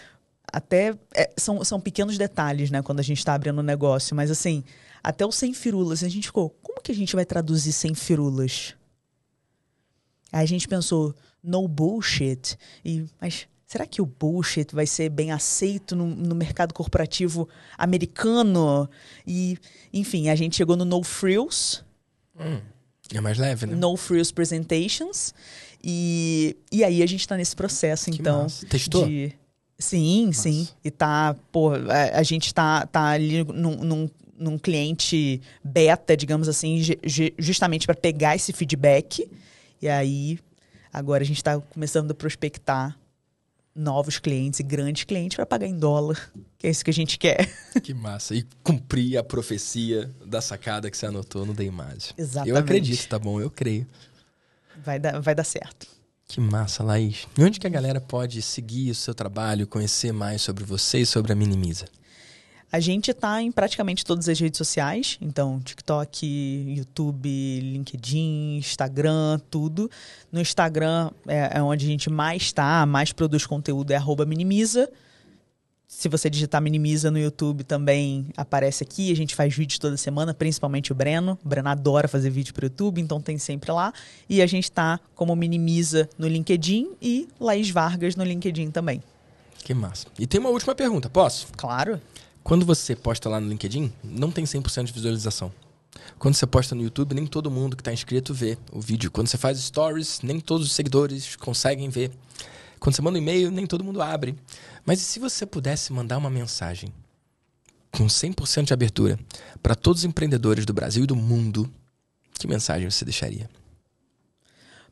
até 0.53 0.95
é, 1.15 1.31
são, 1.37 1.63
são 1.65 1.81
pequenos 1.81 2.17
detalhes, 2.19 2.71
né, 2.71 2.83
quando 2.83 3.01
a 3.01 3.03
gente 3.03 3.19
está 3.19 3.35
abrindo 3.35 3.61
um 3.61 3.65
negócio, 3.65 4.15
mas 4.15 4.31
assim, 4.31 4.65
até 5.03 5.25
o 5.25 5.33
sem 5.33 5.53
firulas, 5.53 6.03
a 6.03 6.09
gente 6.09 6.27
ficou, 6.27 6.51
como 6.63 6.81
que 6.81 6.93
a 6.93 6.95
gente 6.95 7.15
vai 7.15 7.25
traduzir 7.25 7.73
sem 7.73 7.95
firulas? 7.95 8.75
Aí 10.33 10.43
a 10.43 10.47
gente 10.47 10.69
pensou, 10.69 11.15
no 11.43 11.67
bullshit, 11.67 12.57
e, 12.85 13.07
mas 13.21 13.47
será 13.67 13.87
que 13.87 14.03
o 14.03 14.07
bullshit 14.07 14.75
vai 14.75 14.87
ser 14.87 15.09
bem 15.09 15.31
aceito 15.33 15.97
no, 15.97 16.07
no 16.07 16.35
mercado 16.35 16.75
corporativo 16.75 17.49
americano? 17.77 18.89
E, 19.27 19.57
enfim, 19.93 20.29
a 20.29 20.35
gente 20.35 20.57
chegou 20.57 20.77
no 20.77 20.85
no 20.85 21.03
frills, 21.03 21.83
Hum, 22.39 22.61
é 23.13 23.21
mais 23.21 23.39
leve, 23.39 23.67
né? 23.67 23.75
No 23.75 23.97
Frills 23.97 24.33
Presentations. 24.33 25.35
E, 25.83 26.57
e 26.71 26.85
aí 26.85 27.03
a 27.03 27.07
gente 27.07 27.27
tá 27.27 27.37
nesse 27.37 27.55
processo, 27.55 28.11
que 28.11 28.21
então. 28.21 28.43
Massa. 28.43 28.67
Testou? 28.67 29.07
De... 29.07 29.33
Sim, 29.79 30.27
Massa. 30.27 30.43
sim. 30.43 30.69
E 30.83 30.91
tá, 30.91 31.37
pô, 31.53 31.71
a, 31.73 32.19
a 32.19 32.23
gente 32.23 32.53
tá, 32.53 32.87
tá 32.87 33.05
ali 33.09 33.45
num, 33.45 33.77
num, 33.77 34.11
num 34.37 34.59
cliente 34.59 35.41
beta, 35.63 36.17
digamos 36.17 36.49
assim, 36.49 36.81
justamente 37.39 37.87
para 37.87 37.95
pegar 37.95 38.35
esse 38.35 38.53
feedback. 38.53 39.31
E 39.81 39.89
aí, 39.89 40.39
agora 40.93 41.23
a 41.23 41.27
gente 41.27 41.37
está 41.37 41.61
começando 41.61 42.11
a 42.11 42.15
prospectar 42.15 42.99
novos 43.75 44.19
clientes 44.19 44.59
e 44.59 44.65
grandes 44.65 45.05
clientes 45.05 45.37
para 45.37 45.47
pagar 45.47 45.69
em 45.69 45.79
dólar, 45.79 46.33
que 46.59 46.67
é 46.67 46.71
isso 46.71 46.85
que 46.85 46.91
a 46.91 46.95
gente 46.95 47.17
quer. 47.19 47.49
Que 47.81 47.95
massa. 47.95 48.35
E 48.35 48.45
cumprir 48.65 49.17
a 49.17 49.23
profecia 49.23 50.11
da 50.27 50.41
sacada 50.41 50.91
que 50.91 50.97
você 50.97 51.07
anotou 51.07 51.47
no 51.47 51.55
Deimage. 51.55 52.13
Exatamente. 52.19 52.51
Eu 52.51 52.57
acredito, 52.57 53.09
tá 53.09 53.19
bom? 53.19 53.41
Eu 53.41 53.49
creio. 53.49 53.87
Vai 54.85 54.99
dar, 54.99 55.21
vai 55.21 55.33
dar 55.33 55.45
certo. 55.45 55.87
Que 56.29 56.43
massa, 56.43 56.85
Laís. 56.85 57.27
E 57.39 57.43
onde 57.43 57.59
que 57.59 57.67
a 57.67 57.71
galera 57.71 58.03
pode 58.03 58.43
seguir 58.43 58.91
o 58.91 58.95
seu 58.95 59.15
trabalho, 59.15 59.67
conhecer 59.67 60.13
mais 60.13 60.43
sobre 60.43 60.63
você 60.63 60.99
e 60.99 61.07
sobre 61.07 61.33
a 61.33 61.35
Minimiza? 61.35 61.87
A 62.71 62.81
gente 62.81 63.11
está 63.13 63.41
em 63.41 63.51
praticamente 63.51 64.05
todas 64.05 64.29
as 64.29 64.39
redes 64.39 64.59
sociais, 64.59 65.17
então 65.23 65.59
TikTok, 65.59 66.27
YouTube, 66.77 67.61
LinkedIn, 67.61 68.59
Instagram, 68.59 69.41
tudo. 69.51 69.91
No 70.31 70.39
Instagram 70.39 71.11
é, 71.27 71.53
é 71.55 71.63
onde 71.63 71.87
a 71.87 71.89
gente 71.89 72.11
mais 72.11 72.43
está, 72.43 72.85
mais 72.85 73.11
produz 73.11 73.47
conteúdo, 73.47 73.91
é 73.91 74.27
minimiza. 74.27 74.87
Se 75.99 76.09
você 76.09 76.31
digitar 76.31 76.63
minimiza 76.63 77.11
no 77.11 77.19
YouTube 77.19 77.65
também 77.65 78.29
aparece 78.37 78.85
aqui. 78.85 79.11
A 79.11 79.17
gente 79.17 79.35
faz 79.35 79.53
vídeos 79.53 79.81
toda 79.81 79.97
semana, 79.97 80.33
principalmente 80.33 80.93
o 80.93 80.95
Breno. 80.95 81.37
O 81.45 81.49
Breno 81.49 81.69
adora 81.69 82.07
fazer 82.07 82.31
vídeo 82.31 82.55
para 82.55 82.63
o 82.63 82.67
YouTube, 82.67 83.01
então 83.01 83.21
tem 83.21 83.37
sempre 83.37 83.73
lá. 83.73 83.93
E 84.29 84.41
a 84.41 84.47
gente 84.47 84.63
está 84.63 85.01
como 85.17 85.35
minimiza 85.35 86.09
no 86.17 86.29
LinkedIn 86.29 86.91
e 87.03 87.27
Laís 87.41 87.69
Vargas 87.71 88.15
no 88.15 88.23
LinkedIn 88.23 88.71
também. 88.71 89.03
Que 89.65 89.75
massa. 89.75 90.07
E 90.17 90.25
tem 90.25 90.39
uma 90.39 90.51
última 90.51 90.73
pergunta, 90.73 91.11
posso? 91.11 91.49
Claro. 91.57 92.01
Quando 92.45 92.65
você 92.65 92.95
posta 92.95 93.29
lá 93.29 93.41
no 93.41 93.49
LinkedIn, 93.49 93.93
não 94.05 94.31
tem 94.31 94.45
100% 94.45 94.85
de 94.85 94.93
visualização. 94.93 95.53
Quando 96.17 96.37
você 96.37 96.47
posta 96.47 96.77
no 96.77 96.83
YouTube, 96.85 97.13
nem 97.13 97.27
todo 97.27 97.51
mundo 97.51 97.75
que 97.77 97.81
está 97.81 97.93
inscrito 97.93 98.33
vê 98.33 98.57
o 98.71 98.81
vídeo. 98.81 99.11
Quando 99.11 99.27
você 99.27 99.37
faz 99.37 99.59
stories, 99.59 100.21
nem 100.23 100.39
todos 100.39 100.69
os 100.69 100.75
seguidores 100.75 101.35
conseguem 101.35 101.89
ver. 101.89 102.13
Quando 102.79 102.95
você 102.95 103.03
manda 103.03 103.19
um 103.19 103.23
e-mail, 103.23 103.51
nem 103.51 103.67
todo 103.67 103.85
mundo 103.85 104.01
abre. 104.01 104.37
Mas 104.85 105.01
e 105.01 105.05
se 105.05 105.19
você 105.19 105.45
pudesse 105.45 105.93
mandar 105.93 106.19
uma 106.19 106.31
mensagem 106.31 106.93
com 107.91 108.07
100% 108.07 108.65
de 108.65 108.73
abertura 108.73 109.19
para 109.63 109.75
todos 109.75 110.03
os 110.03 110.05
empreendedores 110.05 110.65
do 110.65 110.73
Brasil 110.73 111.05
e 111.05 111.07
do 111.07 111.17
mundo, 111.17 111.71
que 112.39 112.47
mensagem 112.47 112.89
você 112.91 113.05
deixaria? 113.05 113.49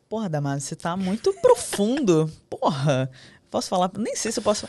Porra, 0.09 0.29
Damásio, 0.29 0.69
você 0.69 0.77
tá 0.77 0.97
muito 0.97 1.33
profundo. 1.35 2.31
Porra. 2.49 3.11
Posso 3.51 3.69
falar? 3.69 3.91
Nem 3.97 4.15
sei 4.17 4.33
se 4.33 4.39
eu 4.39 4.43
posso. 4.43 4.69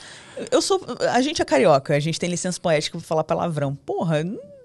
Eu 0.52 0.62
sou. 0.62 0.80
A 1.12 1.22
gente 1.22 1.42
é 1.42 1.46
carioca, 1.46 1.96
a 1.96 2.00
gente 2.00 2.20
tem 2.20 2.30
licença 2.30 2.60
poética 2.60 2.98
pra 2.98 3.08
falar 3.08 3.24
palavrão. 3.24 3.76
Porra, 3.76 4.24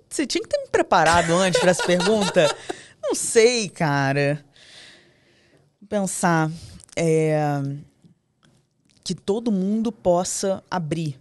você 0.08 0.26
tinha 0.26 0.42
que 0.42 0.48
ter 0.48 0.58
me 0.58 0.68
preparado 0.68 1.32
antes 1.32 1.60
para 1.60 1.70
essa 1.70 1.82
pergunta. 1.84 2.54
Não 3.02 3.14
sei, 3.14 3.68
cara. 3.68 4.44
Pensar. 5.88 6.50
É, 6.94 7.60
que 9.04 9.14
todo 9.14 9.50
mundo 9.50 9.90
possa 9.90 10.62
abrir. 10.70 11.18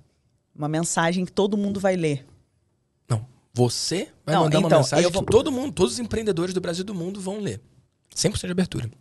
Uma 0.55 0.67
mensagem 0.67 1.25
que 1.25 1.31
todo 1.31 1.57
mundo 1.57 1.79
vai 1.79 1.95
ler. 1.95 2.25
Não. 3.07 3.25
Você 3.53 4.11
vai 4.25 4.35
Não, 4.35 4.43
mandar 4.43 4.57
então, 4.59 4.69
uma 4.69 4.77
mensagem 4.77 5.09
vou... 5.09 5.23
que 5.23 5.31
todo 5.31 5.51
mundo, 5.51 5.73
todos 5.73 5.93
os 5.93 5.99
empreendedores 5.99 6.53
do 6.53 6.61
Brasil 6.61 6.83
e 6.83 6.85
do 6.85 6.93
mundo 6.93 7.19
vão 7.19 7.39
ler. 7.39 7.59
100% 8.15 8.45
de 8.45 8.51
abertura. 8.51 8.91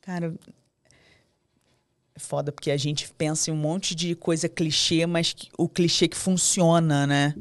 Cara, 0.00 0.34
é 2.14 2.18
foda, 2.18 2.50
porque 2.50 2.70
a 2.70 2.76
gente 2.76 3.10
pensa 3.12 3.50
em 3.50 3.54
um 3.54 3.56
monte 3.56 3.94
de 3.94 4.14
coisa 4.14 4.48
clichê, 4.48 5.06
mas 5.06 5.34
o 5.56 5.68
clichê 5.68 6.08
que 6.08 6.16
funciona, 6.16 7.06
né? 7.06 7.34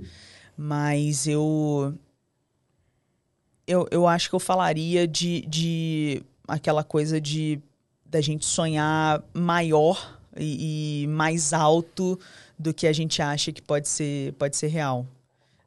Mas 0.58 1.28
eu. 1.28 1.98
Eu, 3.66 3.88
eu 3.92 4.08
acho 4.08 4.30
que 4.30 4.36
eu 4.36 4.40
falaria 4.40 5.08
de, 5.08 5.42
de 5.42 6.24
aquela 6.48 6.84
coisa 6.84 7.22
de 7.22 7.62
da 8.10 8.22
gente 8.22 8.46
sonhar 8.46 9.24
maior 9.34 10.20
e, 10.36 11.04
e, 11.04 11.08
mais 11.08 11.54
alto 11.54 12.20
do 12.58 12.74
que 12.74 12.88
a 12.88 12.94
gente 12.94 13.22
acha 13.22 13.52
que 13.52 13.62
pode 13.62 13.88
ser, 13.88 14.34
pode 14.34 14.58
ser 14.58 14.68
real. 14.68 15.06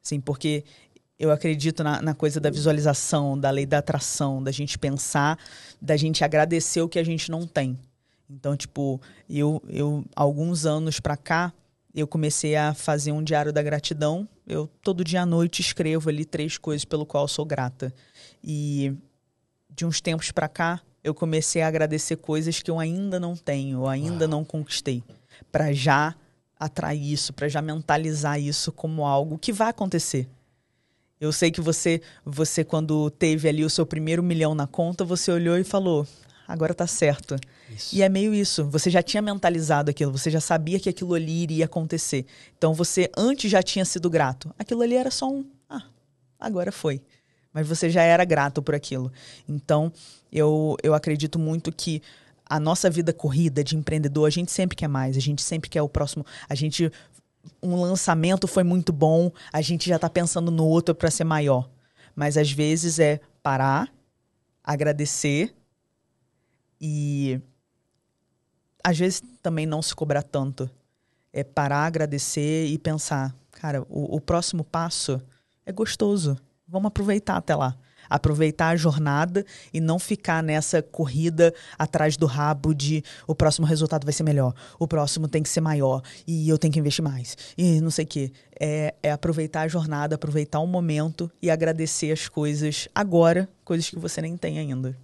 Assim, 0.05 0.21
porque 0.21 0.65
eu 1.19 1.31
acredito 1.31 1.85
na, 1.85 2.03
na, 2.03 2.15
coisa 2.15 2.41
da 2.41 2.51
visualização, 2.51 3.39
da 3.39 3.51
lei 3.51 3.65
da 3.65 3.79
atração, 3.79 4.43
da 4.43 4.51
gente 4.51 4.79
pensar, 4.79 5.39
da 5.81 5.97
gente 5.97 6.25
agradecer 6.25 6.83
o 6.83 6.89
que 6.89 6.99
a 6.99 7.05
gente 7.05 7.31
não 7.31 7.47
tem. 7.47 7.79
Então, 8.29 8.57
tipo, 8.57 9.01
eu, 9.31 9.63
eu 9.69 10.05
alguns 10.17 10.67
anos 10.67 10.99
para 10.99 11.17
cá, 11.17 11.53
eu 11.95 12.07
comecei 12.07 12.57
a 12.57 12.75
fazer 12.75 13.13
um 13.13 13.23
diário 13.23 13.53
da 13.53 13.63
gratidão. 13.63 14.27
Eu 14.47 14.69
todo 14.83 15.05
dia 15.05 15.23
à 15.23 15.27
noite 15.27 15.61
escrevo 15.61 16.09
ali 16.09 16.25
três 16.25 16.59
coisas 16.59 16.85
pelo 16.85 17.07
qual 17.07 17.29
sou 17.29 17.45
grata. 17.45 17.95
E 18.43 18.95
de 19.71 19.85
uns 19.85 20.01
tempos 20.01 20.33
para 20.33 20.49
cá, 20.49 20.81
eu 21.03 21.15
comecei 21.15 21.63
a 21.63 21.69
agradecer 21.69 22.17
coisas 22.17 22.61
que 22.61 22.71
eu 22.71 22.79
ainda 22.79 23.19
não 23.19 23.37
tenho, 23.37 23.81
eu 23.81 23.89
ainda 23.89 24.25
Uau. 24.25 24.31
não 24.31 24.45
conquistei, 24.45 25.03
para 25.51 25.73
já 25.73 26.15
atrair 26.59 27.13
isso, 27.13 27.33
para 27.33 27.49
já 27.49 27.61
mentalizar 27.61 28.41
isso 28.41 28.71
como 28.71 29.05
algo 29.05 29.39
que 29.39 29.53
vai 29.53 29.71
acontecer. 29.71 30.29
Eu 31.21 31.33
sei 31.33 31.51
que 31.51 31.61
você, 31.61 32.01
você 32.25 32.65
quando 32.65 33.11
teve 33.11 33.49
ali 33.49 33.65
o 33.65 33.71
seu 33.71 33.87
primeiro 33.87 34.23
milhão 34.23 34.55
na 34.55 34.67
conta, 34.67 35.05
você 35.05 35.31
olhou 35.31 35.57
e 35.57 35.65
falou: 35.65 36.07
agora 36.47 36.75
tá 36.75 36.87
certo. 36.87 37.37
Isso. 37.71 37.95
E 37.95 38.03
é 38.03 38.09
meio 38.09 38.35
isso. 38.35 38.65
Você 38.67 38.91
já 38.91 39.03
tinha 39.03 39.23
mentalizado 39.23 39.91
aquilo, 39.91 40.11
você 40.11 40.31
já 40.31 40.41
sabia 40.41 40.81
que 40.81 40.89
aquilo 40.89 41.15
ali 41.15 41.43
iria 41.43 41.65
acontecer. 41.65 42.27
Então 42.59 42.75
você 42.75 43.11
antes 43.17 43.51
já 43.51 43.63
tinha 43.63 43.85
sido 43.85 44.11
grato. 44.11 44.53
Aquilo 44.59 44.83
ali 44.83 44.97
era 44.97 45.11
só 45.11 45.31
um, 45.31 45.45
ah, 45.69 45.85
agora 46.41 46.73
foi 46.73 47.03
mas 47.53 47.69
você 47.69 47.91
já 47.91 48.03
era 48.03 48.25
grato 48.25 48.63
por 48.63 48.75
aquilo. 48.75 49.13
Então, 49.49 49.93
eu, 50.33 50.77
eu 50.83 50.95
acredito 50.95 51.39
muito 51.39 51.71
que 51.71 52.03
a 52.47 52.59
nossa 52.59 52.91
vida 52.91 53.13
corrida 53.13 53.63
de 53.63 53.77
empreendedor, 53.77 54.27
a 54.27 54.31
gente 54.31 54.51
sempre 54.51 54.77
quer 54.77 54.89
mais, 54.89 55.17
a 55.17 55.21
gente 55.21 55.43
sempre 55.43 55.71
quer 55.71 55.83
o 55.83 55.89
próximo. 55.89 56.25
A 56.49 56.55
gente. 56.55 56.91
Um 57.61 57.81
lançamento 57.81 58.47
foi 58.47 58.63
muito 58.63 58.93
bom, 58.93 59.33
a 59.53 59.61
gente 59.61 59.89
já 59.89 59.97
está 59.97 60.09
pensando 60.09 60.49
no 60.49 60.65
outro 60.65 60.95
para 60.95 61.11
ser 61.11 61.25
maior. 61.25 61.69
Mas 62.15 62.37
às 62.37 62.53
vezes 62.53 62.99
é 62.99 63.21
parar, 63.43 63.93
agradecer 64.63 65.55
e. 66.81 67.41
Às 68.85 68.99
vezes 68.99 69.23
também 69.43 69.67
não 69.67 69.83
se 69.83 69.95
cobrar 69.95 70.23
tanto. 70.23 70.71
É 71.33 71.43
parar, 71.43 71.87
agradecer 71.87 72.67
e 72.67 72.79
pensar: 72.79 73.35
cara, 73.53 73.83
o, 73.89 74.17
o 74.17 74.21
próximo 74.21 74.63
passo 74.63 75.21
é 75.67 75.73
gostoso 75.73 76.37
Vamos 76.73 76.89
aproveitar 76.89 77.37
até 77.37 77.55
lá. 77.55 77.77
Aproveitar 78.15 78.69
a 78.69 78.77
jornada 78.77 79.45
e 79.73 79.81
não 79.81 79.99
ficar 79.99 80.43
nessa 80.43 80.83
corrida 80.83 81.55
atrás 81.79 82.17
do 82.17 82.27
rabo 82.27 82.75
de 82.75 83.03
o 83.27 83.35
próximo 83.35 83.67
resultado 83.67 84.05
vai 84.05 84.13
ser 84.13 84.23
melhor, 84.23 84.55
o 84.79 84.87
próximo 84.87 85.29
tem 85.29 85.43
que 85.43 85.49
ser 85.49 85.61
maior 85.61 86.03
e 86.27 86.49
eu 86.49 86.59
tenho 86.59 86.73
que 86.73 86.79
investir 86.79 87.03
mais 87.03 87.37
e 87.57 87.81
não 87.81 87.91
sei 87.91 88.05
o 88.05 88.09
quê. 88.09 88.33
É, 88.59 88.95
é 89.03 89.11
aproveitar 89.11 89.63
a 89.63 89.69
jornada, 89.69 90.15
aproveitar 90.15 90.61
o 90.61 90.67
momento 90.67 91.31
e 91.41 91.51
agradecer 91.51 92.13
as 92.13 92.29
coisas 92.29 92.89
agora, 92.95 93.49
coisas 93.65 93.89
que 93.89 93.99
você 93.99 94.21
nem 94.23 94.37
tem 94.37 94.59
ainda. 94.59 94.97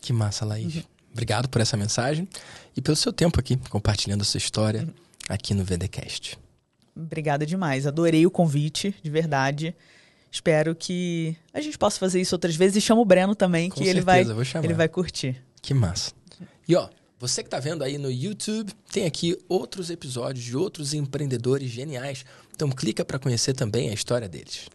Que 0.00 0.12
massa, 0.12 0.44
Laís. 0.44 0.76
Uhum. 0.76 0.82
Obrigado 1.12 1.48
por 1.48 1.60
essa 1.60 1.76
mensagem 1.76 2.28
e 2.76 2.80
pelo 2.80 2.96
seu 2.96 3.12
tempo 3.12 3.38
aqui 3.40 3.56
compartilhando 3.68 4.22
a 4.22 4.24
sua 4.24 4.38
história 4.38 4.82
uhum. 4.82 4.92
aqui 5.28 5.54
no 5.54 5.64
VDcast. 5.64 6.38
Obrigada 6.94 7.46
demais. 7.46 7.86
Adorei 7.86 8.26
o 8.26 8.30
convite, 8.30 8.94
de 9.02 9.10
verdade. 9.10 9.74
Espero 10.30 10.74
que 10.74 11.36
a 11.52 11.60
gente 11.60 11.76
possa 11.76 11.98
fazer 11.98 12.20
isso 12.20 12.34
outras 12.34 12.54
vezes 12.54 12.76
e 12.76 12.80
chama 12.80 13.00
o 13.00 13.04
Breno 13.04 13.34
também, 13.34 13.68
Com 13.68 13.74
que 13.80 13.84
certeza, 13.84 13.98
ele 13.98 14.36
vai 14.46 14.64
ele 14.64 14.74
vai 14.74 14.88
curtir. 14.88 15.42
Que 15.60 15.74
massa. 15.74 16.12
E 16.68 16.76
ó, 16.76 16.88
você 17.18 17.42
que 17.42 17.48
está 17.48 17.58
vendo 17.58 17.82
aí 17.82 17.98
no 17.98 18.10
YouTube, 18.10 18.72
tem 18.90 19.06
aqui 19.06 19.36
outros 19.48 19.90
episódios 19.90 20.44
de 20.44 20.56
outros 20.56 20.94
empreendedores 20.94 21.70
geniais. 21.70 22.24
Então 22.54 22.70
clica 22.70 23.04
para 23.04 23.18
conhecer 23.18 23.54
também 23.54 23.90
a 23.90 23.92
história 23.92 24.28
deles. 24.28 24.68